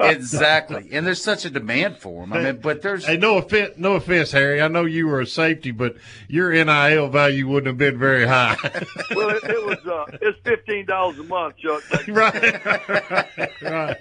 Exactly, 0.00 0.88
and 0.92 1.06
there's 1.06 1.22
such 1.22 1.44
a 1.44 1.50
demand 1.50 1.98
for 1.98 2.20
them. 2.22 2.32
I 2.32 2.42
mean, 2.42 2.56
but 2.60 2.82
there's 2.82 3.06
Hey, 3.06 3.16
no 3.16 3.38
offense, 3.38 3.74
no 3.76 3.94
offense, 3.94 4.32
Harry. 4.32 4.60
I 4.60 4.68
know 4.68 4.84
you 4.84 5.06
were 5.06 5.20
a 5.20 5.26
safety, 5.26 5.70
but 5.70 5.96
your 6.28 6.52
NIL 6.52 7.08
value 7.08 7.48
wouldn't 7.48 7.66
have 7.66 7.78
been 7.78 7.98
very 7.98 8.26
high. 8.26 8.56
well, 9.14 9.30
it, 9.30 9.44
it 9.44 9.66
was 9.66 9.86
uh, 9.86 10.16
it's 10.20 10.38
fifteen 10.44 10.86
dollars 10.86 11.18
a 11.18 11.24
month, 11.24 11.56
Chuck. 11.58 11.82
right, 12.08 12.64
right, 13.62 13.96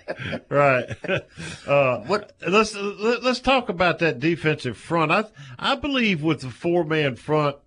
right. 0.50 1.22
Uh, 1.68 2.00
what? 2.02 2.34
Let's 2.48 2.76
let, 2.76 3.24
let's 3.24 3.40
talk 3.40 3.70
about 3.70 4.00
that 4.00 4.20
defensive 4.20 4.78
front. 4.78 5.12
I 5.12 5.26
I 5.58 5.76
believe 5.76 6.24
with 6.24 6.42
the 6.42 6.50
four 6.50 6.84
man 6.84 7.16
front, 7.16 7.58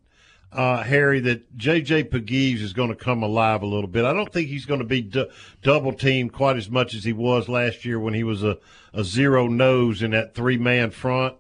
uh, 0.53 0.83
Harry, 0.83 1.21
that 1.21 1.57
J.J. 1.57 2.05
Pegues 2.05 2.61
is 2.61 2.73
going 2.73 2.91
to 2.91 2.95
come 2.95 3.23
alive 3.23 3.63
a 3.63 3.67
little 3.67 3.89
bit. 3.89 4.05
I 4.05 4.13
don't 4.13 4.31
think 4.31 4.49
he's 4.49 4.67
going 4.67 4.81
to 4.81 4.87
be 4.87 5.01
du- 5.01 5.31
double 5.63 5.93
teamed 5.93 6.33
quite 6.33 6.57
as 6.57 6.69
much 6.69 6.95
as 6.95 7.05
he 7.05 7.13
was 7.13 7.49
last 7.49 7.85
year 7.85 7.99
when 7.99 8.15
he 8.15 8.23
was 8.23 8.43
a, 8.43 8.59
a 8.93 9.03
zero 9.03 9.47
nose 9.47 10.03
in 10.03 10.11
that 10.11 10.35
three 10.35 10.59
man 10.59 10.91
front. 10.91 11.37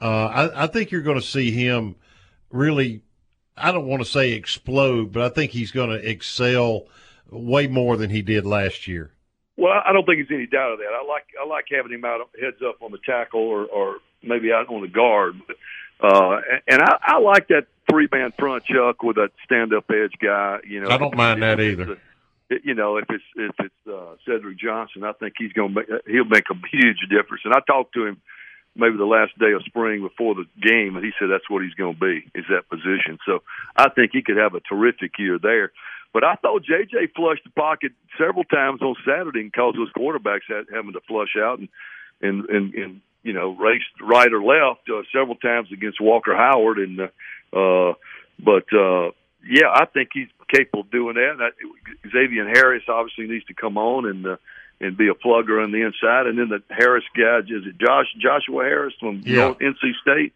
Uh, 0.00 0.48
I, 0.54 0.64
I 0.64 0.66
think 0.66 0.90
you're 0.90 1.02
going 1.02 1.20
to 1.20 1.26
see 1.26 1.50
him 1.50 1.96
really. 2.50 3.02
I 3.56 3.72
don't 3.72 3.86
want 3.86 4.02
to 4.02 4.08
say 4.08 4.32
explode, 4.32 5.12
but 5.12 5.22
I 5.22 5.28
think 5.30 5.52
he's 5.52 5.70
going 5.70 5.88
to 5.88 6.10
excel 6.10 6.88
way 7.30 7.66
more 7.68 7.96
than 7.96 8.10
he 8.10 8.20
did 8.20 8.44
last 8.44 8.86
year. 8.86 9.12
Well, 9.56 9.72
I 9.72 9.92
don't 9.92 10.04
think 10.04 10.18
there's 10.18 10.38
any 10.38 10.46
doubt 10.46 10.72
of 10.72 10.78
that. 10.80 10.90
I 10.92 11.06
like 11.06 11.24
I 11.42 11.46
like 11.46 11.64
having 11.70 11.92
him 11.92 12.04
out 12.04 12.20
heads 12.38 12.58
up 12.66 12.82
on 12.82 12.90
the 12.90 12.98
tackle 13.06 13.40
or 13.40 13.64
or 13.66 13.96
maybe 14.22 14.52
out 14.52 14.68
on 14.68 14.82
the 14.82 14.88
guard. 14.88 15.40
But, 15.46 15.56
uh, 16.00 16.40
and 16.66 16.82
I, 16.82 16.96
I 17.02 17.18
like 17.18 17.48
that 17.48 17.66
three 17.90 18.08
man 18.12 18.32
front, 18.38 18.64
Chuck, 18.64 19.02
with 19.02 19.16
a 19.16 19.30
stand 19.44 19.72
up 19.72 19.90
edge 19.90 20.14
guy. 20.20 20.58
You 20.66 20.80
know, 20.80 20.88
I 20.88 20.98
don't 20.98 21.16
mind 21.16 21.42
that 21.42 21.60
either. 21.60 21.98
you 22.64 22.74
know, 22.74 22.96
if 22.96 23.06
it's 23.08 23.24
if 23.36 23.54
it's 23.58 23.88
uh, 23.90 24.16
Cedric 24.26 24.58
Johnson, 24.58 25.04
I 25.04 25.12
think 25.12 25.34
he's 25.38 25.52
going 25.52 25.74
to 25.74 25.82
he'll 26.06 26.24
make 26.24 26.44
a 26.50 26.54
huge 26.70 27.00
difference. 27.08 27.42
And 27.44 27.54
I 27.54 27.60
talked 27.66 27.94
to 27.94 28.06
him 28.06 28.20
maybe 28.74 28.96
the 28.96 29.04
last 29.04 29.36
day 29.38 29.52
of 29.52 29.62
spring 29.64 30.02
before 30.02 30.34
the 30.34 30.44
game, 30.60 30.96
and 30.96 31.04
he 31.04 31.12
said 31.18 31.28
that's 31.30 31.48
what 31.48 31.62
he's 31.62 31.74
going 31.74 31.94
to 31.94 32.00
be 32.00 32.30
is 32.34 32.44
that 32.50 32.68
position. 32.68 33.18
So 33.24 33.42
I 33.74 33.88
think 33.88 34.10
he 34.12 34.22
could 34.22 34.36
have 34.36 34.54
a 34.54 34.60
terrific 34.60 35.12
year 35.18 35.38
there. 35.42 35.72
But 36.12 36.24
I 36.24 36.34
thought 36.36 36.62
JJ 36.62 37.14
flushed 37.14 37.44
the 37.44 37.50
pocket 37.50 37.92
several 38.18 38.44
times 38.44 38.80
on 38.82 38.94
Saturday 39.04 39.40
and 39.40 39.52
caused 39.52 39.78
those 39.78 39.92
quarterbacks 39.92 40.48
having 40.72 40.92
to 40.92 41.00
flush 41.08 41.36
out 41.38 41.58
and 41.58 41.68
and 42.20 42.48
and, 42.48 42.74
and 42.74 43.00
you 43.26 43.32
know 43.32 43.48
raced 43.56 43.84
right 44.00 44.32
or 44.32 44.42
left 44.42 44.88
uh, 44.88 45.02
several 45.12 45.36
times 45.36 45.68
against 45.72 46.00
Walker 46.00 46.34
Howard 46.36 46.78
and 46.78 47.00
uh, 47.00 47.08
uh 47.56 47.94
but 48.38 48.64
uh 48.72 49.10
yeah 49.48 49.68
I 49.72 49.84
think 49.92 50.10
he's 50.12 50.28
capable 50.52 50.80
of 50.82 50.90
doing 50.90 51.14
that. 51.16 51.36
I, 51.40 51.50
Zxavian 52.08 52.46
Harris 52.54 52.84
obviously 52.88 53.26
needs 53.26 53.44
to 53.46 53.54
come 53.54 53.76
on 53.76 54.06
and 54.08 54.26
uh, 54.26 54.36
and 54.80 54.96
be 54.96 55.08
a 55.08 55.14
plugger 55.14 55.62
on 55.64 55.72
the 55.72 55.82
inside, 55.82 56.26
and 56.26 56.38
then 56.38 56.48
the 56.50 56.62
Harris 56.74 57.04
guy 57.16 57.38
is 57.40 57.64
it 57.66 57.78
Josh 57.78 58.06
Joshua 58.20 58.62
Harris 58.64 58.94
from 59.00 59.22
Yeah. 59.24 59.36
North 59.48 59.58
NC 59.58 59.92
State. 60.02 60.32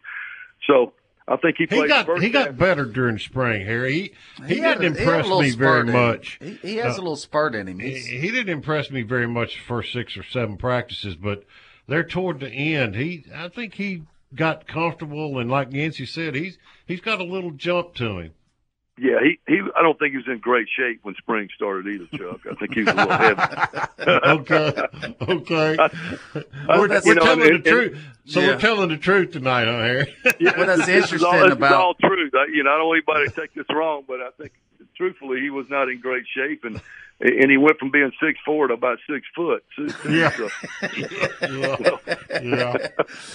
So 0.67 0.93
I 1.27 1.35
think 1.37 1.57
he 1.57 1.67
played 1.67 1.83
He 1.83 1.87
got 1.87 2.05
first 2.07 2.23
he 2.23 2.29
got 2.29 2.57
better 2.57 2.85
during 2.85 3.19
spring, 3.19 3.65
Harry. 3.65 3.93
He 3.93 3.99
he, 4.47 4.55
He 4.55 4.55
didn't 4.55 4.57
a- 4.57 4.57
he 4.57 4.61
had 4.61 4.81
a 4.81 4.85
impress 4.85 5.23
little 5.25 5.41
me 5.41 5.51
very 5.51 5.69
spurt 5.81 5.81
in 5.89 5.93
him. 5.93 6.07
much. 6.07 6.39
Uh, 6.41 6.45
He- 6.45 6.67
he 6.71 6.75
has 6.77 6.97
a 6.97 7.01
little 7.01 7.15
spurt 7.15 7.53
in 7.55 7.67
him. 7.67 7.79
He, 7.79 7.99
he 7.99 8.31
didn't 8.31 8.49
impress 8.49 8.89
me 8.91 9.03
very 9.03 9.27
much 9.27 9.53
the 9.55 9.61
first 9.61 9.93
six 9.93 10.17
or 10.17 10.23
seven 10.23 10.57
practices, 10.57 11.15
but 11.15 11.43
there 11.91 12.03
toward 12.03 12.39
the 12.39 12.49
end, 12.49 12.95
he 12.95 13.25
I 13.35 13.47
think 13.49 13.75
he 13.75 14.03
got 14.33 14.65
comfortable 14.67 15.37
and 15.39 15.49
like 15.51 15.71
Yancey 15.73 16.05
said, 16.05 16.35
he's 16.35 16.57
he's 16.87 17.01
got 17.01 17.19
a 17.19 17.23
little 17.23 17.51
jump 17.51 17.93
to 17.95 18.19
him. 18.19 18.33
Yeah, 18.99 19.17
he, 19.23 19.39
he. 19.47 19.59
I 19.75 19.81
don't 19.81 19.97
think 19.97 20.11
he 20.11 20.17
was 20.17 20.27
in 20.27 20.37
great 20.39 20.67
shape 20.77 20.99
when 21.01 21.15
spring 21.15 21.49
started 21.55 21.87
either, 21.87 22.05
Chuck. 22.17 22.41
I 22.49 22.53
think 22.55 22.73
he 22.73 22.81
was 22.83 22.93
a 22.93 22.95
little 22.95 23.17
heavy. 23.17 23.41
okay, 23.99 24.81
okay. 25.21 25.77
I- 25.79 26.77
we're 26.77 26.93
you 26.93 27.01
we're 27.05 27.13
know, 27.15 27.21
telling 27.23 27.41
and- 27.41 27.49
the 27.49 27.55
and- 27.55 27.63
truth. 27.63 27.99
So 28.25 28.39
Yeah. 28.39 28.47
we're 28.47 28.59
telling 28.59 28.89
the 28.89 28.97
truth 28.97 29.31
tonight, 29.31 29.65
huh, 29.65 29.79
Harry? 29.81 30.15
Yeah, 30.39 30.53
Well, 30.55 30.67
that's 30.67 30.85
this 30.85 31.11
is 31.13 31.23
all, 31.23 31.33
interesting 31.33 31.49
this 31.49 31.53
about- 31.57 31.71
is 31.71 31.73
all 31.73 31.93
true. 31.95 32.29
I, 32.35 32.45
you 32.53 32.63
know, 32.63 32.69
I 32.71 32.77
don't 32.77 32.87
want 32.87 33.03
anybody 33.07 33.29
to 33.33 33.41
take 33.41 33.53
this 33.55 33.65
wrong, 33.73 34.03
but 34.07 34.21
I 34.21 34.29
think 34.37 34.51
truthfully 34.95 35.39
he 35.41 35.49
was 35.49 35.65
not 35.69 35.89
in 35.89 35.99
great 35.99 36.25
shape, 36.35 36.63
and 36.63 36.79
and 37.21 37.51
he 37.51 37.57
went 37.57 37.77
from 37.77 37.91
being 37.91 38.11
six 38.21 38.39
four 38.45 38.67
to 38.67 38.73
about 38.73 38.97
six 39.09 39.25
foot. 39.35 39.63
So- 39.75 39.87
so- 39.87 40.09
Yeah. 40.09 40.29
so- 40.31 40.49
yeah, 41.47 41.97
yeah, 42.41 42.77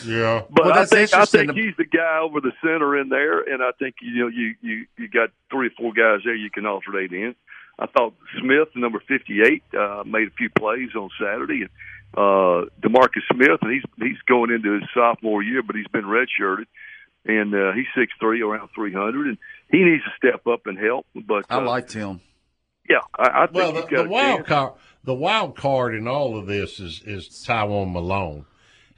yeah. 0.05 0.43
But 0.51 0.64
Well, 0.66 0.72
I 0.78 0.84
think 0.84 1.14
I 1.14 1.24
think 1.24 1.53
he's 1.53 1.76
the 1.76 1.84
guy 1.84 2.18
over 2.18 2.41
the 2.41 2.53
center 2.62 2.99
in 2.99 3.09
there, 3.09 3.41
and 3.41 3.62
I 3.62 3.70
think 3.78 3.97
you 4.03 4.20
know 4.20 4.28
you 4.28 4.55
you 4.61 4.87
you 4.99 5.09
got 5.09 5.30
three 5.51 5.68
or 5.68 5.70
four 5.78 5.93
guys 5.93 6.20
there 6.24 6.34
you 6.34 6.51
can 6.51 6.66
alternate 6.66 7.12
in. 7.12 7.34
I 7.78 7.87
thought 7.87 8.14
Smith, 8.41 8.68
number 8.74 9.01
fifty 9.07 9.43
eight, 9.43 9.62
uh, 9.78 10.03
made 10.07 10.28
a 10.28 10.30
few 10.32 10.49
plays 10.51 10.95
on 10.97 11.11
Saturday, 11.20 11.62
and 11.62 11.70
uh, 12.16 12.66
Demarcus 12.80 13.22
Smith, 13.32 13.59
and 13.62 13.72
he's 13.72 13.82
he's 13.99 14.18
going 14.26 14.51
into 14.51 14.72
his 14.80 14.84
sophomore 14.95 15.43
year, 15.43 15.62
but 15.62 15.76
he's 15.76 15.87
been 15.89 16.05
redshirted, 16.07 16.64
and 17.26 17.55
uh, 17.55 17.72
he's 17.72 17.87
six 17.95 18.12
three, 18.18 18.41
around 18.43 18.70
three 18.74 18.95
hundred, 18.95 19.26
and 19.26 19.39
he 19.70 19.82
needs 19.84 20.03
to 20.05 20.11
step 20.16 20.47
up 20.47 20.66
and 20.66 20.78
help. 20.78 21.07
But 21.14 21.45
I 21.51 21.57
uh, 21.57 21.62
liked 21.62 21.93
him. 21.93 22.20
Yeah, 22.89 22.99
I, 23.18 23.43
I 23.43 23.47
think 23.47 23.55
Well, 23.57 23.72
the, 23.72 24.03
the 24.05 24.09
wild 24.09 24.37
chance. 24.39 24.49
card, 24.49 24.72
the 25.05 25.14
wild 25.14 25.57
card 25.57 25.95
in 25.95 26.07
all 26.09 26.39
of 26.39 26.47
this 26.47 26.80
is 26.80 27.03
is 27.05 27.28
Tywone 27.47 27.93
Malone. 27.93 28.47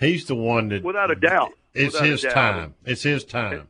He's 0.01 0.27
the 0.27 0.35
one 0.35 0.69
that 0.69 0.83
without 0.85 1.11
a 1.11 1.15
doubt. 1.17 1.53
it's 1.75 1.95
without 1.95 2.09
his 2.09 2.23
doubt. 2.23 2.33
time. 2.35 2.75
It's 2.85 3.03
his 3.03 3.25
time. 3.25 3.69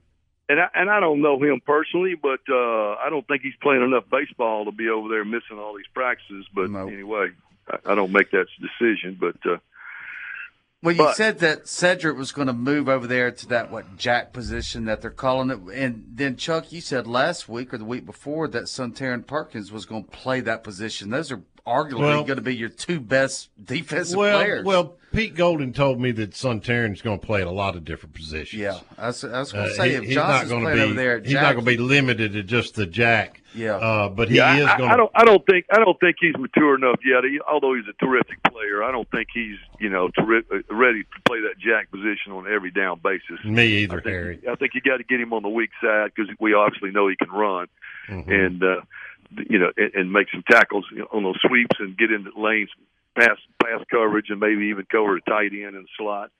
and 0.48 0.60
I, 0.60 0.68
and 0.74 0.90
I 0.90 1.00
don't 1.00 1.20
know 1.22 1.42
him 1.42 1.60
personally, 1.64 2.14
but 2.20 2.40
uh, 2.50 2.94
I 2.96 3.08
don't 3.10 3.26
think 3.26 3.42
he's 3.42 3.56
playing 3.62 3.82
enough 3.82 4.04
baseball 4.10 4.64
to 4.66 4.72
be 4.72 4.88
over 4.88 5.08
there 5.08 5.24
missing 5.24 5.58
all 5.58 5.74
these 5.76 5.86
practices. 5.94 6.46
But 6.54 6.64
anyway, 6.74 7.28
I, 7.70 7.92
I 7.92 7.94
don't 7.94 8.12
make 8.12 8.30
that 8.32 8.46
decision. 8.60 9.16
But 9.18 9.36
uh, 9.50 9.56
Well, 10.80 10.94
you 10.94 11.02
But- 11.02 11.16
said 11.16 11.40
that 11.40 11.66
Cedric 11.66 12.16
was 12.16 12.30
going 12.30 12.46
to 12.46 12.52
move 12.52 12.88
over 12.88 13.06
there 13.08 13.32
to 13.32 13.46
that 13.48 13.70
what 13.72 13.96
Jack 13.96 14.32
position 14.32 14.84
that 14.84 15.00
they're 15.00 15.10
calling 15.10 15.50
it, 15.50 15.58
and 15.74 16.04
then 16.14 16.36
Chuck, 16.36 16.72
you 16.72 16.80
said 16.80 17.06
last 17.08 17.48
week 17.48 17.74
or 17.74 17.78
the 17.78 17.84
week 17.84 18.06
before 18.06 18.46
that 18.48 18.64
Suntarine 18.64 19.26
Perkins 19.26 19.72
was 19.72 19.86
going 19.86 20.04
to 20.04 20.10
play 20.10 20.40
that 20.40 20.62
position. 20.62 21.10
Those 21.10 21.32
are 21.32 21.42
arguably 21.68 22.00
Well- 22.00 22.24
going 22.24 22.36
to 22.36 22.42
be 22.42 22.56
your 22.56 22.68
two 22.70 23.00
best 23.00 23.50
defensive 23.62 24.16
well, 24.16 24.38
players. 24.38 24.64
well, 24.64 24.94
Pete 25.12 25.34
Golding 25.34 25.72
told 25.72 25.98
me 26.00 26.10
that 26.12 26.34
Suntarine's 26.34 27.00
going 27.00 27.18
to 27.18 27.26
play 27.26 27.40
at 27.40 27.46
a 27.46 27.50
lot 27.50 27.76
of 27.76 27.84
different 27.84 28.14
positions. 28.14 28.60
yeah, 28.60 28.78
I 28.98 29.06
was, 29.06 29.24
I 29.24 29.38
was 29.40 29.52
going 29.52 29.64
Uh, 29.64 29.68
to 29.68 29.74
say 29.74 29.88
he- 29.90 29.94
if 29.96 30.02
he's 30.04 30.16
not 30.16 30.28
Johnson's 30.28 30.50
going 30.50 30.64
to 30.64 30.66
playing 30.70 30.78
be 30.78 30.84
over 30.84 30.94
there, 30.94 31.16
at 31.16 31.24
he's 31.24 31.32
Jack, 31.32 31.42
not 31.42 31.52
going 31.54 31.64
to 31.64 31.70
be 31.70 31.76
limited 31.78 32.32
to 32.34 32.42
just 32.42 32.74
the 32.74 32.86
Jack. 32.86 33.40
Yeah. 33.54 33.76
uh, 33.76 34.08
but 34.10 34.28
he 34.28 34.36
yeah, 34.36 34.56
is 34.58 34.66
I, 34.66 34.76
going. 34.78 34.90
I 34.90 34.96
don't. 34.96 35.10
I 35.14 35.24
don't 35.24 35.44
think. 35.46 35.64
I 35.72 35.78
don't 35.78 35.98
think 35.98 36.16
he's 36.20 36.36
mature 36.36 36.74
enough 36.76 37.00
yet. 37.04 37.24
He, 37.24 37.40
although 37.50 37.74
he's 37.74 37.86
a 37.88 38.04
terrific 38.04 38.42
player, 38.42 38.84
I 38.84 38.92
don't 38.92 39.10
think 39.10 39.28
he's 39.32 39.56
you 39.80 39.88
know 39.88 40.08
terri- 40.10 40.44
uh, 40.52 40.74
ready 40.74 41.02
to 41.04 41.20
play 41.26 41.40
that 41.40 41.54
jack 41.58 41.90
position 41.90 42.32
on 42.32 42.46
every 42.46 42.70
down 42.70 43.00
basis. 43.02 43.42
Me 43.44 43.66
either, 43.78 43.98
I 44.00 44.02
think, 44.02 44.14
Harry. 44.14 44.38
I 44.48 44.54
think 44.56 44.74
you 44.74 44.82
got 44.82 44.98
to 44.98 45.02
get 45.04 45.18
him 45.18 45.32
on 45.32 45.42
the 45.42 45.48
weak 45.48 45.70
side 45.82 46.10
because 46.14 46.30
we 46.38 46.52
obviously 46.52 46.90
know 46.90 47.08
he 47.08 47.16
can 47.16 47.30
run, 47.30 47.68
Mhm. 48.10 48.28
and 48.30 48.62
uh, 48.62 48.80
you 49.48 49.58
know, 49.58 49.70
and, 49.76 49.94
and 49.94 50.12
make 50.12 50.28
some 50.32 50.42
tackles 50.50 50.84
on 51.12 51.22
those 51.22 51.38
sweeps 51.46 51.76
and 51.78 51.96
get 51.96 52.10
into 52.12 52.30
lanes, 52.36 52.70
pass 53.16 53.36
pass 53.62 53.80
coverage, 53.90 54.26
and 54.30 54.40
maybe 54.40 54.66
even 54.66 54.86
cover 54.90 55.16
a 55.16 55.20
tight 55.22 55.52
end 55.52 55.76
in 55.76 55.82
the 55.82 55.88
slot. 55.98 56.30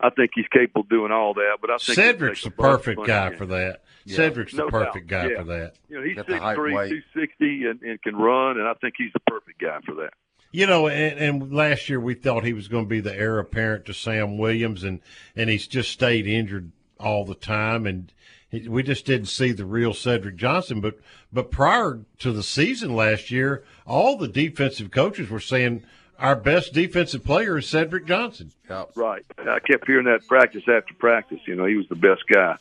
I 0.00 0.10
think 0.10 0.30
he's 0.34 0.46
capable 0.52 0.82
of 0.82 0.88
doing 0.88 1.10
all 1.10 1.34
that. 1.34 1.56
But 1.60 1.70
I 1.70 1.78
think 1.78 1.96
Cedric's 1.96 2.42
the 2.42 2.50
the 2.50 2.56
perfect 2.56 3.04
guy 3.04 3.34
for 3.34 3.46
that. 3.46 3.82
Yeah. 4.04 4.16
Cedric's 4.16 4.52
the 4.54 4.66
perfect 4.66 5.08
doubt. 5.08 5.22
guy 5.24 5.30
Yeah. 5.30 5.38
for 5.38 5.44
that. 5.44 5.72
You 5.88 5.98
know, 5.98 6.04
he's 6.06 6.16
Got 6.16 6.26
the 6.26 6.32
six 6.34 6.42
height 6.42 6.54
three, 6.56 6.74
weight. 6.74 6.90
two 6.90 7.02
sixty, 7.20 7.64
and, 7.66 7.82
and 7.82 8.00
can 8.02 8.16
run, 8.16 8.58
and 8.58 8.68
I 8.68 8.74
think 8.74 8.94
he's 8.96 9.12
the 9.12 9.20
perfect 9.26 9.60
guy 9.60 9.78
for 9.84 9.94
that. 9.96 10.12
You 10.50 10.66
know, 10.66 10.86
and, 10.88 11.18
and 11.18 11.52
last 11.52 11.88
year 11.90 12.00
we 12.00 12.14
thought 12.14 12.44
he 12.44 12.54
was 12.54 12.68
going 12.68 12.84
to 12.84 12.88
be 12.88 13.00
the 13.00 13.14
heir 13.14 13.38
apparent 13.38 13.84
to 13.86 13.92
Sam 13.92 14.38
Williams, 14.38 14.84
and 14.84 15.00
and 15.36 15.50
he's 15.50 15.66
just 15.66 15.90
stayed 15.90 16.26
injured 16.26 16.70
all 17.00 17.24
the 17.24 17.34
time, 17.34 17.86
and 17.86 18.12
he, 18.50 18.68
we 18.68 18.82
just 18.82 19.04
didn't 19.04 19.26
see 19.26 19.52
the 19.52 19.64
real 19.64 19.92
Cedric 19.92 20.36
Johnson. 20.36 20.80
But 20.80 20.98
but 21.32 21.50
prior 21.50 22.00
to 22.20 22.32
the 22.32 22.42
season 22.42 22.94
last 22.94 23.30
year, 23.30 23.64
all 23.86 24.16
the 24.16 24.28
defensive 24.28 24.90
coaches 24.90 25.28
were 25.28 25.40
saying 25.40 25.84
our 26.18 26.34
best 26.34 26.72
defensive 26.72 27.24
player 27.24 27.58
is 27.58 27.68
Cedric 27.68 28.06
Johnson. 28.06 28.52
Right. 28.96 29.24
I 29.38 29.58
kept 29.60 29.86
hearing 29.86 30.06
that 30.06 30.26
practice 30.26 30.64
after 30.68 30.94
practice. 30.94 31.40
You 31.46 31.54
know, 31.54 31.66
he 31.66 31.76
was 31.76 31.86
the 31.88 31.94
best 31.94 32.22
guy. 32.32 32.56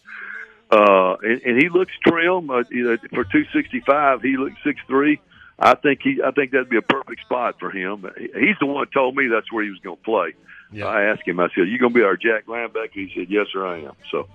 Uh, 0.70 1.16
and, 1.24 1.42
and 1.44 1.62
he 1.62 1.70
looks 1.70 1.94
trim. 2.06 2.50
Uh, 2.50 2.64
you 2.70 2.84
know, 2.84 2.98
for 3.14 3.24
265, 3.24 4.22
he 4.22 4.38
looks 4.38 4.56
six 4.64 4.80
three. 4.88 5.20
I 5.60 5.76
think 5.76 6.02
he. 6.04 6.22
I 6.24 6.32
think 6.32 6.52
that'd 6.52 6.70
be 6.70 6.78
a 6.78 6.82
perfect 6.82 7.22
spot 7.22 7.56
for 7.60 7.72
him. 7.72 8.06
He's 8.18 8.58
the 8.60 8.66
one 8.66 8.84
that 8.84 8.92
told 8.92 9.16
me 9.16 9.28
that's 9.28 9.52
where 9.52 9.64
he 9.64 9.70
was 9.70 9.80
going 9.80 9.98
to 9.98 10.04
play. 10.04 10.36
Yeah. 10.72 10.86
I 10.86 11.04
asked 11.04 11.26
him. 11.26 11.40
I 11.40 11.48
said, 11.56 11.68
"You 11.68 11.80
going 11.80 11.94
to 11.94 12.00
be 12.00 12.04
our 12.04 12.18
Jack 12.18 12.46
linebacker?" 12.46 12.92
He 12.94 13.12
said, 13.16 13.28
"Yes, 13.30 13.48
sir, 13.52 13.66
I 13.66 13.80
am." 13.80 13.94
So 14.12 14.28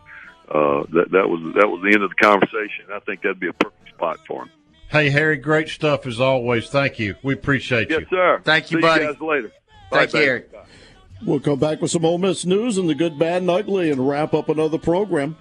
uh, 0.48 0.82
that 0.92 1.06
that 1.12 1.28
was 1.28 1.54
that 1.56 1.68
was 1.68 1.80
the 1.82 1.92
end 1.94 2.02
of 2.02 2.10
the 2.10 2.16
conversation. 2.22 2.86
I 2.92 3.00
think 3.00 3.22
that'd 3.22 3.40
be 3.40 3.48
a 3.48 3.52
perfect 3.52 3.88
spot 3.90 4.18
for 4.26 4.42
him. 4.42 4.50
Hey 4.88 5.08
Harry, 5.10 5.36
great 5.36 5.68
stuff 5.68 6.06
as 6.06 6.20
always. 6.20 6.68
Thank 6.68 6.98
you. 6.98 7.14
We 7.22 7.34
appreciate 7.34 7.88
Yes, 7.90 8.00
you. 8.00 8.06
Yes, 8.10 8.10
sir. 8.10 8.40
Thank 8.44 8.70
you, 8.70 8.78
See 8.78 8.82
buddy. 8.82 9.04
You 9.04 9.12
guys 9.12 9.20
later. 9.20 9.52
Thank 9.90 10.12
Bye, 10.12 10.18
you, 10.20 10.24
baby. 10.24 10.24
Harry. 10.26 10.44
We'll 11.24 11.40
come 11.40 11.58
back 11.58 11.80
with 11.80 11.90
some 11.90 12.04
Ole 12.04 12.18
Miss 12.18 12.44
news 12.44 12.78
and 12.78 12.88
the 12.88 12.94
good, 12.96 13.16
bad, 13.18 13.42
and 13.42 13.50
ugly 13.50 13.90
and 13.90 14.06
wrap 14.08 14.34
up 14.34 14.48
another 14.48 14.78
program. 14.78 15.36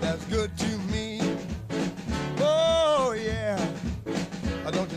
That's 0.00 0.24
good 0.24 0.56
to 0.58 0.78
me. 0.92 1.20
Oh 2.38 3.12
yeah. 3.16 3.56
I 4.66 4.70
got 4.70 4.90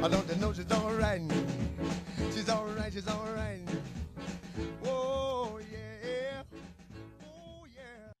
I 0.00 0.06
don't 0.06 0.06
know 0.06 0.06
she's 0.06 0.06
all 0.06 0.06
right. 0.06 0.06
I 0.06 0.08
don't 0.08 0.28
you 0.28 0.36
know 0.36 0.52
she's 0.52 0.70
all 0.70 0.92
right. 0.92 1.20
She's 2.32 2.48
all 2.48 2.66
right. 2.66 2.92
She's 2.92 3.08
all 3.08 3.26
right. 3.34 3.58
Oh 4.86 5.58
yeah. 5.72 6.42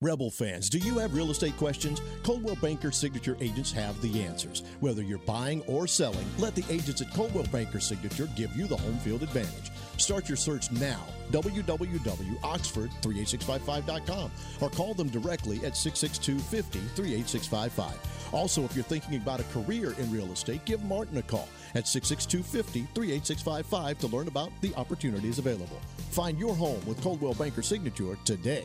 Rebel 0.00 0.30
fans, 0.30 0.70
do 0.70 0.78
you 0.78 0.96
have 0.98 1.12
real 1.14 1.30
estate 1.30 1.56
questions? 1.56 2.00
Coldwell 2.22 2.54
Banker 2.56 2.90
Signature 2.92 3.36
agents 3.40 3.72
have 3.72 4.00
the 4.00 4.22
answers. 4.22 4.62
Whether 4.78 5.02
you're 5.02 5.18
buying 5.18 5.60
or 5.62 5.88
selling, 5.88 6.24
let 6.38 6.54
the 6.54 6.64
agents 6.68 7.02
at 7.02 7.12
Coldwell 7.14 7.46
Banker 7.50 7.80
Signature 7.80 8.28
give 8.36 8.54
you 8.56 8.68
the 8.68 8.76
home 8.76 8.96
field 8.98 9.24
advantage. 9.24 9.72
Start 9.96 10.28
your 10.28 10.36
search 10.36 10.70
now. 10.70 11.04
www.oxford38655.com 11.32 14.30
or 14.60 14.70
call 14.70 14.94
them 14.94 15.08
directly 15.08 15.56
at 15.66 15.76
662 15.76 16.38
50 16.38 16.78
38655. 16.94 17.96
Also, 18.32 18.62
if 18.64 18.74
you're 18.76 18.84
thinking 18.84 19.16
about 19.16 19.40
a 19.40 19.44
career 19.44 19.94
in 19.98 20.12
real 20.12 20.30
estate, 20.32 20.64
give 20.64 20.84
Martin 20.84 21.16
a 21.18 21.22
call 21.22 21.48
at 21.74 21.86
662 21.86 22.42
50 22.42 22.86
38655 22.94 23.98
to 23.98 24.06
learn 24.08 24.28
about 24.28 24.50
the 24.60 24.74
opportunities 24.74 25.38
available. 25.38 25.80
Find 26.10 26.38
your 26.38 26.54
home 26.54 26.80
with 26.86 27.02
Coldwell 27.02 27.34
Banker 27.34 27.62
Signature 27.62 28.16
today. 28.24 28.64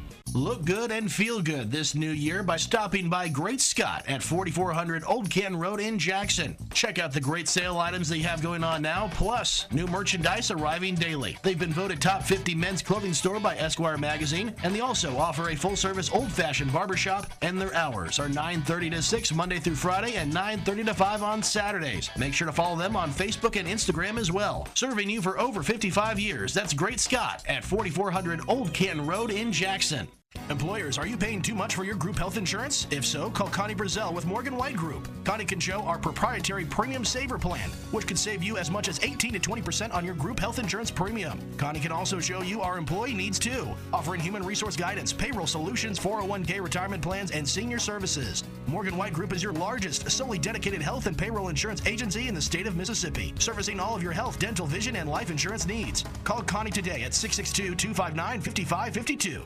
Look 0.33 0.63
good 0.63 0.91
and 0.91 1.11
feel 1.11 1.41
good 1.41 1.71
this 1.71 1.93
new 1.93 2.11
year 2.11 2.41
by 2.41 2.55
stopping 2.55 3.09
by 3.09 3.27
Great 3.27 3.59
Scott 3.59 4.05
at 4.07 4.23
4400 4.23 5.03
Old 5.05 5.29
Canton 5.29 5.59
Road 5.59 5.81
in 5.81 5.99
Jackson. 5.99 6.55
Check 6.73 6.99
out 6.99 7.11
the 7.11 7.19
great 7.19 7.49
sale 7.49 7.77
items 7.77 8.07
they 8.07 8.19
have 8.19 8.41
going 8.41 8.63
on 8.63 8.81
now, 8.81 9.09
plus 9.13 9.67
new 9.71 9.87
merchandise 9.87 10.49
arriving 10.49 10.95
daily. 10.95 11.37
They've 11.43 11.59
been 11.59 11.73
voted 11.73 12.01
top 12.01 12.23
50 12.23 12.55
men's 12.55 12.81
clothing 12.81 13.13
store 13.13 13.41
by 13.41 13.57
Esquire 13.57 13.97
magazine, 13.97 14.55
and 14.63 14.73
they 14.73 14.79
also 14.79 15.17
offer 15.17 15.49
a 15.49 15.55
full-service 15.55 16.09
old-fashioned 16.13 16.71
barbershop, 16.71 17.29
and 17.41 17.59
their 17.59 17.75
hours 17.75 18.17
are 18.17 18.29
9:30 18.29 18.89
to 18.91 19.01
6 19.01 19.33
Monday 19.33 19.59
through 19.59 19.75
Friday 19.75 20.15
and 20.15 20.33
9:30 20.33 20.85
to 20.85 20.93
5 20.93 21.23
on 21.23 21.43
Saturdays. 21.43 22.09
Make 22.17 22.33
sure 22.33 22.47
to 22.47 22.53
follow 22.53 22.77
them 22.77 22.95
on 22.95 23.11
Facebook 23.11 23.59
and 23.59 23.67
Instagram 23.67 24.17
as 24.17 24.31
well. 24.31 24.65
Serving 24.75 25.09
you 25.09 25.21
for 25.21 25.37
over 25.37 25.61
55 25.61 26.21
years, 26.21 26.53
that's 26.53 26.73
Great 26.73 27.01
Scott 27.01 27.43
at 27.49 27.65
4400 27.65 28.39
Old 28.47 28.73
Canton 28.73 29.05
Road 29.05 29.29
in 29.29 29.51
Jackson. 29.51 30.07
Employers, 30.51 30.97
are 30.97 31.07
you 31.07 31.15
paying 31.15 31.41
too 31.41 31.55
much 31.55 31.75
for 31.75 31.85
your 31.85 31.95
group 31.95 32.17
health 32.17 32.35
insurance? 32.35 32.85
If 32.91 33.05
so, 33.05 33.29
call 33.29 33.47
Connie 33.47 33.73
Brazell 33.73 34.13
with 34.13 34.25
Morgan 34.25 34.57
White 34.57 34.75
Group. 34.75 35.07
Connie 35.23 35.45
can 35.45 35.61
show 35.61 35.79
our 35.83 35.97
proprietary 35.97 36.65
Premium 36.65 37.05
Saver 37.05 37.37
Plan, 37.37 37.69
which 37.91 38.05
could 38.05 38.19
save 38.19 38.43
you 38.43 38.57
as 38.57 38.69
much 38.69 38.89
as 38.89 38.99
18 39.01 39.31
to 39.31 39.39
20% 39.39 39.93
on 39.93 40.03
your 40.03 40.13
group 40.13 40.39
health 40.39 40.59
insurance 40.59 40.91
premium. 40.91 41.39
Connie 41.55 41.79
can 41.79 41.93
also 41.93 42.19
show 42.19 42.41
you 42.41 42.59
our 42.59 42.77
employee 42.77 43.13
needs 43.13 43.39
too, 43.39 43.65
offering 43.93 44.19
human 44.19 44.43
resource 44.43 44.75
guidance, 44.75 45.13
payroll 45.13 45.47
solutions, 45.47 45.97
401k 45.97 46.61
retirement 46.61 47.01
plans, 47.01 47.31
and 47.31 47.47
senior 47.47 47.79
services. 47.79 48.43
Morgan 48.67 48.97
White 48.97 49.13
Group 49.13 49.31
is 49.31 49.41
your 49.41 49.53
largest, 49.53 50.11
solely 50.11 50.37
dedicated 50.37 50.81
health 50.81 51.07
and 51.07 51.17
payroll 51.17 51.47
insurance 51.47 51.85
agency 51.87 52.27
in 52.27 52.35
the 52.35 52.41
state 52.41 52.67
of 52.67 52.75
Mississippi, 52.75 53.33
servicing 53.39 53.79
all 53.79 53.95
of 53.95 54.03
your 54.03 54.11
health, 54.11 54.37
dental, 54.37 54.65
vision, 54.65 54.97
and 54.97 55.09
life 55.09 55.31
insurance 55.31 55.65
needs. 55.65 56.03
Call 56.25 56.41
Connie 56.41 56.71
today 56.71 57.03
at 57.03 57.13
662 57.13 57.75
259 57.75 58.41
5552. 58.41 59.45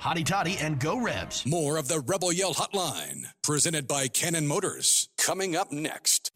Hotty 0.00 0.24
toddy 0.24 0.56
and 0.60 0.78
go 0.78 1.00
Rebs. 1.00 1.46
More 1.46 1.76
of 1.76 1.88
the 1.88 2.00
Rebel 2.00 2.32
Yell 2.32 2.54
Hotline, 2.54 3.26
presented 3.42 3.88
by 3.88 4.08
Cannon 4.08 4.46
Motors, 4.46 5.08
coming 5.16 5.56
up 5.56 5.72
next. 5.72 6.32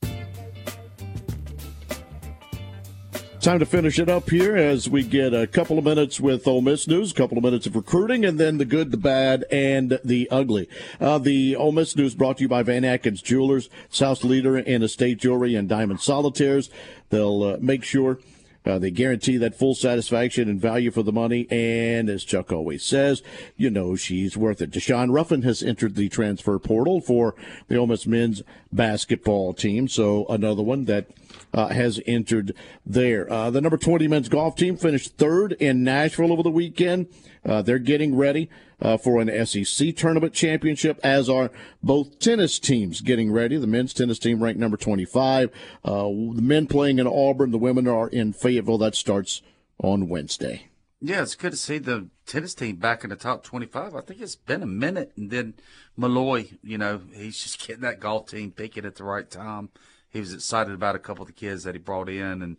Time 3.41 3.61
to 3.61 3.67
finish 3.67 4.01
it 4.01 4.09
up 4.09 4.29
here 4.29 4.57
as 4.57 4.89
we 4.89 5.05
get 5.05 5.33
a 5.33 5.47
couple 5.47 5.79
of 5.79 5.85
minutes 5.85 6.19
with 6.19 6.49
Ole 6.49 6.63
Miss 6.63 6.89
news, 6.89 7.13
a 7.13 7.15
couple 7.15 7.39
of 7.39 7.45
minutes 7.45 7.65
of 7.65 7.77
recruiting, 7.77 8.25
and 8.25 8.41
then 8.41 8.59
the 8.59 8.65
good, 8.65 8.91
the 8.91 8.97
bad, 8.97 9.45
and 9.53 10.01
the 10.05 10.29
ugly. 10.33 10.69
Uh, 11.01 11.19
the 11.19 11.55
Ole 11.55 11.71
Miss 11.71 11.95
news 11.95 12.17
brought 12.17 12.39
to 12.39 12.43
you 12.43 12.49
by 12.49 12.65
Van 12.65 12.85
Atkins 12.85 13.23
Jewelers, 13.23 13.71
South 13.89 14.25
leader 14.25 14.59
in 14.59 14.83
estate 14.83 15.19
jewelry 15.19 15.55
and 15.55 15.69
diamond 15.69 16.01
solitaires. 16.01 16.71
They'll 17.11 17.43
uh, 17.45 17.57
make 17.61 17.85
sure 17.85 18.19
uh, 18.67 18.79
they 18.79 18.91
guarantee 18.91 19.37
that 19.37 19.55
full 19.55 19.75
satisfaction 19.75 20.49
and 20.49 20.61
value 20.61 20.91
for 20.91 21.03
the 21.03 21.13
money. 21.13 21.47
And 21.51 22.09
as 22.09 22.25
Chuck 22.25 22.53
always 22.53 22.85
says, 22.85 23.23
you 23.57 23.71
know 23.71 23.97
she's 23.97 24.37
worth 24.37 24.61
it. 24.61 24.73
Daeshun 24.73 25.13
Ruffin 25.13 25.43
has 25.43 25.63
entered 25.63 25.95
the 25.95 26.09
transfer 26.09 26.59
portal 26.59 27.01
for 27.01 27.35
the 27.69 27.77
Ole 27.77 27.87
Miss 27.87 28.07
men's 28.07 28.43
basketball 28.73 29.55
team. 29.55 29.89
So 29.89 30.27
another 30.27 30.63
one 30.63 30.85
that 30.87 31.07
uh, 31.55 31.69
has 31.69 32.01
entered 32.07 32.55
there. 32.85 33.31
Uh, 33.33 33.51
the 33.51 33.61
number 33.61 33.77
20 33.77 34.09
men's 34.09 34.29
golf 34.29 34.57
team 34.57 34.77
finished 34.77 35.17
third 35.17 35.53
in 35.53 35.85
Nashville 35.85 36.33
over 36.33 36.43
the 36.43 36.51
weekend. 36.51 37.07
Uh, 37.45 37.63
they're 37.63 37.79
getting 37.79 38.17
ready 38.17 38.51
uh, 38.81 38.97
for 38.97 39.21
an 39.21 39.47
SEC 39.47 39.97
tournament 39.97 40.33
championship, 40.33 41.01
as 41.03 41.29
are 41.29 41.51
both 41.83 42.19
tennis 42.19 42.59
teams 42.59 43.01
getting 43.01 43.33
ready. 43.33 43.57
The 43.57 43.67
men's 43.67 43.95
tennis 43.95 44.19
team 44.19 44.43
ranked 44.43 44.61
number 44.61 44.77
25. 44.77 45.51
Uh, 45.85 45.91
the 46.35 46.43
men 46.43 46.67
playing 46.67 46.99
in 46.99 47.07
Auburn, 47.07 47.51
the 47.51 47.59
women 47.59 47.89
are 47.89 48.09
in 48.09 48.33
Fayetteville. 48.33 48.79
That 48.79 48.95
starts 48.95 49.43
on 49.79 50.09
Wednesday. 50.09 50.69
Yeah, 51.01 51.23
it's 51.23 51.35
good 51.35 51.53
to 51.53 51.59
see 51.59 51.79
the 51.79 52.09
tennis 52.27 52.55
team 52.55 52.77
back 52.77 53.05
in 53.05 53.11
the 53.11 53.17
top 53.17 53.45
25. 53.45 53.95
I 53.95 54.01
think 54.01 54.21
it's 54.21 54.37
been 54.37 54.63
a 54.63 54.67
minute. 54.67 55.13
And 55.17 55.31
then 55.31 55.55
Malloy, 55.97 56.51
you 56.63 56.79
know, 56.79 57.03
he's 57.15 57.43
just 57.43 57.61
getting 57.67 57.83
that 57.83 58.01
golf 58.01 58.29
team 58.31 58.51
peaking 58.51 58.85
at 58.85 58.97
the 58.97 59.05
right 59.05 59.31
time. 59.31 59.71
He 60.09 60.21
was 60.21 60.33
excited 60.33 60.73
about 60.73 60.97
a 60.97 61.01
couple 61.01 61.23
of 61.23 61.29
the 61.29 61.35
kids 61.35 61.65
that 61.65 61.75
he 61.75 61.79
brought 61.79 62.09
in, 62.09 62.41
and 62.41 62.57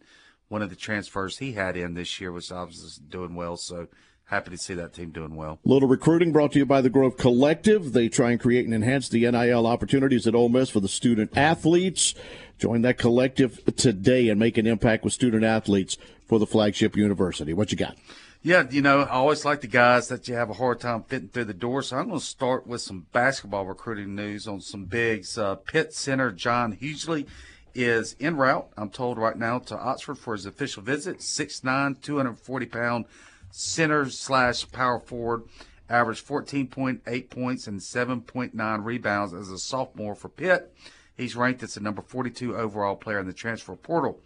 one 0.47 0.61
of 0.61 0.69
the 0.69 0.75
transfers 0.75 1.39
he 1.39 1.53
had 1.53 1.75
in 1.75 1.95
this 1.95 2.21
year 2.21 2.31
was 2.31 2.51
obviously 2.51 3.03
doing 3.09 3.33
well. 3.33 3.57
So 3.57 3.87
happy 4.27 4.51
to 4.51 4.57
see 4.57 4.73
that 4.75 4.93
team 4.93 5.09
doing 5.09 5.35
well. 5.35 5.59
Little 5.63 5.87
recruiting 5.87 6.31
brought 6.31 6.51
to 6.51 6.59
you 6.59 6.65
by 6.65 6.81
the 6.81 6.89
Grove 6.89 7.17
Collective. 7.17 7.93
They 7.93 8.09
try 8.09 8.31
and 8.31 8.39
create 8.39 8.65
and 8.65 8.73
enhance 8.73 9.09
the 9.09 9.29
NIL 9.29 9.65
opportunities 9.65 10.27
at 10.27 10.35
Ole 10.35 10.49
Miss 10.49 10.69
for 10.69 10.81
the 10.81 10.89
student 10.89 11.35
athletes. 11.37 12.13
Join 12.57 12.81
that 12.81 12.97
collective 12.97 13.63
today 13.75 14.29
and 14.29 14.39
make 14.39 14.57
an 14.57 14.67
impact 14.67 15.03
with 15.03 15.13
student 15.13 15.43
athletes 15.43 15.97
for 16.27 16.39
the 16.39 16.45
flagship 16.45 16.97
university. 16.97 17.53
What 17.53 17.71
you 17.71 17.77
got? 17.77 17.97
Yeah, 18.43 18.65
you 18.69 18.81
know, 18.81 19.01
I 19.01 19.09
always 19.09 19.45
like 19.45 19.61
the 19.61 19.67
guys 19.67 20.09
that 20.09 20.27
you 20.27 20.35
have 20.35 20.49
a 20.49 20.53
hard 20.53 20.79
time 20.79 21.03
fitting 21.03 21.29
through 21.29 21.45
the 21.45 21.53
door. 21.53 21.81
So 21.81 21.97
I'm 21.97 22.07
going 22.07 22.19
to 22.19 22.25
start 22.25 22.67
with 22.67 22.81
some 22.81 23.07
basketball 23.11 23.65
recruiting 23.65 24.15
news 24.15 24.47
on 24.47 24.61
some 24.61 24.85
bigs. 24.85 25.37
Uh, 25.37 25.55
Pitt 25.55 25.93
center 25.93 26.31
John 26.31 26.73
Hugley 26.73 27.27
is 27.73 28.15
en 28.19 28.35
route, 28.37 28.67
I'm 28.75 28.89
told 28.89 29.17
right 29.17 29.37
now, 29.37 29.59
to 29.59 29.77
Oxford 29.77 30.17
for 30.17 30.33
his 30.33 30.45
official 30.45 30.83
visit. 30.83 31.19
6'9", 31.19 32.01
240 32.01 32.65
pound 32.67 33.05
center 33.51 34.09
slash 34.09 34.69
power 34.71 34.99
forward, 34.99 35.43
averaged 35.89 36.27
14.8 36.27 37.29
points 37.29 37.67
and 37.67 37.79
7.9 37.79 38.85
rebounds 38.85 39.33
as 39.33 39.49
a 39.49 39.57
sophomore 39.57 40.15
for 40.15 40.29
Pitt. 40.29 40.73
He's 41.15 41.35
ranked 41.35 41.63
as 41.63 41.73
the 41.73 41.79
number 41.79 42.01
42 42.01 42.55
overall 42.55 42.95
player 42.95 43.19
in 43.19 43.27
the 43.27 43.33
transfer 43.33 43.75
portal. 43.75 44.19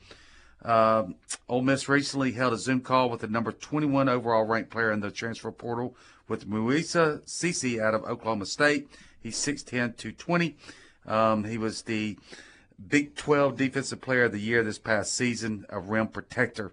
Um, 0.64 1.16
Ole 1.50 1.62
Miss 1.62 1.90
recently 1.90 2.34
held 2.34 2.54
a 2.54 2.58
Zoom 2.58 2.82
call 2.82 3.10
with 3.10 3.22
the 3.22 3.28
number 3.28 3.52
21 3.52 4.10
overall 4.10 4.44
ranked 4.44 4.70
player 4.70 4.92
in 4.92 5.00
the 5.00 5.10
transfer 5.10 5.52
portal 5.52 5.96
with 6.28 6.48
Moussa 6.48 7.22
Cisse 7.26 7.82
out 7.82 7.96
of 7.96 8.04
Oklahoma 8.04 8.46
State. 8.46 8.88
He's 9.22 9.38
6'10", 9.38 9.98
220. 9.98 10.56
Um, 11.08 11.46
he 11.46 11.58
was 11.58 11.84
the 11.84 12.18
Big 12.88 13.16
12 13.16 13.58
Defensive 13.58 14.02
Player 14.02 14.26
of 14.26 14.32
the 14.32 14.40
Year 14.40 14.64
this 14.64 14.80
past 14.80 15.14
season, 15.14 15.66
a 15.70 15.80
rim 15.80 16.08
protector. 16.08 16.72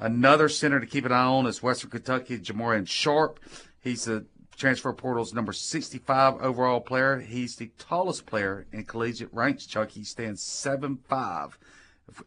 Another 0.00 0.48
center 0.48 0.80
to 0.80 0.86
keep 0.86 1.04
an 1.04 1.12
eye 1.12 1.24
on 1.24 1.46
is 1.46 1.62
Western 1.62 1.90
Kentucky 1.90 2.38
Jamarion 2.38 2.88
Sharp. 2.88 3.38
He's 3.78 4.06
the 4.06 4.24
transfer 4.56 4.94
portal's 4.94 5.34
number 5.34 5.52
65 5.52 6.40
overall 6.40 6.80
player. 6.80 7.20
He's 7.20 7.56
the 7.56 7.70
tallest 7.78 8.24
player 8.24 8.66
in 8.72 8.84
collegiate 8.84 9.28
ranks, 9.30 9.66
Chuck. 9.66 9.90
He 9.90 10.02
stands 10.02 10.42
7'5". 10.42 11.52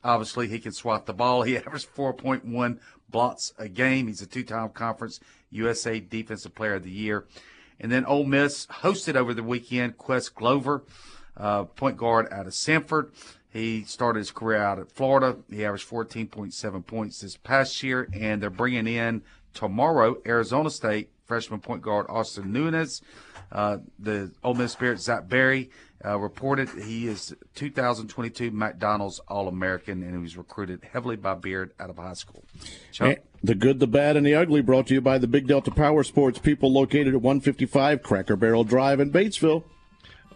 Obviously, 0.03 0.47
he 0.47 0.59
can 0.59 0.71
swat 0.71 1.07
the 1.07 1.13
ball. 1.13 1.41
He 1.41 1.57
averages 1.57 1.87
4.1 1.97 2.77
blocks 3.09 3.53
a 3.57 3.67
game. 3.67 4.05
He's 4.05 4.21
a 4.21 4.27
two-time 4.27 4.69
conference 4.69 5.19
USA 5.49 5.99
Defensive 5.99 6.53
Player 6.53 6.75
of 6.75 6.83
the 6.83 6.91
Year. 6.91 7.25
And 7.79 7.91
then 7.91 8.05
Ole 8.05 8.25
Miss 8.25 8.67
hosted 8.67 9.15
over 9.15 9.33
the 9.33 9.41
weekend 9.41 9.97
Ques 9.97 10.29
Glover, 10.29 10.83
uh, 11.35 11.63
point 11.63 11.97
guard 11.97 12.27
out 12.31 12.45
of 12.45 12.53
Samford. 12.53 13.09
He 13.53 13.83
started 13.83 14.17
his 14.17 14.31
career 14.31 14.57
out 14.57 14.79
at 14.79 14.91
Florida. 14.91 15.37
He 15.51 15.63
averaged 15.63 15.87
14.7 15.87 16.85
points 16.87 17.21
this 17.21 17.37
past 17.37 17.83
year, 17.83 18.09
and 18.11 18.41
they're 18.41 18.49
bringing 18.49 18.87
in 18.87 19.21
tomorrow 19.53 20.17
Arizona 20.25 20.71
State 20.71 21.11
freshman 21.25 21.59
point 21.59 21.83
guard 21.83 22.07
Austin 22.09 22.51
Nunez. 22.51 23.01
Uh, 23.51 23.77
the 23.99 24.31
Ole 24.43 24.55
Miss 24.55 24.71
Spirit 24.71 24.99
Zach 24.99 25.29
Berry 25.29 25.69
uh, 26.03 26.17
reported 26.17 26.67
he 26.69 27.07
is 27.07 27.35
2022 27.53 28.49
McDonald's 28.49 29.19
All 29.27 29.47
American, 29.47 30.01
and 30.01 30.15
he 30.15 30.21
was 30.21 30.35
recruited 30.35 30.83
heavily 30.91 31.15
by 31.15 31.35
Beard 31.35 31.73
out 31.79 31.91
of 31.91 31.97
high 31.97 32.13
school. 32.13 32.43
Chuck? 32.91 33.19
The 33.43 33.53
good, 33.53 33.79
the 33.79 33.87
bad, 33.87 34.17
and 34.17 34.25
the 34.25 34.33
ugly 34.33 34.61
brought 34.61 34.87
to 34.87 34.95
you 34.95 35.01
by 35.01 35.19
the 35.19 35.27
Big 35.27 35.47
Delta 35.47 35.69
Power 35.69 36.03
Sports 36.03 36.39
people 36.39 36.71
located 36.71 37.09
at 37.09 37.21
155 37.21 38.01
Cracker 38.01 38.35
Barrel 38.35 38.63
Drive 38.63 38.99
in 38.99 39.11
Batesville. 39.11 39.63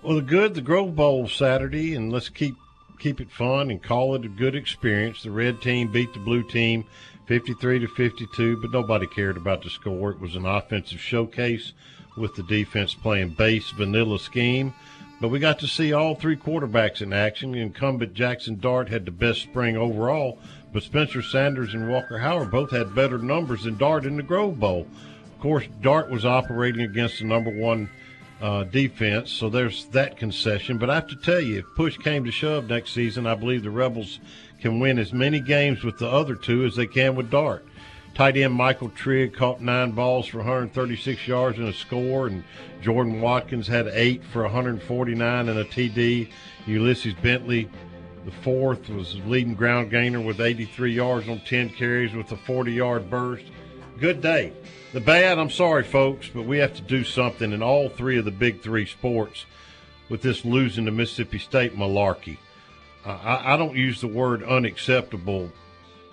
Well, 0.04 0.18
the 0.18 0.22
good, 0.22 0.54
the 0.54 0.62
Grove 0.62 0.96
Bowl 0.96 1.28
Saturday, 1.28 1.96
and 1.96 2.14
let's 2.14 2.30
keep 2.30 2.56
keep 3.00 3.22
it 3.22 3.32
fun 3.32 3.72
and 3.72 3.82
call 3.82 4.16
it 4.16 4.26
a 4.26 4.30
good 4.30 4.56
experience. 4.56 5.24
The 5.24 5.32
red 5.32 5.62
team 5.62 5.92
beat 5.92 6.14
the 6.14 6.20
blue 6.20 6.44
team 6.44 6.86
53 7.28 7.80
to 7.80 7.88
52, 7.88 8.62
but 8.62 8.72
nobody 8.72 9.08
cared 9.08 9.38
about 9.38 9.62
the 9.62 9.70
score. 9.70 10.12
It 10.12 10.20
was 10.20 10.36
an 10.36 10.46
offensive 10.46 11.00
showcase 11.00 11.74
with 12.16 12.36
the 12.36 12.44
defense 12.44 12.94
playing 12.94 13.30
base 13.30 13.70
vanilla 13.72 14.20
scheme. 14.20 14.74
But 15.20 15.30
we 15.30 15.40
got 15.40 15.60
to 15.60 15.68
see 15.68 15.94
all 15.94 16.16
three 16.16 16.38
quarterbacks 16.38 17.02
in 17.02 17.12
action. 17.12 17.56
Incumbent 17.56 18.14
Jaxson 18.14 18.60
Dart 18.60 18.88
had 18.90 19.06
the 19.06 19.12
best 19.12 19.42
spring 19.42 19.76
overall, 19.76 20.38
but 20.72 20.84
Spencer 20.84 21.22
Sanders 21.22 21.74
and 21.74 21.90
Walker 21.90 22.20
Howard 22.20 22.52
both 22.52 22.72
had 22.72 22.94
better 22.94 23.18
numbers 23.18 23.64
than 23.64 23.78
Dart 23.78 24.06
in 24.06 24.18
the 24.18 24.24
Grove 24.24 24.60
Bowl. 24.60 24.88
Of 25.26 25.40
course, 25.42 25.66
Dart 25.82 26.10
was 26.10 26.26
operating 26.26 26.82
against 26.82 27.20
the 27.20 27.26
number 27.26 27.52
one 27.52 27.90
uh, 28.42 28.64
defense, 28.66 29.32
so 29.32 29.50
there's 29.50 29.86
that 29.88 30.18
concession. 30.18 30.78
But 30.78 30.90
I 30.90 30.96
have 30.96 31.08
to 31.08 31.16
tell 31.16 31.40
you, 31.40 31.60
if 31.60 31.66
push 31.76 31.98
came 31.98 32.24
to 32.26 32.32
shove 32.32 32.70
next 32.70 32.94
season, 32.94 33.26
I 33.26 33.36
believe 33.36 33.64
the 33.64 33.72
Rebels 33.72 34.20
can 34.62 34.80
win 34.80 35.00
as 35.00 35.14
many 35.14 35.40
games 35.40 35.84
with 35.84 35.98
the 35.98 36.08
other 36.08 36.36
two 36.36 36.66
as 36.66 36.76
they 36.76 36.88
can 36.88 37.16
with 37.16 37.32
Dart. 37.32 37.66
Tight 38.14 38.38
end 38.38 38.54
Michael 38.54 38.90
Trigg 38.90 39.36
caught 39.36 39.62
nine 39.62 39.92
balls 39.92 40.26
for 40.26 40.38
136 40.38 41.28
yards 41.28 41.60
and 41.60 41.68
a 41.68 41.74
score, 41.74 42.28
and 42.28 42.44
Jordan 42.82 43.22
Watkins 43.22 43.68
had 43.68 43.88
eight 43.88 44.24
for 44.24 44.42
149 44.42 45.50
and 45.50 45.60
a 45.60 45.64
TD. 45.64 46.30
Ulysses 46.66 47.14
Bentley, 47.22 47.70
the 48.26 48.32
fourth, 48.32 48.90
was 48.90 49.18
leading 49.26 49.54
ground 49.54 49.92
gainer 49.92 50.20
with 50.20 50.42
83 50.42 50.94
yards 50.94 51.30
on 51.30 51.40
10 51.42 51.70
carries 51.70 52.14
with 52.16 52.32
a 52.32 52.38
40 52.38 52.72
yard 52.72 53.10
burst. 53.10 53.46
Good 54.00 54.22
day. 54.22 54.54
The 54.94 55.02
bad, 55.02 55.40
I'm 55.40 55.50
sorry, 55.50 55.84
folks, 55.84 56.30
but 56.30 56.44
we 56.44 56.60
have 56.60 56.76
to 56.76 56.84
do 56.84 57.04
something 57.04 57.52
in 57.52 57.64
all 57.64 57.90
three 57.90 58.20
of 58.20 58.26
the 58.26 58.32
big 58.32 58.62
three 58.62 58.86
sports 58.86 59.48
with 60.08 60.22
this 60.22 60.46
losing 60.46 60.86
to 60.86 60.92
Mississippi 60.92 61.40
State 61.40 61.76
malarkey. 61.76 62.38
I, 63.04 63.54
I 63.54 63.58
don't 63.58 63.76
use 63.76 64.00
the 64.00 64.08
word 64.08 64.44
unacceptable 64.44 65.52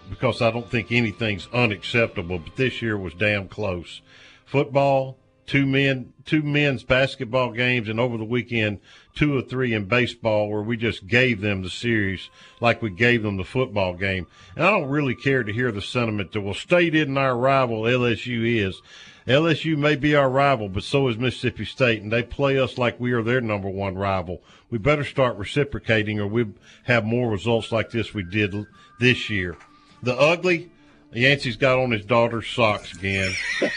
because 0.08 0.40
I 0.40 0.50
don't 0.50 0.70
think 0.70 0.92
anything's 0.92 1.46
unacceptable, 1.52 2.38
but 2.38 2.56
this 2.56 2.80
year 2.80 2.96
was 2.96 3.12
damn 3.12 3.48
close. 3.48 4.00
Football, 4.46 5.18
two 5.44 5.66
men, 5.66 6.14
two 6.24 6.42
men's 6.42 6.84
basketball 6.84 7.52
games, 7.52 7.90
and 7.90 8.00
over 8.00 8.16
the 8.16 8.24
weekend, 8.24 8.80
two 9.14 9.36
or 9.36 9.42
three 9.42 9.72
in 9.72 9.84
baseball 9.84 10.48
where 10.48 10.62
we 10.62 10.76
just 10.76 11.06
gave 11.06 11.40
them 11.40 11.62
the 11.62 11.70
series 11.70 12.30
like 12.60 12.82
we 12.82 12.90
gave 12.90 13.22
them 13.22 13.36
the 13.36 13.44
football 13.44 13.94
game. 13.94 14.26
And 14.56 14.64
I 14.64 14.70
don't 14.70 14.88
really 14.88 15.14
care 15.14 15.44
to 15.44 15.52
hear 15.52 15.70
the 15.70 15.82
sentiment 15.82 16.32
that, 16.32 16.40
well, 16.40 16.54
State 16.54 16.94
isn't 16.94 17.16
our 17.16 17.36
rival, 17.36 17.82
LSU 17.82 18.64
is. 18.64 18.82
LSU 19.26 19.78
may 19.78 19.96
be 19.96 20.14
our 20.14 20.28
rival, 20.28 20.68
but 20.68 20.82
so 20.82 21.08
is 21.08 21.16
Mississippi 21.16 21.64
State, 21.64 22.02
and 22.02 22.12
they 22.12 22.22
play 22.22 22.58
us 22.58 22.76
like 22.76 23.00
we 23.00 23.12
are 23.12 23.22
their 23.22 23.40
number 23.40 23.70
one 23.70 23.94
rival. 23.94 24.42
We 24.68 24.76
better 24.76 25.04
start 25.04 25.38
reciprocating, 25.38 26.20
or 26.20 26.26
we 26.26 26.46
have 26.84 27.04
more 27.04 27.30
results 27.30 27.72
like 27.72 27.90
this 27.90 28.12
we 28.12 28.22
did 28.22 28.54
this 29.00 29.30
year. 29.30 29.56
The 30.02 30.14
ugly, 30.14 30.70
Yancey's 31.14 31.56
got 31.56 31.78
on 31.78 31.90
his 31.90 32.04
daughter's 32.04 32.48
socks 32.48 32.92
again. 32.92 33.32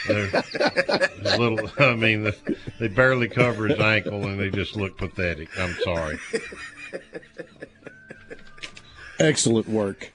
They're 0.07 0.43
a 1.23 1.37
little, 1.37 1.69
I 1.79 1.95
mean, 1.95 2.31
they 2.79 2.87
barely 2.87 3.29
cover 3.29 3.67
his 3.67 3.79
ankle, 3.79 4.25
and 4.25 4.39
they 4.39 4.49
just 4.49 4.75
look 4.75 4.97
pathetic. 4.97 5.49
I'm 5.59 5.75
sorry. 5.83 6.19
Excellent 9.19 9.67
work. 9.67 10.13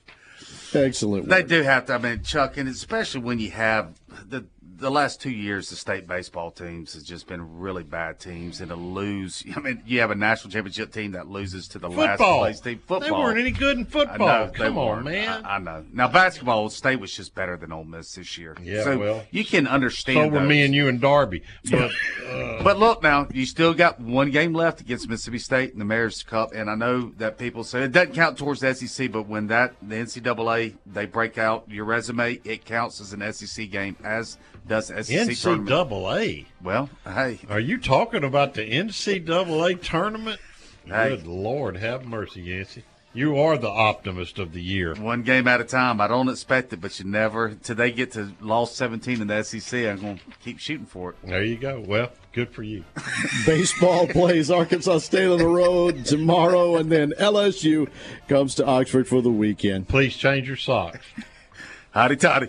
Excellent 0.75 1.29
They 1.29 1.43
do 1.43 1.63
have 1.63 1.87
to. 1.87 1.95
I 1.95 1.99
mean, 1.99 2.23
Chuck, 2.23 2.57
and 2.57 2.69
especially 2.69 3.21
when 3.21 3.39
you 3.39 3.51
have 3.51 3.95
the 4.27 4.45
the 4.83 4.91
last 4.91 5.21
two 5.21 5.31
years, 5.31 5.71
the 5.71 5.77
state 5.77 6.07
baseball 6.07 6.51
teams 6.51 6.95
has 6.95 7.05
just 7.05 7.29
been 7.29 7.59
really 7.61 7.85
bad 7.85 8.19
teams, 8.19 8.61
and 8.61 8.69
to 8.69 8.75
lose. 8.75 9.43
I 9.57 9.61
mean, 9.61 9.83
you 9.87 10.01
have 10.01 10.11
a 10.11 10.15
national 10.15 10.51
championship 10.51 10.93
team 10.93 11.13
that 11.13 11.29
loses 11.29 11.69
to 11.69 11.79
the 11.79 11.89
last 11.89 12.19
place 12.21 12.61
team. 12.61 12.79
Football. 12.87 13.01
They 13.01 13.11
weren't 13.11 13.39
any 13.39 13.53
good 13.53 13.79
in 13.79 13.87
I 13.87 13.89
football. 13.89 14.47
know, 14.47 14.51
Come 14.53 14.77
on, 14.77 15.05
man. 15.05 15.45
I, 15.45 15.57
I 15.57 15.59
know. 15.59 15.85
Now 15.93 16.09
basketball, 16.09 16.69
state 16.69 16.97
was 16.97 17.15
just 17.15 17.35
better 17.35 17.57
than 17.57 17.73
Ole 17.73 17.85
Miss 17.85 18.15
this 18.15 18.37
year. 18.37 18.57
Yeah, 18.61 18.83
so 18.83 18.99
well, 18.99 19.25
you 19.31 19.45
can 19.45 19.67
understand. 19.67 20.17
So 20.17 20.29
were 20.29 20.41
those. 20.41 20.49
me 20.49 20.65
and 20.65 20.75
you 20.75 20.89
and 20.89 21.01
Darby. 21.01 21.43
But 21.71 21.91
uh, 22.27 22.63
But 22.63 22.79
look 22.79 23.03
now, 23.03 23.29
you 23.33 23.47
still 23.47 23.75
got 23.75 24.01
one 24.01 24.31
game 24.31 24.53
left 24.53 24.81
against 24.81 25.09
Mississippi 25.09 25.39
State 25.39 25.73
in 25.73 25.79
the 25.79 25.85
Mayor's 25.85 26.23
Cup, 26.25 26.53
and 26.55 26.69
I 26.69 26.75
know 26.75 27.13
that 27.19 27.39
people 27.39 27.63
say 27.63 27.85
it 27.85 27.93
doesn't 27.93 28.15
count 28.15 28.37
towards 28.37 28.61
the 28.61 28.75
SEC, 28.75 29.13
but 29.13 29.29
when 29.29 29.47
that 29.47 29.75
the 29.81 29.95
NCAA 29.95 30.75
they 30.87 31.07
break 31.07 31.39
out 31.39 31.65
your 31.69 31.85
resume, 31.85 32.41
it 32.45 32.65
counts 32.65 33.01
as 33.01 33.13
an 33.13 33.33
SEC 33.33 33.71
game, 33.71 33.97
as 34.03 34.39
does 34.67 34.89
the 34.89 35.03
SEC 35.03 35.37
tournament. 35.37 35.69
NCAA. 35.71 36.47
Well, 36.63 36.91
hey, 37.05 37.41
Are 37.49 37.61
you 37.61 37.79
talking 37.79 38.25
about 38.25 38.55
the 38.55 38.63
NCAA 38.63 39.83
tournament? 39.83 40.41
Hey. 40.85 41.11
Good 41.11 41.27
Lord, 41.27 41.77
have 41.77 42.05
mercy, 42.05 42.43
Yancey. 42.43 42.85
You 43.15 43.39
are 43.39 43.59
the 43.59 43.69
optimist 43.69 44.39
of 44.39 44.55
the 44.55 44.63
year. 44.63 44.95
One 44.95 45.23
game 45.23 45.47
at 45.47 45.61
a 45.61 45.65
time. 45.65 46.01
I 46.01 46.09
don't 46.09 46.31
expect 46.31 46.73
it, 46.73 46.81
but 46.81 46.99
you 46.99 47.05
never. 47.05 47.55
Till 47.63 47.77
they 47.77 47.93
get 47.93 48.13
to 48.13 48.33
lost 48.41 48.75
17 48.77 49.21
in 49.21 49.27
the 49.27 49.43
SEC, 49.43 49.81
I'm 49.85 50.01
going 50.01 50.17
to 50.17 50.23
keep 50.43 50.59
shooting 50.59 50.87
for 50.87 51.11
it. 51.11 51.17
There 51.23 51.45
you 51.45 51.57
go. 51.59 51.85
Well, 51.87 52.11
good 52.33 52.49
for 52.55 52.63
you. 52.63 52.85
Baseball 53.47 54.07
plays 54.07 54.51
Arkansas 54.51 54.99
State 54.99 55.29
on 55.29 55.39
the 55.39 55.47
road 55.47 56.07
tomorrow, 56.07 56.77
and 56.77 56.91
then 56.91 57.13
LSU 57.21 57.91
comes 58.29 58.55
to 58.55 58.65
Oxford 58.65 59.07
for 59.07 59.21
the 59.21 59.31
weekend. 59.31 59.89
Please 59.89 60.17
change 60.17 60.49
your 60.49 60.57
socks. 60.57 61.05
Hotty 61.95 62.19
toddy. 62.19 62.49